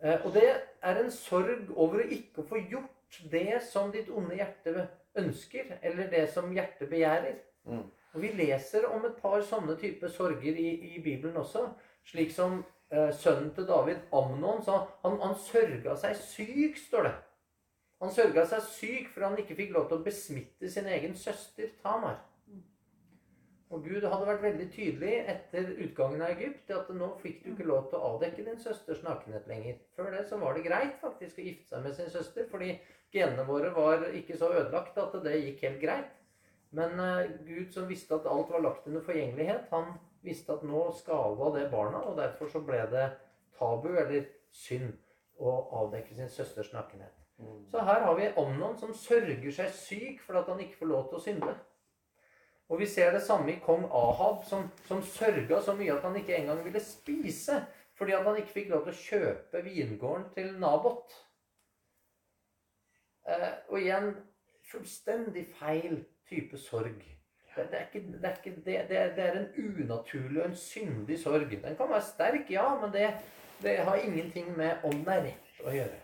Eh, 0.01 0.25
Og 0.25 0.33
det 0.33 0.47
er 0.81 1.03
en 1.03 1.11
sorg 1.13 1.69
over 1.75 2.01
å 2.01 2.09
ikke 2.17 2.49
få 2.49 2.65
gjort 2.65 3.21
det 3.31 3.61
som 3.69 3.93
ditt 3.93 4.09
onde 4.09 4.41
hjerte 4.41 4.87
ønsker, 5.17 5.77
eller 5.81 6.09
det 6.11 6.25
som 6.33 6.51
hjertet 6.53 6.89
begjærer. 6.89 7.37
Mm. 7.67 7.85
Og 8.13 8.21
Vi 8.21 8.31
leser 8.33 8.87
om 8.89 9.05
et 9.05 9.19
par 9.21 9.41
sånne 9.45 9.75
typer 9.77 10.09
sorger 10.09 10.55
i, 10.57 10.69
i 10.95 11.01
Bibelen 11.03 11.37
også. 11.37 11.67
Slik 12.07 12.31
som 12.33 12.61
eh, 12.89 13.11
sønnen 13.13 13.51
til 13.55 13.67
David, 13.67 14.07
Amnon, 14.15 14.63
sa 14.65 14.79
han, 15.03 15.19
han 15.21 15.35
sørga 15.43 15.97
seg 15.99 16.15
syk, 16.21 16.79
står 16.87 17.09
det. 17.09 17.15
Han 18.01 18.13
sørga 18.13 18.45
seg 18.45 18.65
syk 18.71 19.11
for 19.13 19.25
han 19.25 19.37
ikke 19.41 19.57
fikk 19.57 19.75
lov 19.75 19.89
til 19.89 19.99
å 19.99 20.05
besmitte 20.05 20.69
sin 20.69 20.89
egen 20.89 21.15
søster 21.17 21.73
Tamar. 21.83 22.19
Og 23.67 23.83
Gud 23.83 24.05
hadde 24.07 24.27
vært 24.29 24.43
veldig 24.45 24.65
tydelig 24.71 25.15
etter 25.27 25.73
utgangen 25.83 26.21
av 26.23 26.37
Egypt 26.37 26.69
at 26.71 26.91
nå 26.95 27.09
fikk 27.19 27.41
du 27.43 27.49
ikke 27.51 27.65
lov 27.67 27.89
til 27.89 27.99
å 27.99 28.13
avdekke 28.13 28.45
din 28.47 28.61
søsters 28.63 29.01
nakenhet 29.03 29.49
lenger. 29.51 29.81
Før 29.97 30.13
det 30.13 30.21
så 30.29 30.39
var 30.39 30.55
det 30.55 30.63
greit 30.69 30.95
faktisk 31.01 31.41
å 31.41 31.47
gifte 31.49 31.73
seg 31.73 31.83
med 31.83 31.97
sin 31.97 32.13
søster, 32.13 32.47
fordi 32.47 32.77
genene 33.13 33.45
våre 33.47 33.71
var 33.75 34.07
ikke 34.15 34.37
så 34.37 34.51
ødelagt 34.53 34.97
at 35.01 35.15
det 35.23 35.39
gikk 35.41 35.63
helt 35.67 35.81
greit. 35.81 36.13
Men 36.75 36.99
eh, 36.99 37.29
Gud 37.47 37.71
som 37.73 37.87
visste 37.87 38.17
at 38.17 38.27
alt 38.29 38.51
var 38.51 38.65
lagt 38.65 38.87
under 38.87 39.03
forgjengelighet, 39.05 39.69
han 39.71 39.93
visste 40.25 40.57
at 40.57 40.65
nå 40.67 40.87
skada 40.97 41.51
det 41.55 41.69
barna, 41.71 42.01
og 42.09 42.17
derfor 42.19 42.51
så 42.51 42.61
ble 42.65 42.81
det 42.91 43.05
tabu, 43.57 43.93
eller 43.95 44.27
synd, 44.51 44.91
å 45.37 45.53
avdekke 45.83 46.15
sin 46.17 46.29
søsters 46.33 46.71
nakenhet. 46.73 47.13
Mm. 47.37 47.65
Så 47.69 47.81
her 47.85 48.01
har 48.01 48.15
vi 48.17 48.31
Amnon 48.41 48.77
som 48.79 48.93
sørger 48.97 49.51
seg 49.53 49.73
syk 49.77 50.21
for 50.25 50.39
at 50.39 50.47
han 50.49 50.61
ikke 50.63 50.79
får 50.79 50.89
lov 50.89 51.09
til 51.09 51.19
å 51.19 51.23
synde. 51.23 51.53
Og 52.67 52.81
vi 52.81 52.87
ser 52.89 53.13
det 53.15 53.21
samme 53.23 53.53
i 53.53 53.59
kong 53.63 53.85
Ahab, 53.95 54.41
som, 54.49 54.65
som 54.89 55.03
sørga 55.05 55.61
så 55.63 55.75
mye 55.77 55.93
at 55.93 56.03
han 56.03 56.17
ikke 56.19 56.35
engang 56.35 56.63
ville 56.65 56.81
spise 56.83 57.61
fordi 57.97 58.13
at 58.13 58.27
han 58.27 58.37
ikke 58.37 58.53
fikk 58.53 58.67
lov 58.73 58.83
til 58.85 58.93
å 58.93 59.03
kjøpe 59.03 59.61
vingården 59.65 60.27
til 60.35 60.51
Nabot. 60.61 61.15
Eh, 63.27 63.53
og 63.67 63.79
igjen 63.81 64.13
fullstendig 64.71 65.47
feil 65.59 66.03
type 66.29 66.57
sorg. 66.57 67.03
Det, 67.55 67.65
det, 67.71 67.79
er 67.79 67.85
ikke, 67.87 68.07
det, 68.11 68.25
er 68.29 68.35
ikke, 68.35 68.55
det, 68.65 68.75
det, 68.89 69.23
er, 69.23 69.39
en 69.39 69.81
unaturlig 69.81 70.41
og 70.41 70.49
en 70.49 70.55
syndig 70.55 71.19
sorg. 71.19 71.49
Den 71.51 71.77
kan 71.77 71.89
være 71.89 72.01
sterk, 72.01 72.51
ja, 72.51 72.67
men 72.81 72.93
det, 72.93 73.07
det 73.61 73.77
har 73.77 73.95
ingenting 73.95 74.57
med 74.57 74.83
om 74.83 74.99
det 75.05 75.15
er 75.15 75.23
rett 75.25 75.63
å 75.65 75.73
gjøre. 75.73 76.03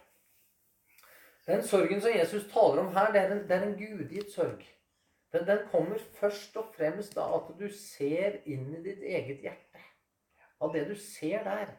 Den 1.48 1.64
sorgen 1.68 2.02
som 2.02 2.16
Jesus 2.16 2.48
taler 2.52 2.82
om 2.82 2.94
her, 2.96 3.12
det 3.12 3.22
er 3.22 3.36
en, 3.36 3.44
det 3.48 3.56
er 3.56 3.68
en 3.68 3.78
gudgitt 3.78 4.32
sorg. 4.32 4.64
Den, 5.34 5.48
den 5.48 5.64
kommer 5.72 6.02
først 6.20 6.58
og 6.58 6.72
fremst 6.78 7.18
av 7.18 7.36
at 7.40 7.54
du 7.60 7.68
ser 7.76 8.40
inn 8.50 8.70
i 8.78 8.84
ditt 8.86 9.04
eget 9.04 9.44
hjerte. 9.46 9.82
Av 10.64 10.74
det 10.74 10.88
du 10.90 10.96
ser 10.96 11.44
der. 11.46 11.74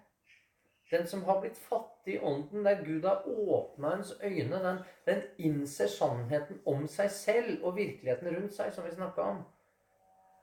Den 0.91 1.07
som 1.07 1.25
har 1.25 1.41
blitt 1.41 1.59
fattig 1.59 2.15
i 2.15 2.21
ånden, 2.21 2.65
der 2.65 2.85
Gud 2.85 3.05
har 3.05 3.25
åpna 3.29 3.95
ens 3.97 4.13
øyne, 4.23 4.61
den, 4.63 4.79
den 5.07 5.23
innser 5.39 5.89
sannheten 5.89 6.61
om 6.67 6.87
seg 6.89 7.11
selv 7.11 7.65
og 7.65 7.77
virkeligheten 7.77 8.37
rundt 8.37 8.55
seg, 8.55 8.73
som 8.73 8.85
vi 8.85 8.93
snakka 8.93 9.29
om. 9.33 9.41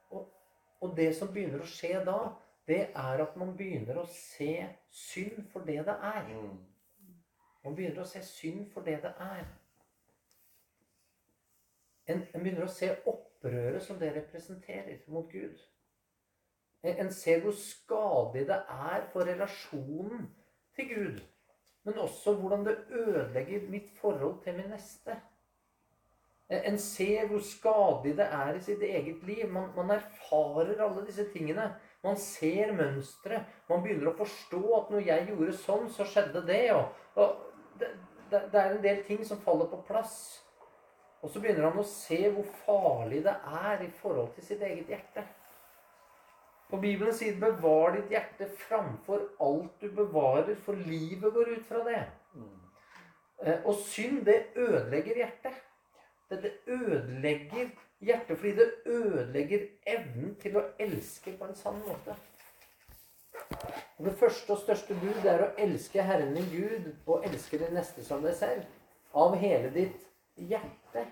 Og, 0.10 0.26
og 0.82 0.98
det 0.98 1.12
som 1.16 1.30
begynner 1.34 1.62
å 1.62 1.70
skje 1.70 2.02
da, 2.08 2.18
det 2.68 2.82
er 2.89 3.24
at 3.24 3.38
man 3.38 3.54
begynner 3.58 4.02
å 4.02 4.10
se 4.10 4.54
synd 4.89 5.46
for 5.54 5.66
det 5.68 5.80
det 5.86 5.96
er. 6.10 6.28
Mm. 6.34 6.60
Man 7.64 7.76
begynner 7.78 8.02
å 8.02 8.10
se 8.10 8.24
synd 8.26 8.70
for 8.74 8.86
det 8.86 8.98
det 9.04 9.14
er. 9.22 9.46
En, 12.10 12.24
en 12.34 12.42
begynner 12.42 12.66
å 12.66 12.74
se 12.74 12.89
opprøret 13.06 13.84
som 13.86 14.00
det 14.02 14.16
representerer 14.16 15.04
mot 15.08 15.30
Gud. 15.32 15.60
En, 16.84 17.12
ser 17.14 17.44
hvor 17.44 17.54
skadelig 17.54 18.48
det 18.50 18.58
er 18.58 19.04
for 19.14 19.28
relasjonen 19.28 20.26
til 20.76 20.88
Gud. 20.90 21.20
Men 21.84 22.00
også 22.02 22.34
hvordan 22.38 22.66
det 22.66 22.78
ødelegger 22.90 23.70
mitt 23.70 23.92
forhold 24.02 24.42
til 24.44 24.58
min 24.58 24.72
neste. 24.74 25.18
En, 26.50 26.80
ser 26.80 27.28
hvor 27.28 27.40
skadelig 27.40 28.18
det 28.18 28.26
er 28.26 28.54
i 28.54 28.64
sitt 28.66 28.82
eget 28.82 29.24
liv. 29.24 29.46
Man, 29.50 29.70
man 29.76 29.94
erfarer 29.96 30.82
alle 30.84 31.06
disse 31.06 31.28
tingene. 31.34 31.70
Man 32.04 32.18
ser 32.18 32.74
mønstre. 32.74 33.44
Man 33.70 33.84
begynner 33.84 34.12
å 34.12 34.18
forstå 34.18 34.62
at 34.80 34.90
når 34.92 35.06
jeg 35.06 35.28
gjorde 35.30 35.58
sånn, 35.62 35.90
så 35.94 36.08
skjedde 36.10 36.42
det. 36.48 36.64
Og, 36.74 37.04
og 37.16 37.78
det, 37.80 37.94
det, 38.32 38.48
det 38.52 38.62
er 38.62 38.74
en 38.76 38.84
del 38.84 39.04
ting 39.06 39.22
som 39.26 39.42
faller 39.46 39.70
på 39.70 39.84
plass. 39.88 40.18
Og 41.22 41.30
så 41.30 41.40
begynner 41.40 41.70
han 41.70 41.78
å 41.78 41.86
se 41.86 42.20
hvor 42.34 42.50
farlig 42.66 43.22
det 43.28 43.38
er 43.62 43.86
i 43.86 43.92
forhold 44.02 44.34
til 44.36 44.50
sitt 44.50 44.66
eget 44.66 44.90
hjerte. 44.90 45.24
Og 46.72 46.82
Bibelen 46.82 47.13
sier 47.13 47.36
'bevar 47.39 47.95
ditt 47.95 48.09
hjerte 48.09 48.47
framfor 48.57 49.28
alt 49.43 49.82
du 49.82 49.89
bevarer', 49.91 50.55
for 50.55 50.74
livet 50.74 51.34
går 51.34 51.49
ut 51.57 51.65
fra 51.65 51.84
det. 51.89 52.05
Eh, 53.43 53.65
Og 53.65 53.76
synd, 53.76 54.26
det 54.26 54.43
ødelegger 54.55 55.15
hjertet. 55.15 55.53
Det, 56.30 56.43
det 56.43 56.51
ødelegger 56.67 57.69
hjertet 58.01 58.38
fordi 58.38 58.55
det 58.55 58.74
ødelegger 58.86 59.67
evnen 59.88 60.36
til 60.41 60.57
å 60.57 60.63
elske 60.80 61.38
på 61.38 61.45
en 61.45 61.55
sann 61.55 61.82
måte. 61.88 62.15
Og 63.97 64.05
Det 64.05 64.13
første 64.17 64.51
og 64.51 64.57
største 64.57 64.93
bud 64.93 65.22
det 65.24 65.32
er 65.32 65.43
å 65.43 65.51
elske 65.57 66.03
Herren 66.03 66.36
din 66.36 66.49
Gud 66.51 66.95
og 67.05 67.26
elske 67.26 67.57
din 67.57 67.74
neste 67.76 68.05
som 68.05 68.24
deg 68.24 68.36
selv. 68.36 68.63
Av 69.13 69.36
hele 69.36 69.74
ditt 69.74 70.07
hjerte. 70.36 71.05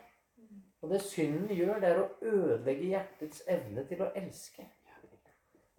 Og 0.81 0.89
det 0.89 1.01
synden 1.01 1.51
gjør, 1.51 1.79
det 1.79 1.89
er 1.89 1.99
å 1.99 2.09
ødelegge 2.21 2.93
hjertets 2.93 3.43
evne 3.47 3.83
til 3.89 4.01
å 4.05 4.11
elske. 4.15 4.63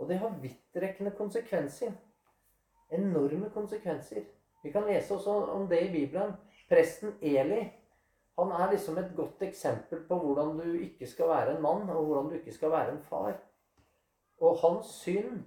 Og 0.01 0.09
det 0.09 0.18
har 0.18 0.38
vidtrekkende 0.40 1.12
konsekvenser. 1.16 1.92
Enorme 2.92 3.51
konsekvenser. 3.53 4.24
Vi 4.62 4.72
kan 4.72 4.88
lese 4.88 5.14
også 5.14 5.34
om 5.53 5.68
det 5.68 5.82
i 5.84 5.92
Bibelen. 5.92 6.32
Presten 6.68 7.12
Eli 7.22 7.61
han 8.40 8.53
er 8.57 8.70
liksom 8.72 8.98
et 8.98 9.12
godt 9.16 9.42
eksempel 9.42 10.01
på 10.09 10.16
hvordan 10.18 10.59
du 10.59 10.78
ikke 10.80 11.07
skal 11.07 11.28
være 11.28 11.57
en 11.57 11.62
mann, 11.62 11.90
og 11.90 12.05
hvordan 12.05 12.30
du 12.30 12.34
ikke 12.38 12.53
skal 12.53 12.70
være 12.70 12.92
en 12.92 13.03
far. 13.05 13.36
Og 14.40 14.59
hans 14.62 14.86
synd, 14.86 15.42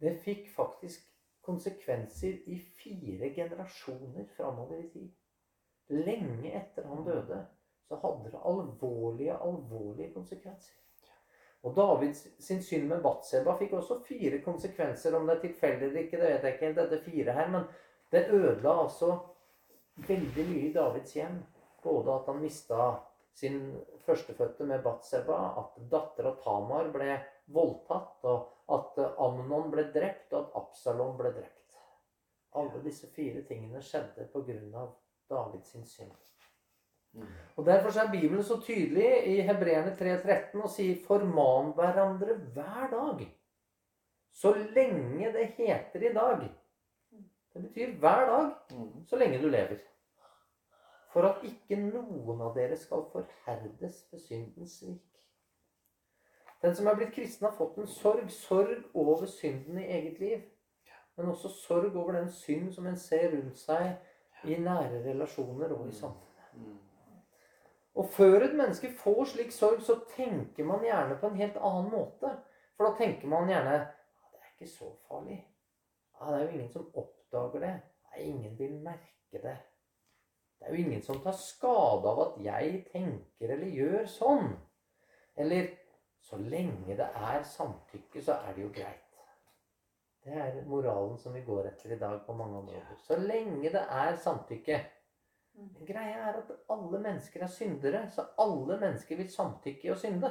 det 0.00 0.18
fikk 0.22 0.50
faktisk 0.54 1.08
konsekvenser 1.42 2.38
i 2.46 2.60
fire 2.78 3.30
generasjoner 3.34 4.28
framover 4.36 4.78
i 4.78 4.88
tid. 4.92 5.10
Lenge 5.88 6.52
etter 6.54 6.86
han 6.86 7.04
døde, 7.06 7.46
så 7.88 7.98
hadde 8.02 8.30
det 8.30 8.40
alvorlige, 8.44 9.32
alvorlige 9.32 10.12
konsekvenser. 10.14 10.85
Og 11.66 11.74
Davids 11.74 12.22
sin 12.38 12.62
synd 12.62 12.86
med 12.92 13.02
Batseba 13.02 13.56
fikk 13.58 13.74
også 13.74 13.98
fire 14.06 14.38
konsekvenser. 14.44 15.16
Om 15.18 15.26
det 15.26 15.36
er 15.36 15.42
tilfeldig 15.48 15.88
eller 15.88 16.04
ikke, 16.04 16.20
det 16.20 16.28
vet 16.28 16.44
jeg 16.46 16.54
ikke 16.54 16.66
helt, 16.68 16.78
dette 16.78 17.00
fire 17.02 17.34
her. 17.34 17.50
Men 17.50 17.66
det 18.14 18.28
ødela 18.30 18.74
altså 18.84 19.16
veldig 20.06 20.44
mye 20.50 20.68
i 20.68 20.72
Davids 20.76 21.16
hjem. 21.18 21.40
Både 21.82 22.14
at 22.14 22.30
han 22.30 22.38
mista 22.42 22.90
sin 23.36 23.58
førstefødte 24.06 24.64
med 24.66 24.84
Batseba, 24.84 25.40
at 25.60 25.74
dattera 25.90 26.32
Tamar 26.44 26.88
ble 26.94 27.18
voldtatt, 27.52 28.24
og 28.24 28.72
at 28.72 29.02
Amnon 29.22 29.68
ble 29.70 29.88
drept, 29.94 30.32
og 30.32 30.38
at 30.40 30.56
Absalom 30.62 31.18
ble 31.18 31.34
drept. 31.34 31.80
Alle 32.56 32.80
disse 32.84 33.10
fire 33.12 33.42
tingene 33.48 33.82
skjedde 33.84 34.28
pga. 34.32 34.86
Davids 35.26 35.74
synd. 35.90 36.14
Mm. 37.16 37.26
Og 37.56 37.66
Derfor 37.66 38.00
er 38.00 38.10
Bibelen 38.12 38.42
så 38.44 38.60
tydelig 38.60 39.26
i 39.26 39.40
Hebreerne 39.40 39.96
3,13 39.96 40.62
og 40.62 40.70
sier 40.70 40.96
'forman 41.06 41.72
hverandre 41.74 42.34
hver 42.54 42.88
dag'. 42.92 43.28
Så 44.32 44.52
lenge 44.74 45.32
det 45.32 45.46
heter 45.46 46.10
i 46.10 46.14
dag. 46.14 46.50
Det 47.54 47.62
betyr 47.62 47.98
hver 47.98 48.26
dag 48.26 48.50
Mm. 48.70 49.06
så 49.06 49.16
lenge 49.16 49.42
du 49.42 49.48
lever. 49.48 49.78
For 51.12 51.22
at 51.22 51.44
ikke 51.44 51.76
noen 51.76 52.40
av 52.40 52.54
dere 52.54 52.76
skal 52.76 53.04
forherdes 53.12 54.08
ved 54.12 54.20
syndens 54.20 54.78
svik. 54.78 55.02
Den 56.62 56.74
som 56.74 56.86
er 56.86 56.94
blitt 56.94 57.14
kristen, 57.14 57.46
har 57.46 57.56
fått 57.56 57.78
en 57.78 57.86
sorg. 57.86 58.30
Sorg 58.30 58.84
over 58.94 59.26
synden 59.26 59.78
i 59.78 59.86
eget 59.86 60.20
liv. 60.20 60.40
Men 61.16 61.26
også 61.26 61.48
sorg 61.48 61.96
over 61.96 62.12
den 62.12 62.30
synd 62.30 62.72
som 62.72 62.86
en 62.86 62.96
ser 62.96 63.30
rundt 63.32 63.58
seg 63.58 63.96
i 64.44 64.58
nære 64.60 65.04
relasjoner 65.04 65.72
og 65.72 65.88
i 65.88 65.92
samfunnet. 65.92 66.85
Og 67.96 68.08
før 68.12 68.44
et 68.44 68.56
menneske 68.56 68.90
får 68.98 69.22
slik 69.32 69.52
sorg, 69.52 69.80
så 69.82 69.96
tenker 70.16 70.64
man 70.68 70.84
gjerne 70.84 71.16
på 71.20 71.30
en 71.30 71.38
helt 71.40 71.56
annen 71.56 71.88
måte. 71.92 72.32
For 72.76 72.88
da 72.88 72.96
tenker 72.98 73.30
man 73.32 73.48
gjerne 73.48 73.78
det 73.78 74.42
er 74.42 74.50
ikke 74.52 74.68
så 74.68 74.90
farlig. 75.08 75.38
Ja, 76.16 76.26
det 76.32 76.40
er 76.40 76.44
jo 76.44 76.58
ingen 76.58 76.72
som 76.72 76.90
oppdager 76.94 77.64
det. 77.64 77.72
Nei, 78.10 78.20
ingen 78.28 78.58
vil 78.58 78.76
merke 78.84 79.40
det. 79.42 79.56
Det 80.58 80.68
er 80.68 80.76
jo 80.76 80.84
ingen 80.84 81.02
som 81.04 81.20
tar 81.24 81.36
skade 81.36 82.12
av 82.12 82.20
at 82.26 82.38
jeg 82.44 82.84
tenker 82.92 83.56
eller 83.56 83.72
gjør 83.80 84.06
sånn. 84.12 84.54
Eller 85.36 85.72
så 86.24 86.38
lenge 86.40 86.96
det 86.96 87.08
er 87.14 87.42
samtykke, 87.44 88.22
så 88.22 88.38
er 88.42 88.56
det 88.56 88.64
jo 88.64 88.70
greit. 88.76 89.02
Det 90.26 90.34
er 90.42 90.56
moralen 90.66 91.18
som 91.22 91.36
vi 91.36 91.44
går 91.46 91.68
etter 91.68 91.92
i 91.94 91.98
dag 92.00 92.24
på 92.26 92.34
mange 92.34 92.58
områder. 92.58 92.96
Så 93.06 93.14
lenge 93.20 93.70
det 93.70 93.82
er 93.82 94.16
samtykke. 94.18 94.80
Men 95.56 95.86
greia 95.88 96.28
er 96.30 96.38
at 96.42 96.50
alle 96.70 96.98
mennesker 97.00 97.42
er 97.42 97.48
syndere, 97.52 98.02
så 98.12 98.26
alle 98.38 98.76
mennesker 98.80 99.16
vil 99.16 99.28
samtykke 99.32 99.88
i 99.88 99.92
å 99.94 99.96
synde. 99.98 100.30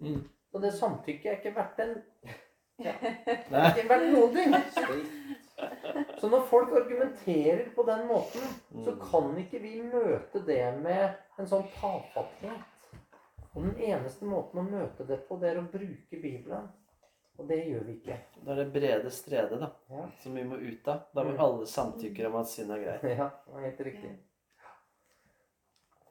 Mm. 0.00 0.22
Så 0.52 0.60
det 0.62 0.72
samtykket 0.78 1.26
er 1.32 1.38
ikke 1.40 1.54
verdt 1.56 1.78
en 1.84 1.94
Nei. 2.78 2.92
ikke 3.70 3.84
verdt 3.88 4.08
noen 4.10 4.34
ting. 4.34 4.54
Så 6.18 6.26
når 6.32 6.46
folk 6.50 6.72
argumenterer 6.74 7.68
på 7.76 7.84
den 7.86 8.06
måten, 8.10 8.46
så 8.84 8.90
Mm. 8.94 9.00
kan 9.10 9.36
ikke 9.38 9.60
vi 9.62 9.74
møte 9.82 10.40
det 10.46 10.62
med 10.82 11.14
en 11.38 11.46
sånn 11.46 11.68
tafatthet. 11.76 12.64
Og 13.54 13.62
den 13.62 13.76
eneste 13.78 14.26
måten 14.26 14.58
å 14.58 14.66
møte 14.66 15.06
det 15.06 15.20
på, 15.28 15.36
det 15.40 15.52
er 15.52 15.60
å 15.60 15.68
bruke 15.70 16.18
Bibelen. 16.22 16.66
Og 17.38 17.46
det 17.48 17.60
gjør 17.66 17.84
vi 17.86 17.94
ikke. 18.00 18.16
Da 18.44 18.52
er 18.52 18.56
det 18.64 18.72
brede 18.74 19.10
stredet 19.10 19.58
da, 19.60 19.68
Ja, 19.90 20.04
som 20.22 20.34
vi 20.34 20.42
må 20.46 20.54
ut 20.58 20.88
av. 20.88 21.00
Da 21.14 21.22
hvor 21.22 21.32
Mm. 21.34 21.40
alle 21.40 21.66
samtykke 21.66 22.26
om 22.26 22.36
at 22.36 22.46
synd 22.48 22.70
er 22.72 22.82
greit. 22.82 23.02
ja 23.18 23.30
det 23.46 23.52
var 23.54 23.60
helt 23.60 23.80
riktig. 23.80 24.16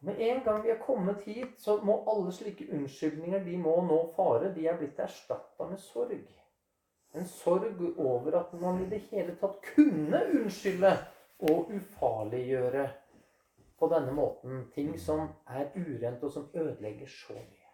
Med 0.03 0.19
en 0.19 0.43
gang 0.43 0.63
vi 0.63 0.71
er 0.73 0.81
kommet 0.83 1.21
hit, 1.23 1.59
så 1.63 1.77
må 1.83 2.01
alle 2.11 2.31
slike 2.35 2.65
unnskyldninger 2.75 3.43
de 3.45 3.57
må 3.57 3.75
nå 3.87 3.99
fare. 4.17 4.49
De 4.51 4.65
er 4.67 4.75
blitt 4.79 4.99
erstatta 4.99 5.67
med 5.69 5.79
sorg. 5.79 6.25
En 7.15 7.27
sorg 7.29 7.79
over 7.97 8.35
at 8.35 8.53
man 8.59 8.81
i 8.83 8.89
det 8.91 8.99
hele 9.11 9.37
tatt 9.39 9.61
kunne 9.75 10.19
unnskylde 10.33 10.91
og 11.47 11.71
ufarliggjøre 11.71 12.87
på 13.79 13.89
denne 13.93 14.11
måten 14.15 14.65
ting 14.75 14.91
som 14.99 15.27
er 15.47 15.71
urent, 15.75 16.23
og 16.23 16.31
som 16.31 16.49
ødelegger 16.53 17.07
så 17.07 17.37
mye. 17.37 17.69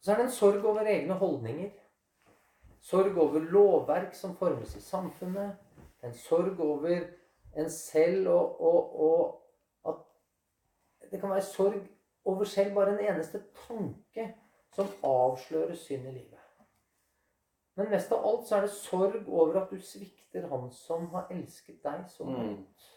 Så 0.00 0.12
er 0.12 0.16
det 0.16 0.24
en 0.24 0.34
sorg 0.34 0.64
over 0.64 0.88
egne 0.88 1.14
holdninger. 1.14 1.70
Sorg 2.80 3.18
over 3.18 3.40
lovverk 3.52 4.14
som 4.16 4.34
formes 4.36 4.74
i 4.76 4.82
samfunnet. 4.82 5.54
En 6.02 6.14
sorg 6.14 6.60
over 6.60 7.06
en 7.56 7.70
selv 7.70 8.28
og, 8.28 8.60
og, 8.60 9.00
og 9.00 9.39
Det 11.10 11.20
kan 11.20 11.30
være 11.30 11.42
sorg 11.42 11.80
over 12.24 12.44
selv 12.44 12.74
bare 12.74 12.92
en 12.92 13.14
eneste 13.14 13.42
tanke 13.66 14.34
som 14.72 14.86
avslører 15.02 15.74
synd 15.74 16.06
i 16.06 16.12
livet. 16.12 16.38
Men 17.74 17.90
mest 17.90 18.12
av 18.12 18.26
alt 18.26 18.48
så 18.48 18.56
er 18.56 18.66
det 18.66 18.72
sorg 18.74 19.28
over 19.28 19.62
at 19.62 19.70
du 19.70 19.80
svikter 19.80 20.48
Han 20.48 20.70
som 20.74 21.06
har 21.14 21.30
elsket 21.30 21.80
deg 21.84 22.02
så 22.08 22.24
godt. 22.24 22.88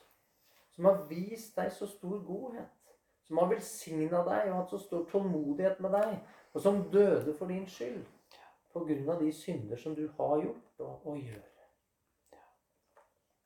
Som 0.75 0.85
har 0.89 1.05
vist 1.09 1.55
deg 1.57 1.71
så 1.71 1.87
stor 1.87 2.19
godhet. 2.25 2.97
Som 3.23 3.39
har 3.39 3.49
velsigna 3.49 4.23
deg 4.27 4.51
og 4.51 4.57
hatt 4.57 4.73
så 4.73 4.81
stor 4.81 5.05
tålmodighet 5.09 5.79
med 5.81 5.95
deg. 5.95 6.17
Og 6.53 6.61
som 6.61 6.83
døde 6.91 7.33
for 7.37 7.49
din 7.49 7.65
skyld. 7.69 8.03
På 8.73 8.83
grunn 8.85 9.09
av 9.09 9.21
de 9.21 9.31
synder 9.33 9.77
som 9.77 9.95
du 9.95 10.07
har 10.17 10.37
gjort 10.41 10.85
og, 10.85 11.07
og 11.07 11.17
gjør. 11.17 11.49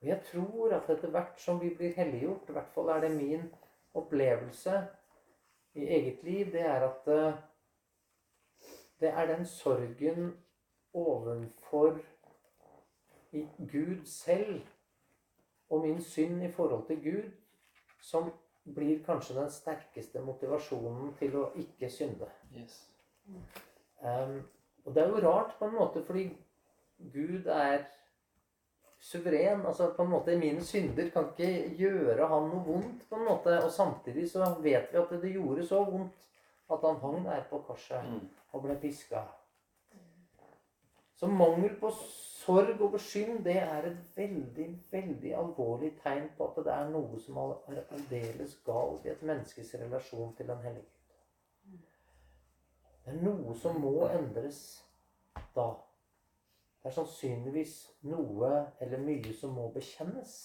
Og 0.02 0.08
jeg 0.08 0.22
tror 0.32 0.74
at 0.78 0.90
etter 0.94 1.12
hvert 1.14 1.40
som 1.42 1.62
vi 1.62 1.72
blir 1.76 1.96
helliggjort, 1.98 2.50
i 2.50 2.56
hvert 2.56 2.74
fall 2.74 2.92
er 2.94 3.02
det 3.02 3.16
min 3.16 3.48
opplevelse 3.98 4.82
i 5.78 5.86
eget 5.86 6.24
liv, 6.24 6.52
det 6.52 6.62
er 6.62 6.88
at 6.90 7.10
eh, 7.14 7.40
det 9.00 9.10
er 9.10 9.26
den 9.30 9.46
sorgen 9.46 10.38
ovenfor 10.94 12.00
i 13.32 13.46
Gud 13.58 14.06
selv 14.06 14.62
og 15.70 15.82
min 15.82 16.02
synd 16.02 16.44
i 16.44 16.52
forhold 16.52 16.88
til 16.88 17.04
Gud 17.04 17.32
som 18.02 18.32
blir 18.76 19.04
kanskje 19.06 19.36
den 19.36 19.52
sterkeste 19.52 20.22
motivasjonen 20.22 21.14
til 21.20 21.36
å 21.40 21.50
ikke 21.60 21.90
synde. 21.92 22.28
Yes. 22.56 22.80
Um, 24.02 24.42
og 24.86 24.96
det 24.96 25.04
er 25.04 25.10
jo 25.10 25.24
rart 25.24 25.56
på 25.60 25.68
en 25.68 25.76
måte, 25.76 26.04
fordi 26.04 26.30
Gud 27.14 27.46
er 27.46 27.86
suveren. 29.00 29.66
altså 29.66 29.94
på 29.94 30.04
en 30.04 30.10
måte 30.10 30.38
Mine 30.38 30.64
synder 30.64 31.10
kan 31.10 31.30
ikke 31.38 31.76
gjøre 31.78 32.28
han 32.28 32.50
noe 32.50 32.64
vondt, 32.66 33.10
på 33.10 33.16
en 33.16 33.26
måte. 33.26 33.64
Og 33.64 33.72
samtidig 33.72 34.30
så 34.32 34.56
vet 34.62 34.94
vi 34.94 34.98
at 34.98 35.22
det 35.22 35.34
gjorde 35.34 35.68
så 35.68 35.84
vondt 35.84 36.24
at 36.72 36.80
han 36.84 37.00
hang 37.02 37.26
der 37.26 37.44
på 37.50 37.60
korset 37.68 38.04
Mm. 38.04 38.30
og 38.52 38.64
ble 38.64 38.76
piska. 38.82 39.22
Så 41.16 41.28
mangel 41.28 41.80
på 41.80 41.92
sorg 42.48 42.82
over 42.82 42.98
synd, 42.98 43.44
det 43.44 43.58
er 43.58 43.86
et 43.86 43.98
veldig, 44.16 44.68
veldig 44.92 45.34
alvorlig 45.36 45.94
tegn 46.04 46.30
på 46.38 46.48
at 46.48 46.66
det 46.66 46.74
er 46.74 46.90
noe 46.90 47.20
som 47.20 47.38
er 47.38 47.82
aldeles 47.92 48.54
galt 48.66 49.06
i 49.06 49.10
et 49.10 49.24
menneskes 49.24 49.74
relasjon 49.82 50.36
til 50.38 50.48
den 50.48 50.62
hellige 50.64 50.86
Gud. 51.66 51.80
Det 53.06 53.14
er 53.16 53.24
noe 53.24 53.56
som 53.56 53.82
må 53.82 54.08
endres 54.08 54.62
da. 55.56 55.74
Er 56.88 56.94
sannsynligvis 56.96 57.74
noe 58.08 58.50
eller 58.80 59.02
mye 59.04 59.34
som 59.36 59.58
må 59.58 59.66
bekjennes. 59.74 60.38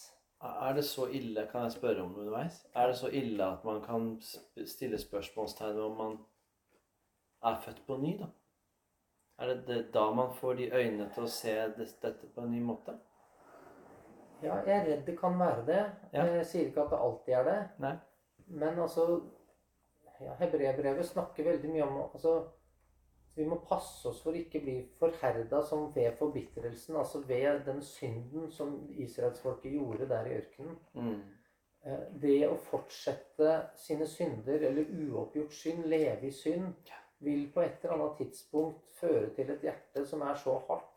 Er 0.43 0.75
det 0.75 0.83
så 0.89 1.07
ille, 1.07 1.45
kan 1.53 1.69
jeg 1.69 1.77
spørre 1.77 2.03
om 2.03 2.17
underveis? 2.19 2.65
Er 2.75 2.91
det 2.91 2.97
så 2.99 3.11
ille 3.15 3.47
at 3.47 3.65
man 3.65 3.79
kan 3.85 4.09
stille 4.67 4.99
spørsmålstegn 4.99 5.77
ved 5.77 5.85
om 5.85 5.95
man 6.01 6.17
er 7.47 7.61
født 7.63 7.85
på 7.87 7.97
ny, 8.03 8.17
da? 8.19 8.27
Er 9.39 9.53
det 9.53 9.67
det 9.67 9.95
da 9.95 10.11
man 10.11 10.35
får 10.35 10.59
de 10.59 10.67
øynene 10.75 11.07
til 11.15 11.29
å 11.29 11.31
se 11.31 11.55
dette 11.79 12.13
på 12.35 12.43
en 12.43 12.51
ny 12.51 12.63
måte? 12.63 12.97
Ja, 14.43 14.57
jeg 14.67 14.75
er 14.81 14.89
redd 14.89 15.07
det 15.07 15.15
kan 15.21 15.39
være 15.39 15.63
det. 15.67 15.83
Ja. 16.13 16.27
Jeg 16.27 16.47
sier 16.51 16.67
ikke 16.67 16.89
at 16.89 16.91
det 16.91 17.01
alltid 17.07 17.39
er 17.39 17.47
det. 17.47 17.57
Nei. 17.87 17.95
Men 18.47 18.83
altså 18.83 19.07
ja, 20.21 20.35
Hebreerbrevet 20.43 21.07
snakker 21.07 21.53
veldig 21.53 21.71
mye 21.71 21.87
om 21.87 22.01
altså, 22.09 22.35
Vi 23.35 23.45
må 23.49 23.57
passe 23.69 24.09
oss 24.11 24.21
for 24.21 24.37
ikke 24.37 24.61
bli 24.61 24.75
forherda 24.99 25.63
som 25.65 25.87
ved 25.95 26.17
forbitrelsen. 26.19 26.97
Altså 27.01 27.23
ved 27.29 27.63
den 27.67 27.81
synden 27.83 28.51
som 28.53 28.75
israelsfolket 28.91 29.73
gjorde 29.73 30.09
der 30.09 30.29
i 30.29 30.35
ørkenen. 30.41 30.77
Mm. 30.95 31.23
Det 32.23 32.37
å 32.47 32.59
fortsette 32.63 33.55
sine 33.81 34.07
synder, 34.07 34.69
eller 34.69 34.93
uoppgjort 35.09 35.55
synd, 35.57 35.89
leve 35.91 36.29
i 36.29 36.35
synd, 36.37 36.93
vil 37.25 37.49
på 37.55 37.65
et 37.65 37.83
eller 37.83 37.97
annet 37.97 38.21
tidspunkt 38.21 38.85
føre 39.01 39.31
til 39.35 39.51
et 39.51 39.65
hjerte 39.67 40.05
som 40.07 40.23
er 40.23 40.39
så 40.39 40.59
hardt, 40.69 40.93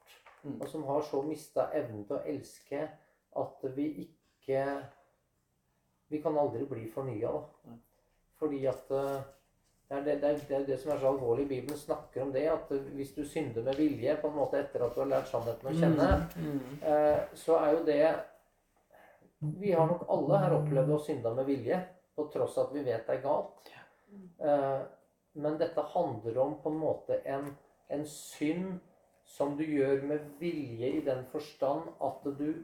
Mm. 0.46 0.62
og 0.62 0.68
som 0.70 0.84
har 0.84 1.02
så 1.02 1.22
mista 1.26 1.70
evnen 1.74 2.04
til 2.06 2.20
å 2.20 2.26
elske, 2.30 2.84
at 3.42 3.66
vi 3.76 3.88
ikke 4.06 4.66
Vi 6.08 6.20
kan 6.22 6.36
aldri 6.38 6.68
bli 6.70 6.84
fornya, 6.94 7.32
da. 7.34 7.72
Fordi 8.38 8.60
at 8.70 8.92
eh, 8.94 9.24
det 9.90 9.98
er 9.98 10.04
det, 10.06 10.14
det, 10.50 10.56
er, 10.58 10.64
det 10.66 10.80
som 10.82 10.92
er 10.92 11.00
så 11.00 11.12
alvorlig. 11.12 11.48
Bibelen 11.50 11.78
snakker 11.78 12.24
om 12.24 12.32
det. 12.34 12.48
At 12.50 12.72
hvis 12.98 13.12
du 13.14 13.24
synder 13.26 13.62
med 13.64 13.76
vilje, 13.78 14.16
på 14.22 14.28
en 14.32 14.36
måte 14.40 14.58
etter 14.60 14.82
at 14.86 14.96
du 14.96 15.02
har 15.04 15.12
lært 15.12 15.28
sannheten 15.30 15.70
å 15.70 15.74
kjenne, 15.78 16.08
Mm. 16.36 16.80
eh, 16.82 17.20
så 17.38 17.58
er 17.60 17.72
jo 17.78 17.84
det 17.86 18.16
Vi 19.62 19.72
har 19.72 19.86
nok 19.88 20.06
alle 20.10 20.38
her 20.42 20.54
opplevd 20.56 20.90
å 20.96 21.00
synde 21.06 21.34
med 21.36 21.46
vilje, 21.46 21.78
på 22.16 22.24
tross 22.34 22.58
av 22.58 22.68
at 22.70 22.74
vi 22.74 22.84
vet 22.88 23.06
det 23.08 23.18
er 23.18 23.22
galt. 23.22 23.70
Eh, 24.40 24.82
men 25.36 25.58
dette 25.60 25.82
handler 25.94 26.38
om 26.42 26.56
på 26.64 26.70
en 26.72 26.80
måte 26.80 27.20
en, 27.26 27.50
en 27.90 28.06
synd 28.06 28.80
som 29.26 29.58
du 29.58 29.64
gjør 29.64 30.02
med 30.08 30.20
vilje 30.40 30.90
i 30.98 31.02
den 31.06 31.26
forstand 31.32 31.92
at 32.02 32.24
du 32.40 32.64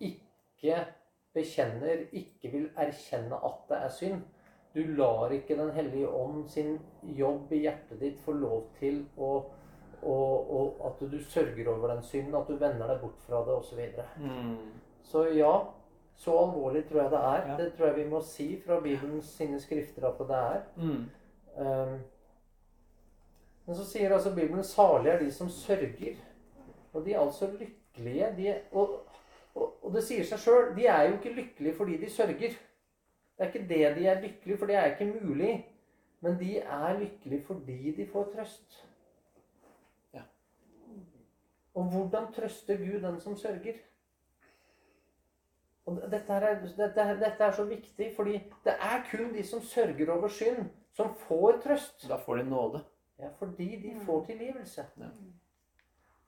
ikke 0.00 0.84
bekjenner, 1.34 2.04
ikke 2.12 2.50
vil 2.52 2.68
erkjenne 2.76 3.38
at 3.44 3.64
det 3.70 3.78
er 3.82 3.88
synd. 3.94 4.22
Du 4.78 4.84
lar 4.94 5.32
ikke 5.34 5.56
Den 5.58 5.70
hellige 5.74 6.08
ånd 6.08 6.44
sin 6.48 6.76
jobb 7.02 7.52
i 7.52 7.64
hjertet 7.64 7.98
ditt 8.00 8.20
få 8.22 8.36
lov 8.38 8.68
til 8.78 9.02
å 9.18 9.32
og, 10.02 10.50
og 10.54 10.86
at 10.86 11.00
du 11.10 11.16
sørger 11.24 11.68
over 11.72 11.88
den 11.90 12.02
synden, 12.06 12.34
at 12.38 12.46
du 12.46 12.54
vender 12.54 12.86
deg 12.86 13.00
bort 13.00 13.18
fra 13.26 13.40
det 13.46 13.54
osv. 13.56 13.80
Så, 13.96 14.04
Mm. 14.22 14.52
så 15.02 15.24
ja, 15.34 15.54
så 16.14 16.36
alvorlig 16.38 16.84
tror 16.88 17.02
jeg 17.02 17.10
det 17.10 17.18
er. 17.18 17.48
Ja. 17.48 17.56
Det 17.56 17.72
tror 17.72 17.86
jeg 17.86 17.96
vi 17.96 18.10
må 18.10 18.20
si 18.22 18.46
fra 18.66 18.80
Bibelens 18.80 19.24
sine 19.24 19.60
skrifter 19.60 20.06
at 20.06 20.18
det 20.28 20.36
er. 20.36 20.60
Mm. 20.76 21.10
Um, 21.56 21.98
men 23.66 23.76
så 23.76 23.84
sier 23.84 24.14
altså 24.14 24.34
Bibelen 24.34 24.64
'salige 24.64 25.12
er 25.12 25.18
de 25.18 25.32
som 25.32 25.48
sørger'. 25.48 26.16
Og 26.92 27.04
de 27.04 27.12
er 27.12 27.20
altså 27.20 27.50
lykkelige. 27.50 28.34
De 28.36 28.54
og, 28.72 28.90
og, 29.54 29.74
og 29.82 29.94
det 29.94 30.04
sier 30.04 30.24
seg 30.24 30.38
sjøl, 30.38 30.76
de 30.76 30.86
er 30.86 31.02
jo 31.02 31.12
ikke 31.12 31.34
lykkelige 31.34 31.74
fordi 31.74 31.96
de 31.96 32.10
sørger. 32.10 32.54
Det 33.38 33.46
er 33.46 33.52
ikke 33.52 33.68
det 33.68 33.96
de 33.96 34.06
er 34.06 34.20
lykkelige 34.20 34.58
for, 34.58 34.66
det 34.66 34.76
er 34.76 34.84
ikke 34.84 35.12
mulig. 35.20 35.66
Men 36.20 36.38
de 36.40 36.58
er 36.58 36.98
lykkelige 36.98 37.44
fordi 37.46 37.92
de 37.96 38.06
får 38.12 38.32
trøst. 38.34 38.80
Ja. 40.14 40.22
Og 41.74 41.84
hvordan 41.92 42.32
trøster 42.34 42.76
Gud 42.76 43.00
den 43.06 43.20
som 43.20 43.36
sørger? 43.36 43.78
Og 45.86 46.02
dette 46.10 46.32
er, 46.32 46.60
dette, 46.76 47.04
dette 47.20 47.44
er 47.44 47.52
så 47.56 47.64
viktig, 47.64 48.10
fordi 48.16 48.32
det 48.64 48.74
er 48.74 49.04
kun 49.10 49.32
de 49.34 49.44
som 49.46 49.62
sørger 49.62 50.10
over 50.12 50.28
synd, 50.28 50.66
som 50.92 51.14
får 51.14 51.60
trøst. 51.64 52.08
Da 52.08 52.16
får 52.16 52.36
de 52.36 52.50
nåde. 52.50 52.84
Ja, 53.18 53.28
fordi 53.38 53.68
de 53.82 54.00
får 54.06 54.24
tilgivelse. 54.24 54.84
Ja. 54.98 55.08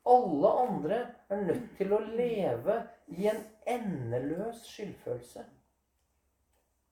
Alle 0.06 0.48
andre 0.48 1.00
er 1.28 1.42
nødt 1.44 1.66
til 1.76 1.92
å 1.92 1.98
leve 2.00 2.82
i 3.06 3.26
en 3.28 3.42
endeløs 3.68 4.62
skyldfølelse. 4.64 5.44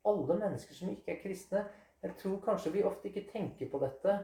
Alle 0.09 0.39
mennesker 0.41 0.75
som 0.75 0.91
ikke 0.93 1.15
er 1.15 1.23
kristne. 1.23 1.65
Jeg 2.03 2.17
tror 2.21 2.41
kanskje 2.45 2.73
vi 2.73 2.83
ofte 2.87 3.11
ikke 3.11 3.29
tenker 3.33 3.71
på 3.71 3.81
dette. 3.83 4.19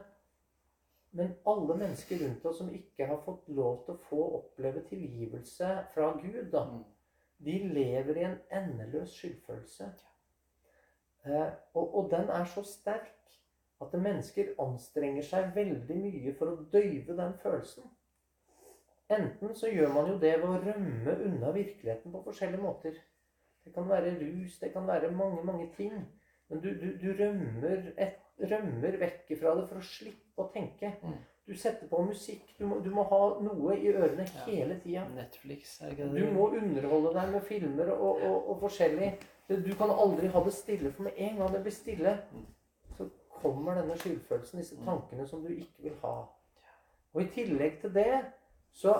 Men 1.15 1.35
alle 1.47 1.77
mennesker 1.79 2.19
rundt 2.23 2.45
oss 2.45 2.57
som 2.59 2.73
ikke 2.75 3.07
har 3.07 3.21
fått 3.23 3.47
lov 3.55 3.85
til 3.85 3.95
å 3.95 4.03
få 4.09 4.23
oppleve 4.39 4.83
tilgivelse 4.89 5.69
fra 5.93 6.11
Gud, 6.19 6.51
da, 6.51 6.65
Mm. 6.65 6.83
de 7.45 7.57
lever 7.73 8.17
i 8.17 8.23
en 8.23 8.37
endeløs 8.51 9.13
skyldfølelse. 9.15 9.89
Eh, 11.25 11.51
og, 11.73 11.95
og 11.95 12.11
den 12.11 12.29
er 12.29 12.45
så 12.45 12.63
sterk 12.63 13.11
at 13.81 13.93
mennesker 13.93 14.53
anstrenger 14.59 15.23
seg 15.23 15.55
veldig 15.55 15.97
mye 15.99 16.33
for 16.37 16.51
å 16.51 16.67
døyve 16.71 17.15
den 17.17 17.33
følelsen. 17.43 17.83
Enten 19.09 19.55
så 19.55 19.69
gjør 19.69 19.91
man 19.93 20.07
jo 20.09 20.19
det 20.19 20.33
ved 20.41 20.49
å 20.49 20.61
rømme 20.63 21.17
unna 21.27 21.51
virkeligheten 21.51 22.11
på 22.11 22.23
forskjellige 22.25 22.61
måter. 22.61 22.95
Det 23.65 23.73
kan 23.73 23.87
være 23.89 24.11
rus, 24.21 24.59
det 24.61 24.71
kan 24.73 24.87
være 24.87 25.11
mange, 25.11 25.43
mange 25.43 25.69
ting. 25.77 25.93
Men 26.49 26.59
du, 26.61 26.69
du, 26.69 26.91
du 27.01 27.07
rømmer, 27.19 27.87
et, 27.97 28.19
rømmer 28.51 28.97
vekk 29.01 29.31
fra 29.39 29.55
det 29.57 29.67
for 29.69 29.79
å 29.81 29.87
slippe 29.87 30.41
å 30.43 30.51
tenke. 30.53 30.91
Mm. 31.03 31.15
Du 31.47 31.53
setter 31.57 31.87
på 31.89 32.01
musikk. 32.05 32.55
Du 32.59 32.65
må, 32.69 32.79
du 32.85 32.89
må 32.93 33.03
ha 33.09 33.19
noe 33.41 33.75
i 33.77 33.89
ørene 33.93 34.25
Ja. 34.25 34.43
hele 34.45 34.79
tida. 34.83 35.07
Netflix, 35.15 35.79
er 35.81 35.91
ikke 35.93 36.07
det 36.13 36.21
Du 36.21 36.31
må 36.33 36.47
underholde 36.57 37.13
deg 37.17 37.31
med 37.33 37.41
filmer 37.45 37.91
og, 37.95 38.21
og, 38.21 38.49
og 38.49 38.59
forskjellig. 38.63 39.11
Du 39.49 39.73
kan 39.77 39.89
aldri 39.93 40.27
ha 40.33 40.41
det 40.45 40.53
stille, 40.53 40.91
for 40.91 41.03
med 41.05 41.17
en 41.17 41.37
gang 41.41 41.51
det 41.53 41.61
blir 41.65 41.71
stille, 41.75 42.15
Mm. 42.33 42.45
så 42.97 43.09
kommer 43.41 43.75
denne 43.81 43.97
skyldfølelsen, 43.97 44.59
disse 44.61 44.75
Mm. 44.79 44.85
tankene 44.85 45.27
som 45.27 45.41
du 45.43 45.49
ikke 45.53 45.83
vil 45.83 45.97
ha. 46.01 46.15
Og 47.13 47.21
i 47.21 47.25
tillegg 47.33 47.79
til 47.81 47.93
det, 47.93 48.21
så 48.73 48.95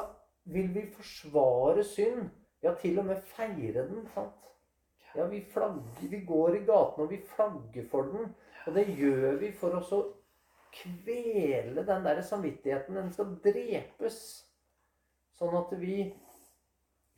vil 0.46 0.74
vi 0.74 0.86
forsvare 0.94 1.84
synd. 1.84 2.30
Ja, 2.64 2.74
til 2.74 3.00
og 3.00 3.06
med 3.06 3.22
feire 3.26 3.88
den. 3.88 4.08
sant? 4.14 4.50
Ja, 5.16 5.26
vi 5.32 5.42
flagger, 5.42 6.08
vi 6.10 6.20
går 6.28 6.56
i 6.56 6.66
gatene 6.68 7.06
og 7.06 7.12
vi 7.12 7.22
flagger 7.36 7.88
for 7.92 8.12
den. 8.12 8.34
Og 8.66 8.76
det 8.76 8.86
gjør 8.98 9.38
vi 9.40 9.52
for 9.56 9.78
å 9.78 10.02
kvele 10.76 11.86
den 11.88 12.06
der 12.06 12.22
samvittigheten. 12.22 12.98
Den 13.00 13.14
skal 13.14 13.36
drepes. 13.44 14.20
Sånn 15.36 15.56
at 15.56 15.72
vi 15.80 16.00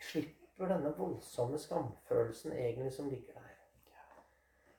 slipper 0.02 0.70
denne 0.74 0.94
voldsomme 0.98 1.60
skamfølelsen 1.62 2.54
egentlig 2.54 2.94
som 2.94 3.10
ligger 3.10 3.38
der. 3.38 3.54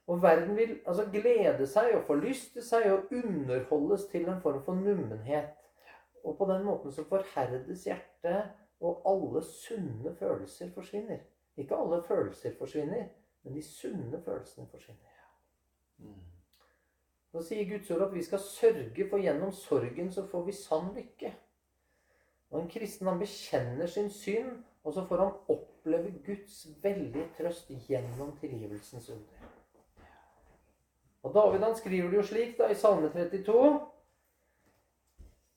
Og 0.09 0.23
verden 0.23 0.57
vil 0.57 0.79
altså 0.89 1.05
glede 1.13 1.67
seg 1.69 1.93
og 1.99 2.07
forlyste 2.09 2.63
seg 2.65 2.87
og 2.93 3.11
underholdes 3.13 4.07
til 4.09 4.29
en 4.29 4.41
form 4.41 4.63
for 4.65 4.79
nummenhet. 4.79 5.53
Og 6.25 6.39
på 6.39 6.49
den 6.49 6.65
måten 6.65 6.93
så 6.93 7.05
forherdes 7.09 7.85
hjertet, 7.87 8.55
og 8.81 9.03
alle 9.11 9.43
sunne 9.43 10.15
følelser 10.17 10.71
forsvinner. 10.75 11.21
Ikke 11.59 11.77
alle 11.77 12.03
følelser 12.07 12.55
forsvinner, 12.59 13.09
men 13.43 13.55
de 13.55 13.63
sunne 13.63 14.23
følelsene 14.25 14.67
forsvinner. 14.71 15.15
Mm. 15.99 16.15
Så 17.33 17.43
sier 17.45 17.67
Guds 17.69 17.91
ord 17.91 18.07
at 18.07 18.15
vi 18.15 18.23
skal 18.23 18.41
sørge, 18.41 19.09
for 19.11 19.21
gjennom 19.21 19.53
sorgen 19.53 20.13
så 20.13 20.25
får 20.27 20.45
vi 20.47 20.55
sann 20.57 20.93
lykke. 20.95 21.35
Og 22.51 22.63
en 22.63 22.71
kristen 22.71 23.11
han 23.11 23.19
bekjenner 23.21 23.87
sin 23.87 24.11
synd, 24.11 24.63
og 24.85 24.95
så 24.95 25.05
får 25.05 25.25
han 25.25 25.35
oppleve 25.53 26.15
Guds 26.27 26.67
veldige 26.83 27.27
trøst 27.37 27.75
gjennom 27.89 28.37
tilgivelsens 28.41 29.11
under. 29.11 29.51
Og 31.23 31.35
David 31.35 31.67
han 31.67 31.77
skriver 31.77 32.11
det 32.11 32.17
jo 32.17 32.27
slik 32.31 32.55
da 32.59 32.71
i 32.71 32.79
Salme 32.79 33.11
32. 33.13 33.81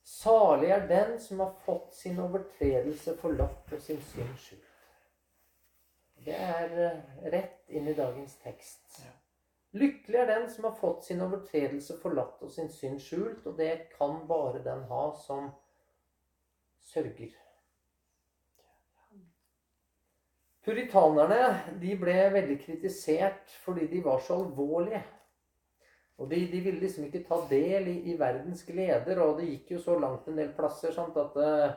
Salig 0.03 0.73
er 0.73 0.87
den 0.89 1.15
som 1.21 1.39
har 1.39 1.53
fått 1.65 1.95
sin 1.95 2.19
overtredelse 2.19 3.15
forlatt 3.21 3.71
og 3.71 3.81
sin 3.81 4.01
synd 4.11 4.35
skjult. 4.41 4.70
Det 6.25 6.37
er 6.37 6.77
eh, 6.85 7.01
rett 7.33 7.69
inn 7.73 7.87
i 7.89 7.97
dagens 7.97 8.37
tekst. 8.43 9.01
Ja. 9.01 9.13
Lykkelig 9.71 10.19
er 10.19 10.27
den 10.27 10.49
som 10.51 10.67
har 10.67 10.75
fått 10.75 11.05
sin 11.07 11.21
overtredelse 11.23 11.95
forlatt 12.01 12.41
og 12.43 12.51
sin 12.51 12.67
synd 12.69 12.99
skjult, 13.01 13.45
og 13.47 13.55
det 13.57 13.93
kan 13.95 14.19
bare 14.27 14.59
den 14.65 14.83
ha 14.89 15.05
som 15.23 15.47
sørger. 16.91 17.31
Puritanerne 20.61 21.77
de 21.81 21.95
ble 21.97 22.17
veldig 22.35 22.59
kritisert 22.61 23.49
fordi 23.63 23.87
de 23.89 24.03
var 24.05 24.19
så 24.21 24.37
alvorlige. 24.43 25.01
Og 26.21 26.29
de, 26.29 26.43
de 26.51 26.59
ville 26.61 26.83
liksom 26.83 27.07
ikke 27.07 27.23
ta 27.25 27.39
del 27.49 27.87
i, 27.89 27.95
i 28.11 28.17
verdens 28.19 28.61
gleder, 28.67 29.23
og 29.23 29.39
det 29.39 29.47
gikk 29.47 29.71
jo 29.73 29.79
så 29.81 29.95
langt 29.97 30.27
en 30.29 30.37
del 30.37 30.51
plasser 30.53 30.93
sant, 30.93 31.17
at 31.17 31.39
eh, 31.41 31.71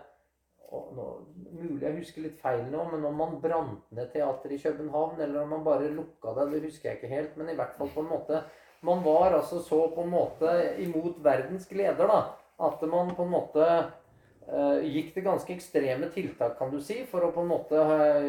nå, 0.97 1.07
Mulig 1.55 1.85
jeg 1.85 1.97
husker 2.01 2.25
litt 2.25 2.39
feil 2.43 2.65
nå, 2.71 2.83
men 2.91 3.05
om 3.07 3.17
man 3.19 3.37
brant 3.43 3.85
ned 3.95 4.09
teateret 4.13 4.57
i 4.57 4.63
København, 4.63 5.21
eller 5.23 5.45
om 5.45 5.53
man 5.55 5.65
bare 5.67 5.93
lukka 5.95 6.35
det, 6.35 6.49
det 6.53 6.63
husker 6.67 6.91
jeg 6.91 6.99
ikke 6.99 7.13
helt. 7.13 7.37
Men 7.39 7.53
i 7.53 7.57
hvert 7.59 7.77
fall 7.79 7.93
på 7.95 8.05
en 8.05 8.11
måte 8.11 8.45
Man 8.85 9.01
var 9.01 9.33
altså 9.33 9.63
så 9.65 9.79
på 9.95 10.03
en 10.03 10.11
måte 10.13 10.51
imot 10.83 11.23
verdens 11.25 11.65
gleder, 11.71 12.05
da, 12.05 12.19
at 12.67 12.83
man 12.91 13.15
på 13.17 13.25
en 13.25 13.31
måte 13.33 13.65
uh, 13.65 14.83
gikk 14.85 15.15
til 15.15 15.25
ganske 15.25 15.55
ekstreme 15.55 16.11
tiltak, 16.13 16.59
kan 16.59 16.69
du 16.69 16.77
si, 16.85 16.99
for 17.09 17.25
å 17.25 17.31
på 17.33 17.47
en 17.47 17.49
måte 17.49 17.81
uh, 17.81 18.29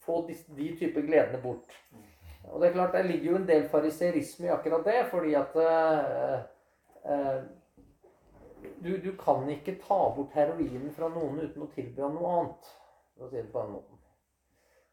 få 0.00 0.22
de, 0.30 0.38
de 0.56 0.70
type 0.80 1.02
gledene 1.04 1.42
bort. 1.42 1.76
Og 2.48 2.62
det 2.62 2.70
er 2.70 2.76
klart, 2.78 2.96
det 2.96 3.04
ligger 3.10 3.34
jo 3.34 3.36
en 3.42 3.48
del 3.50 3.68
fariserisme 3.68 4.48
i 4.48 4.54
akkurat 4.54 4.88
det, 4.88 4.96
fordi 5.12 5.36
at 5.36 5.60
uh, 5.60 6.40
du, 8.82 8.96
du 9.02 9.12
kan 9.16 9.48
ikke 9.50 9.76
ta 9.82 10.00
bort 10.16 10.34
heroinen 10.36 10.90
fra 10.94 11.08
noen 11.12 11.40
uten 11.44 11.62
å 11.66 11.70
tilby 11.74 12.02
ham 12.02 12.14
noe 12.18 12.32
annet. 12.40 12.72
For 13.16 13.26
å 13.26 13.30
si 13.30 13.40
det 13.40 13.52
på 13.52 13.62
den 13.62 13.72
måten. 13.78 14.00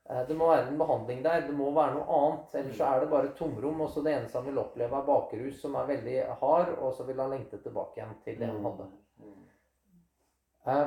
Eh, 0.09 0.23
Det 0.27 0.35
må 0.37 0.47
være 0.49 0.67
en 0.71 0.81
behandling 0.81 1.23
der. 1.23 1.45
Det 1.47 1.55
må 1.55 1.69
være 1.75 1.97
noe 1.99 2.17
annet. 2.19 2.57
Ellers 2.61 2.77
så 2.79 2.89
er 2.89 2.99
det 3.03 3.11
bare 3.11 3.29
et 3.31 3.37
tomrom. 3.39 3.81
Og 3.85 3.89
så 3.91 4.03
det 4.03 4.15
eneste 4.17 4.39
han 4.39 4.47
vil 4.49 4.59
oppleve, 4.63 4.99
er 4.99 5.07
bakrus 5.07 5.61
som 5.61 5.75
er 5.79 5.87
veldig 5.93 6.17
hard, 6.41 6.73
og 6.79 6.93
så 6.97 7.07
vil 7.07 7.19
han 7.23 7.31
lengte 7.35 7.61
tilbake 7.63 7.99
igjen 7.99 8.19
til 8.25 8.39
det 8.39 8.51
han 8.51 8.67
hadde. 8.67 8.89
Mm. 9.23 9.47
Eh, 10.67 10.85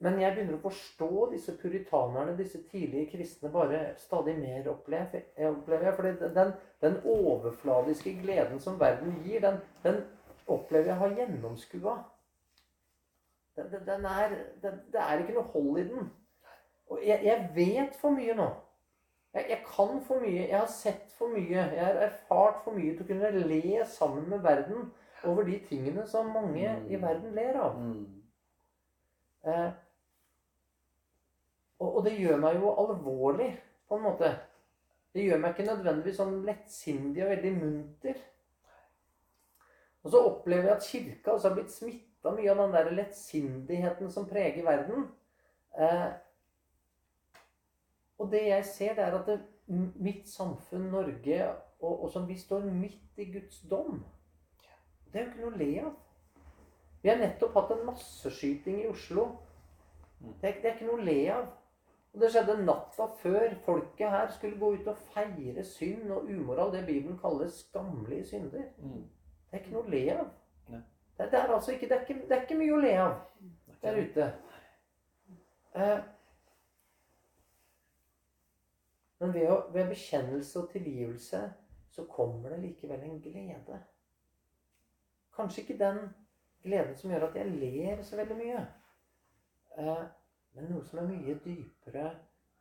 Men 0.00 0.20
jeg 0.20 0.30
begynner 0.34 0.54
å 0.54 0.62
forstå 0.62 1.24
disse 1.32 1.56
puritanerne, 1.58 2.36
disse 2.38 2.60
tidlige 2.70 3.08
kristne, 3.16 3.48
bare 3.50 3.80
stadig 3.98 4.36
mer 4.38 4.68
opplever 4.70 5.24
jeg. 5.34 5.94
For 5.96 6.06
den, 6.36 6.52
den 6.84 7.00
overfladiske 7.02 8.12
gleden 8.22 8.60
som 8.62 8.78
verden 8.78 9.16
gir, 9.24 9.40
den, 9.42 9.58
den 9.82 9.98
opplever 10.48 10.92
jeg 10.92 11.00
har 11.02 11.16
gjennomskua. 11.18 11.96
Den, 13.58 13.86
den, 13.86 14.04
er, 14.06 14.34
den, 14.62 14.80
det 14.92 15.02
er 15.02 15.22
ikke 15.22 15.34
noe 15.34 15.50
hold 15.52 15.78
i 15.80 15.86
den. 15.88 16.10
Og 16.88 17.00
jeg, 17.04 17.20
jeg 17.24 17.50
vet 17.54 17.96
for 18.00 18.14
mye 18.14 18.36
nå. 18.38 18.46
Jeg, 19.34 19.46
jeg 19.48 19.58
kan 19.66 19.98
for 20.06 20.22
mye. 20.22 20.46
Jeg 20.46 20.58
har 20.58 20.70
sett 20.72 21.10
for 21.18 21.34
mye. 21.34 21.56
Jeg 21.56 21.84
har 21.84 22.00
erfart 22.06 22.62
for 22.64 22.78
mye 22.78 22.94
til 22.94 23.04
å 23.04 23.08
kunne 23.10 23.32
le 23.50 23.84
sammen 23.90 24.28
med 24.30 24.46
verden 24.46 24.88
over 25.26 25.42
de 25.42 25.58
tingene 25.66 26.06
som 26.06 26.30
mange 26.32 26.70
i 26.88 27.00
verden 27.02 27.34
ler 27.34 27.58
av. 27.58 27.80
Mm. 27.82 28.06
Eh, 29.46 29.70
og, 31.78 31.96
og 31.96 32.04
det 32.06 32.14
gjør 32.18 32.40
meg 32.42 32.58
jo 32.58 32.72
alvorlig, 32.84 33.50
på 33.88 33.98
en 33.98 34.06
måte. 34.06 34.32
Det 35.14 35.24
gjør 35.24 35.40
meg 35.42 35.54
ikke 35.54 35.70
nødvendigvis 35.70 36.18
sånn 36.20 36.40
lettsindig 36.46 37.24
og 37.24 37.32
veldig 37.32 37.52
munter. 37.58 38.18
Og 40.04 40.12
så 40.12 40.22
opplever 40.24 40.70
jeg 40.70 40.76
at 40.76 40.86
kirka 40.86 41.34
også 41.34 41.48
har 41.48 41.56
blitt 41.58 41.74
smitta 41.74 42.32
mye 42.34 42.50
av 42.52 42.62
den 42.62 42.74
der 42.76 42.90
lettsindigheten 42.94 44.10
som 44.14 44.28
preger 44.30 44.64
verden. 44.66 45.08
Eh, 45.78 46.10
og 48.18 48.30
det 48.32 48.44
jeg 48.48 48.64
ser, 48.66 48.94
det 48.94 49.04
er 49.04 49.18
at 49.18 49.26
det, 49.26 49.40
mitt 50.00 50.28
samfunn, 50.28 50.88
Norge, 50.90 51.40
og, 51.80 52.04
og 52.04 52.10
som 52.10 52.28
vi 52.28 52.38
står 52.38 52.64
midt 52.64 53.20
i 53.20 53.28
Guds 53.30 53.60
dom 53.70 54.00
Det 55.12 55.20
er 55.20 55.24
jo 55.24 55.28
ikke 55.28 55.42
noe 55.44 55.52
å 55.52 55.58
le 55.60 55.68
av. 55.82 55.92
Vi 57.02 57.10
har 57.10 57.20
nettopp 57.20 57.54
hatt 57.54 57.70
en 57.76 57.84
masseskyting 57.86 58.80
i 58.82 58.88
Oslo. 58.90 59.28
Det 60.18 60.50
er, 60.50 60.56
det 60.58 60.70
er 60.70 60.74
ikke 60.74 60.88
noe 60.88 60.98
å 60.98 61.06
le 61.06 61.20
av. 61.32 61.46
Og 62.12 62.24
det 62.24 62.32
skjedde 62.34 62.56
natta 62.64 63.06
før 63.20 63.54
folket 63.64 64.10
her 64.10 64.32
skulle 64.34 64.58
gå 64.58 64.72
ut 64.80 64.90
og 64.90 65.00
feire 65.14 65.64
synd 65.64 66.10
og 66.10 66.26
umoral, 66.26 66.72
det 66.74 66.86
Bibelen 66.88 67.20
kaller 67.20 67.50
skammelige 67.52 68.26
synder. 68.32 68.66
Mm. 68.82 69.04
Det 69.48 69.56
er 69.56 69.64
ikke 69.64 69.74
noe 69.74 69.86
å 69.86 69.92
le 69.94 70.04
av. 70.14 70.28
Det, 70.68 71.30
det, 71.32 71.38
er 71.38 71.50
altså 71.54 71.72
ikke, 71.72 71.88
det, 71.88 71.96
er 71.96 72.04
ikke, 72.06 72.28
det 72.28 72.36
er 72.36 72.42
ikke 72.44 72.58
mye 72.60 72.74
å 72.76 72.82
le 72.82 72.92
av 73.02 73.14
der 73.82 73.96
ute. 74.04 74.26
Eh, 75.74 75.98
men 79.18 79.34
ved, 79.34 79.48
å, 79.50 79.56
ved 79.74 79.90
bekjennelse 79.90 80.60
og 80.60 80.70
tilgivelse 80.72 81.42
så 81.90 82.04
kommer 82.10 82.54
det 82.54 82.60
likevel 82.62 83.02
en 83.02 83.18
glede. 83.22 83.80
Kanskje 85.34 85.64
ikke 85.64 85.78
den 85.80 86.00
gleden 86.62 86.94
som 86.98 87.10
gjør 87.10 87.28
at 87.28 87.40
jeg 87.40 87.56
ler 87.56 88.02
så 88.06 88.18
veldig 88.20 88.38
mye. 88.38 88.62
Eh, 89.78 90.06
men 90.54 90.72
noe 90.72 90.86
som 90.86 91.02
er 91.02 91.10
mye 91.10 91.38
dypere, 91.44 92.12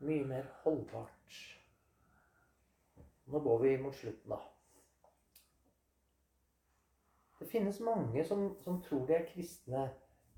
mye 0.06 0.26
mer 0.30 0.50
holdbart. 0.64 1.40
Nå 3.28 3.42
går 3.44 3.64
vi 3.64 3.78
mot 3.82 3.96
slutten, 3.96 4.32
da. 4.32 4.42
Det 7.40 7.46
finnes 7.46 7.80
mange 7.80 8.24
som, 8.26 8.56
som 8.62 8.82
tror 8.82 9.06
de 9.08 9.14
er 9.14 9.28
kristne, 9.30 9.90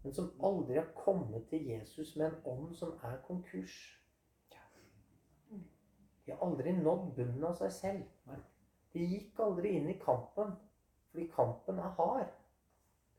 men 0.03 0.13
som 0.15 0.31
aldri 0.43 0.79
har 0.79 0.91
kommet 0.95 1.47
til 1.49 1.67
Jesus 1.67 2.15
med 2.15 2.27
en 2.27 2.41
ånd 2.45 2.75
som 2.75 2.95
er 3.03 3.17
konkurs. 3.27 3.77
De 6.25 6.31
har 6.31 6.43
aldri 6.45 6.71
nådd 6.77 7.13
bunnen 7.15 7.45
av 7.47 7.55
seg 7.57 7.71
selv. 7.73 8.35
De 8.93 9.05
gikk 9.05 9.39
aldri 9.41 9.71
inn 9.77 9.87
i 9.89 9.95
kampen, 10.01 10.51
fordi 11.09 11.25
kampen 11.33 11.79
er 11.81 11.95
hard. 11.97 12.35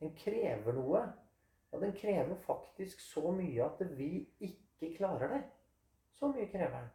Den 0.00 0.12
krever 0.16 0.76
noe. 0.76 1.00
Ja, 1.72 1.80
den 1.82 1.92
krever 1.96 2.38
faktisk 2.46 3.00
så 3.02 3.32
mye 3.34 3.64
at 3.66 3.82
vi 3.96 4.28
ikke 4.38 4.92
klarer 4.96 5.34
det. 5.34 5.42
Så 6.14 6.30
mye 6.32 6.48
krever 6.50 6.76
den. 6.76 6.88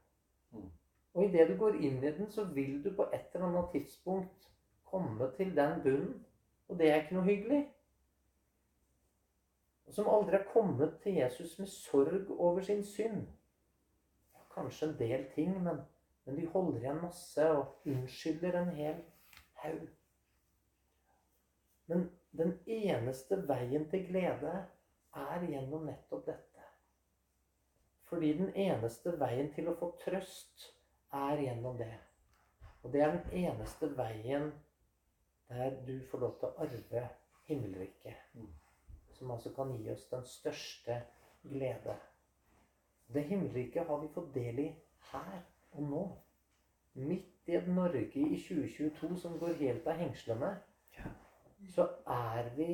Mm. 0.52 0.72
Og 1.16 1.26
idet 1.26 1.48
du 1.50 1.58
går 1.60 1.78
inn 1.80 2.00
i 2.04 2.12
den, 2.12 2.32
så 2.32 2.44
vil 2.56 2.82
du 2.84 2.90
på 2.96 3.08
et 3.14 3.36
eller 3.36 3.48
annet 3.48 3.70
tidspunkt 3.72 4.50
komme 4.84 5.30
til 5.38 5.56
den 5.56 5.82
bunnen. 5.84 6.16
Og 6.68 6.80
det 6.80 6.90
er 6.90 7.02
ikke 7.02 7.18
noe 7.18 7.28
hyggelig. 7.30 7.62
Og 9.86 9.94
som 9.94 10.10
aldri 10.10 10.40
har 10.40 10.48
kommet 10.54 10.98
til 11.04 11.20
Jesus 11.20 11.60
med 11.60 11.70
sorg 11.70 12.32
over 12.32 12.62
sin 12.62 12.84
synd. 12.84 13.28
Ja, 14.34 14.42
kanskje 14.56 14.90
en 14.90 14.98
del 15.00 15.28
ting, 15.36 15.64
men, 15.64 15.84
men 16.26 16.40
de 16.40 16.48
holder 16.48 16.80
igjen 16.82 17.04
masse 17.04 17.50
og 17.52 17.86
unnskylder 17.86 18.62
en 18.62 18.74
hel 18.80 19.04
haug. 19.62 19.86
Men 21.86 22.10
den 22.38 22.58
eneste 22.66 23.38
veien 23.48 23.86
til 23.90 24.08
glede 24.08 24.56
er 25.16 25.46
gjennom 25.46 25.86
nettopp 25.86 26.26
dette. 26.26 26.66
Fordi 28.10 28.34
den 28.38 28.52
eneste 28.56 29.14
veien 29.20 29.54
til 29.54 29.70
å 29.70 29.78
få 29.80 29.92
trøst 30.02 30.72
er 31.14 31.42
gjennom 31.46 31.78
det. 31.78 31.94
Og 32.84 32.94
det 32.94 33.02
er 33.02 33.16
den 33.16 33.46
eneste 33.46 33.90
veien 33.98 34.52
der 35.50 35.86
du 35.88 36.00
får 36.12 36.20
lov 36.20 36.36
til 36.40 36.48
å 36.50 36.66
arve 36.66 37.08
himmelriket. 37.48 38.22
Mm. 38.34 38.50
Som 39.14 39.32
altså 39.32 39.54
kan 39.56 39.72
gi 39.78 39.90
oss 39.92 40.08
den 40.12 40.26
største 40.26 41.02
glede. 41.44 41.96
Det 43.14 43.24
himmelriket 43.24 43.88
har 43.88 44.02
vi 44.02 44.14
fått 44.14 44.34
del 44.34 44.60
i 44.60 44.70
her 45.12 45.42
og 45.72 45.84
nå. 45.90 46.06
Midt 46.96 47.50
i 47.52 47.56
et 47.60 47.68
Norge 47.68 48.08
i 48.16 48.40
2022 48.42 49.18
som 49.20 49.40
går 49.40 49.58
helt 49.60 49.88
av 49.88 50.00
hengslene, 50.00 50.52
så 51.76 51.88
er 52.08 52.50
vi 52.56 52.70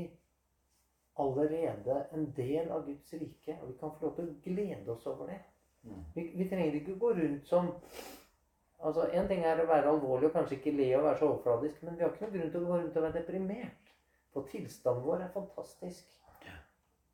allerede 1.19 2.05
en 2.13 2.33
del 2.37 2.69
av 2.71 2.85
Guds 2.85 3.13
rike. 3.13 3.57
Og 3.61 3.67
vi 3.71 3.77
kan 3.79 3.95
få 3.97 4.05
lov 4.05 4.15
til 4.15 4.29
å 4.29 4.37
glede 4.45 4.93
oss 4.93 5.07
over 5.09 5.31
det. 5.33 5.39
Mm. 5.83 6.03
Vi, 6.15 6.27
vi 6.37 6.47
trenger 6.49 6.77
ikke 6.77 6.99
gå 7.01 7.13
rundt 7.17 7.47
som 7.49 7.73
Altså, 8.81 9.05
En 9.13 9.27
ting 9.29 9.43
er 9.45 9.61
å 9.61 9.67
være 9.69 9.91
alvorlig 9.91 10.29
og 10.29 10.35
kanskje 10.35 10.57
ikke 10.57 10.73
le 10.73 10.87
og 10.97 11.05
være 11.05 11.19
så 11.19 11.27
overfladisk, 11.27 11.83
men 11.85 11.97
vi 11.97 12.03
har 12.03 12.13
ikke 12.13 12.25
noen 12.25 12.35
grunn 12.37 12.53
til 12.53 12.63
å 12.63 12.69
gå 12.69 12.77
rundt 12.79 12.97
og 12.97 13.05
være 13.05 13.19
deprimert. 13.19 13.91
For 14.33 14.47
tilstanden 14.49 15.05
vår 15.05 15.25
er 15.25 15.33
fantastisk. 15.35 16.07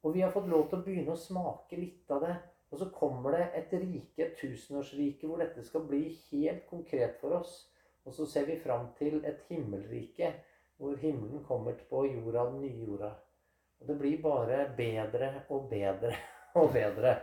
Og 0.05 0.13
vi 0.15 0.21
har 0.23 0.31
fått 0.31 0.47
lov 0.47 0.69
til 0.69 0.79
å 0.79 0.85
begynne 0.85 1.15
å 1.15 1.19
smake 1.19 1.79
litt 1.79 2.13
av 2.13 2.23
det. 2.23 2.35
Og 2.71 2.79
så 2.81 2.87
kommer 2.95 3.35
det 3.35 3.47
et 3.59 3.73
rike, 3.79 4.23
et 4.23 4.37
tusenårsrike, 4.39 5.27
hvor 5.27 5.41
dette 5.41 5.63
skal 5.65 5.83
bli 5.87 6.03
helt 6.29 6.65
konkret 6.69 7.17
for 7.21 7.39
oss. 7.39 7.57
Og 8.07 8.15
så 8.15 8.27
ser 8.29 8.47
vi 8.47 8.59
fram 8.63 8.89
til 8.99 9.19
et 9.27 9.43
himmelrike, 9.49 10.31
hvor 10.77 10.95
himmelen 11.01 11.43
kommer 11.47 11.75
på 11.89 12.05
jorda, 12.07 12.45
den 12.51 12.61
nye 12.63 12.85
jorda. 12.85 13.11
Og 13.81 13.91
det 13.91 13.97
blir 13.99 14.21
bare 14.23 14.63
bedre 14.77 15.31
og 15.49 15.67
bedre 15.71 16.15
og 16.57 16.73
bedre. 16.73 17.15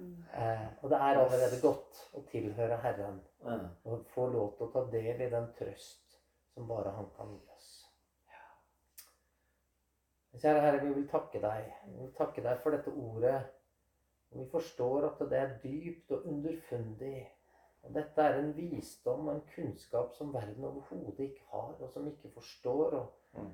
Eh, 0.00 0.66
og 0.82 0.90
det 0.90 0.96
er 0.96 1.18
allerede 1.20 1.58
godt 1.62 1.98
å 2.16 2.22
tilhøre 2.30 2.78
Herren 2.80 3.18
og 3.84 4.06
få 4.14 4.26
lov 4.32 4.54
til 4.56 4.66
å 4.66 4.72
ta 4.72 4.84
del 4.92 5.20
i 5.20 5.30
den 5.32 5.48
trøst 5.58 6.18
som 6.54 6.68
bare 6.68 6.92
Han 6.96 7.10
kan 7.16 7.34
gi 7.34 7.42
oss. 7.56 7.70
Kjære 10.40 10.60
Herre, 10.60 10.80
vi 10.84 10.92
vil 10.94 11.08
takke 11.10 11.40
deg. 11.42 11.72
Vi 11.90 11.98
vil 12.04 12.12
takke 12.16 12.42
deg 12.44 12.60
for 12.62 12.76
dette 12.76 12.92
ordet. 12.94 13.40
Og 14.30 14.40
vi 14.40 14.46
forstår 14.52 15.08
at 15.10 15.22
det 15.30 15.38
er 15.38 15.56
dypt 15.64 16.12
og 16.14 16.26
underfundig. 16.30 17.16
Og 17.82 17.94
dette 17.96 18.22
er 18.22 18.38
en 18.38 18.52
visdom 18.56 19.28
og 19.28 19.34
en 19.34 19.46
kunnskap 19.54 20.14
som 20.14 20.32
verden 20.34 20.64
overhodet 20.68 21.26
ikke 21.26 21.46
har, 21.50 21.74
og 21.80 21.90
som 21.90 22.06
ikke 22.08 22.30
forstår. 22.34 23.00
Og, 23.00 23.16
Mm. 23.32 23.50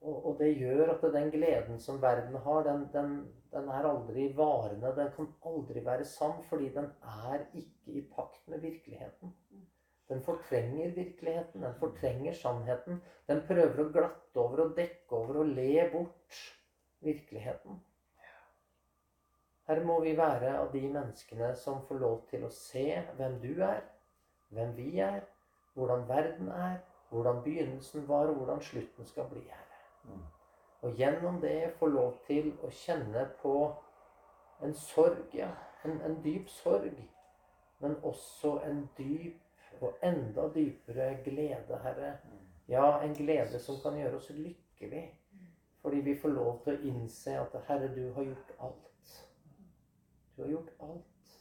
Og, 0.00 0.26
og 0.26 0.38
det 0.38 0.52
gjør 0.58 0.92
at 0.94 1.02
den 1.14 1.30
gleden 1.30 1.80
som 1.80 2.02
verden 2.02 2.36
har, 2.44 2.62
den, 2.62 2.84
den, 2.92 3.14
den 3.52 3.68
er 3.68 3.88
aldri 3.88 4.28
varende. 4.36 4.94
Den 4.96 5.10
kan 5.16 5.32
aldri 5.50 5.84
være 5.84 6.04
sann, 6.04 6.42
fordi 6.50 6.68
den 6.74 6.92
er 7.02 7.42
ikke 7.54 7.98
i 7.98 8.04
pakt 8.14 8.48
med 8.48 8.60
virkeligheten. 8.60 9.34
Den 10.08 10.22
fortrenger 10.22 10.94
virkeligheten, 10.94 11.62
den 11.62 11.74
fortrenger 11.80 12.32
sannheten. 12.32 13.02
Den 13.28 13.42
prøver 13.48 13.82
å 13.82 13.90
glatte 13.92 14.40
over 14.40 14.64
og 14.64 14.76
dekke 14.78 15.16
over 15.16 15.42
og 15.42 15.52
le 15.58 15.90
bort 15.92 16.40
virkeligheten. 17.04 17.82
Her 19.68 19.84
må 19.84 19.98
vi 20.00 20.14
være 20.16 20.54
av 20.56 20.70
de 20.72 20.80
menneskene 20.88 21.50
som 21.60 21.82
får 21.84 21.98
lov 22.00 22.22
til 22.30 22.46
å 22.46 22.52
se 22.54 22.86
hvem 23.18 23.36
du 23.42 23.50
er, 23.66 23.82
hvem 24.48 24.72
vi 24.78 24.94
er, 25.04 25.26
hvordan 25.76 26.08
verden 26.08 26.48
er, 26.48 26.78
hvordan 27.10 27.42
begynnelsen 27.44 28.08
var, 28.08 28.32
og 28.32 28.40
hvordan 28.40 28.64
slutten 28.64 29.06
skal 29.06 29.28
bli, 29.28 29.44
Herre. 29.44 29.67
Mm. 30.08 30.24
Og 30.80 30.94
gjennom 30.98 31.40
det 31.40 31.72
få 31.78 31.86
lov 31.86 32.18
til 32.26 32.52
å 32.62 32.70
kjenne 32.70 33.26
på 33.42 33.54
en 34.62 34.74
sorg, 34.74 35.34
ja. 35.34 35.50
En, 35.84 36.00
en 36.02 36.18
dyp 36.22 36.48
sorg. 36.50 36.98
Men 37.78 37.94
også 38.02 38.58
en 38.66 38.88
dyp 38.98 39.80
og 39.80 39.94
enda 40.02 40.48
dypere 40.54 41.12
glede, 41.24 41.78
Herre. 41.82 42.16
Ja, 42.68 42.98
en 43.02 43.14
glede 43.14 43.58
som 43.62 43.78
kan 43.82 43.98
gjøre 43.98 44.16
oss 44.18 44.30
lykkelig. 44.34 45.04
Fordi 45.82 46.00
vi 46.00 46.16
får 46.18 46.34
lov 46.34 46.64
til 46.64 46.74
å 46.74 46.90
innse 46.90 47.36
at 47.38 47.54
Herre, 47.68 47.90
du 47.94 48.10
har 48.16 48.26
gjort 48.26 48.50
alt. 48.58 49.14
Du 50.36 50.42
har 50.42 50.50
gjort 50.50 50.72
alt. 50.80 51.36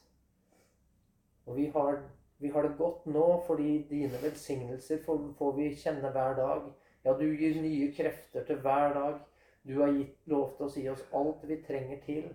Og 1.46 1.56
vi 1.56 1.66
har, 1.74 2.02
vi 2.38 2.52
har 2.54 2.68
det 2.68 2.78
godt 2.78 3.06
nå 3.06 3.26
fordi 3.48 3.72
dine 3.90 4.22
velsignelser 4.22 5.02
får, 5.06 5.32
får 5.38 5.56
vi 5.58 5.72
kjenne 5.76 6.12
hver 6.12 6.38
dag. 6.38 6.70
Ja, 7.08 7.14
du 7.14 7.38
gir 7.40 7.62
nye 7.62 7.86
krefter 7.96 8.44
til 8.44 8.58
hver 8.60 8.94
dag. 8.94 9.20
Du 9.64 9.78
har 9.80 9.94
gitt 9.96 10.26
lov 10.28 10.58
til 10.58 10.66
å 10.66 10.72
si 10.74 10.82
oss 10.92 11.06
alt 11.16 11.46
vi 11.48 11.56
trenger 11.64 12.02
til. 12.04 12.26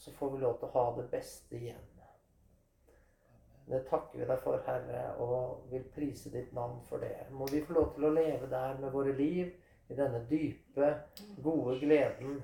Så 0.00 0.14
får 0.16 0.30
vi 0.32 0.40
lov 0.40 0.54
til 0.56 0.70
å 0.70 0.72
ha 0.78 0.84
det 0.96 1.04
beste 1.12 1.58
igjen. 1.58 1.84
Det 3.66 3.82
takker 3.90 4.22
vi 4.22 4.30
deg 4.30 4.40
for, 4.46 4.64
Herre, 4.64 5.02
og 5.20 5.68
vil 5.68 5.84
prise 5.92 6.32
ditt 6.32 6.56
navn 6.56 6.78
for 6.88 7.04
det. 7.04 7.26
Må 7.36 7.50
vi 7.52 7.60
få 7.66 7.76
lov 7.76 7.92
til 7.96 8.08
å 8.08 8.14
leve 8.14 8.48
der 8.48 8.80
med 8.80 8.96
våre 8.96 9.12
liv, 9.18 9.50
i 9.88 9.96
denne 9.98 10.22
dype, 10.30 10.88
gode 11.44 11.76
gleden 11.82 12.40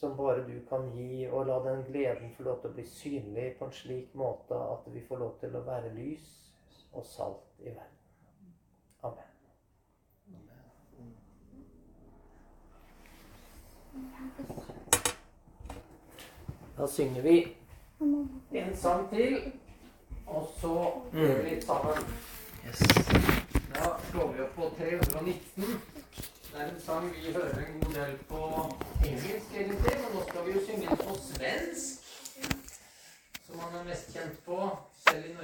som 0.00 0.16
bare 0.16 0.46
du 0.48 0.56
kan 0.70 0.88
gi, 0.96 1.26
og 1.28 1.44
la 1.50 1.58
den 1.66 1.84
gleden 1.90 2.32
få 2.38 2.48
lov 2.48 2.62
til 2.62 2.72
å 2.72 2.78
bli 2.78 2.86
synlig 2.88 3.50
på 3.58 3.68
en 3.68 3.76
slik 3.82 4.16
måte 4.16 4.56
at 4.72 4.88
vi 4.96 5.04
får 5.04 5.22
lov 5.26 5.36
til 5.44 5.60
å 5.60 5.62
være 5.68 5.92
lys 5.98 6.32
og 6.94 7.04
salt 7.06 7.60
i 7.60 7.68
verden. 7.68 8.00
Amen. 9.04 9.34
Da 16.76 16.86
synger 16.88 17.22
vi 17.22 17.56
en 18.52 18.76
sang 18.76 19.10
til, 19.10 19.52
og 20.26 20.48
så 20.60 20.74
gjør 21.12 21.42
vi 21.42 21.50
litt 21.50 21.66
sammen. 21.66 22.06
Yes. 22.66 22.78
Da 23.74 23.92
slår 24.10 24.32
vi 24.32 24.42
opp 24.42 24.54
på 24.56 24.70
319. 24.78 25.80
Det 26.54 26.62
er 26.62 26.68
en 26.70 26.80
sang 26.80 27.06
vi 27.14 27.32
hører 27.34 27.58
en 27.62 27.80
god 27.80 27.94
del 27.94 28.16
på 28.28 28.40
engelsk, 29.04 29.54
egentlig, 29.54 29.94
men 30.02 30.12
nå 30.14 30.20
skal 30.28 30.46
vi 30.46 30.52
jo 30.54 30.64
synge 30.66 30.86
den 30.88 30.96
på 31.06 31.16
svensk. 31.28 32.10
Som 33.46 33.56
man 33.62 33.80
er 33.80 33.88
mest 33.88 34.12
kjent 34.14 34.38
på, 34.46 34.58
selv 35.08 35.24
i 35.30 35.34
Norge. 35.34 35.42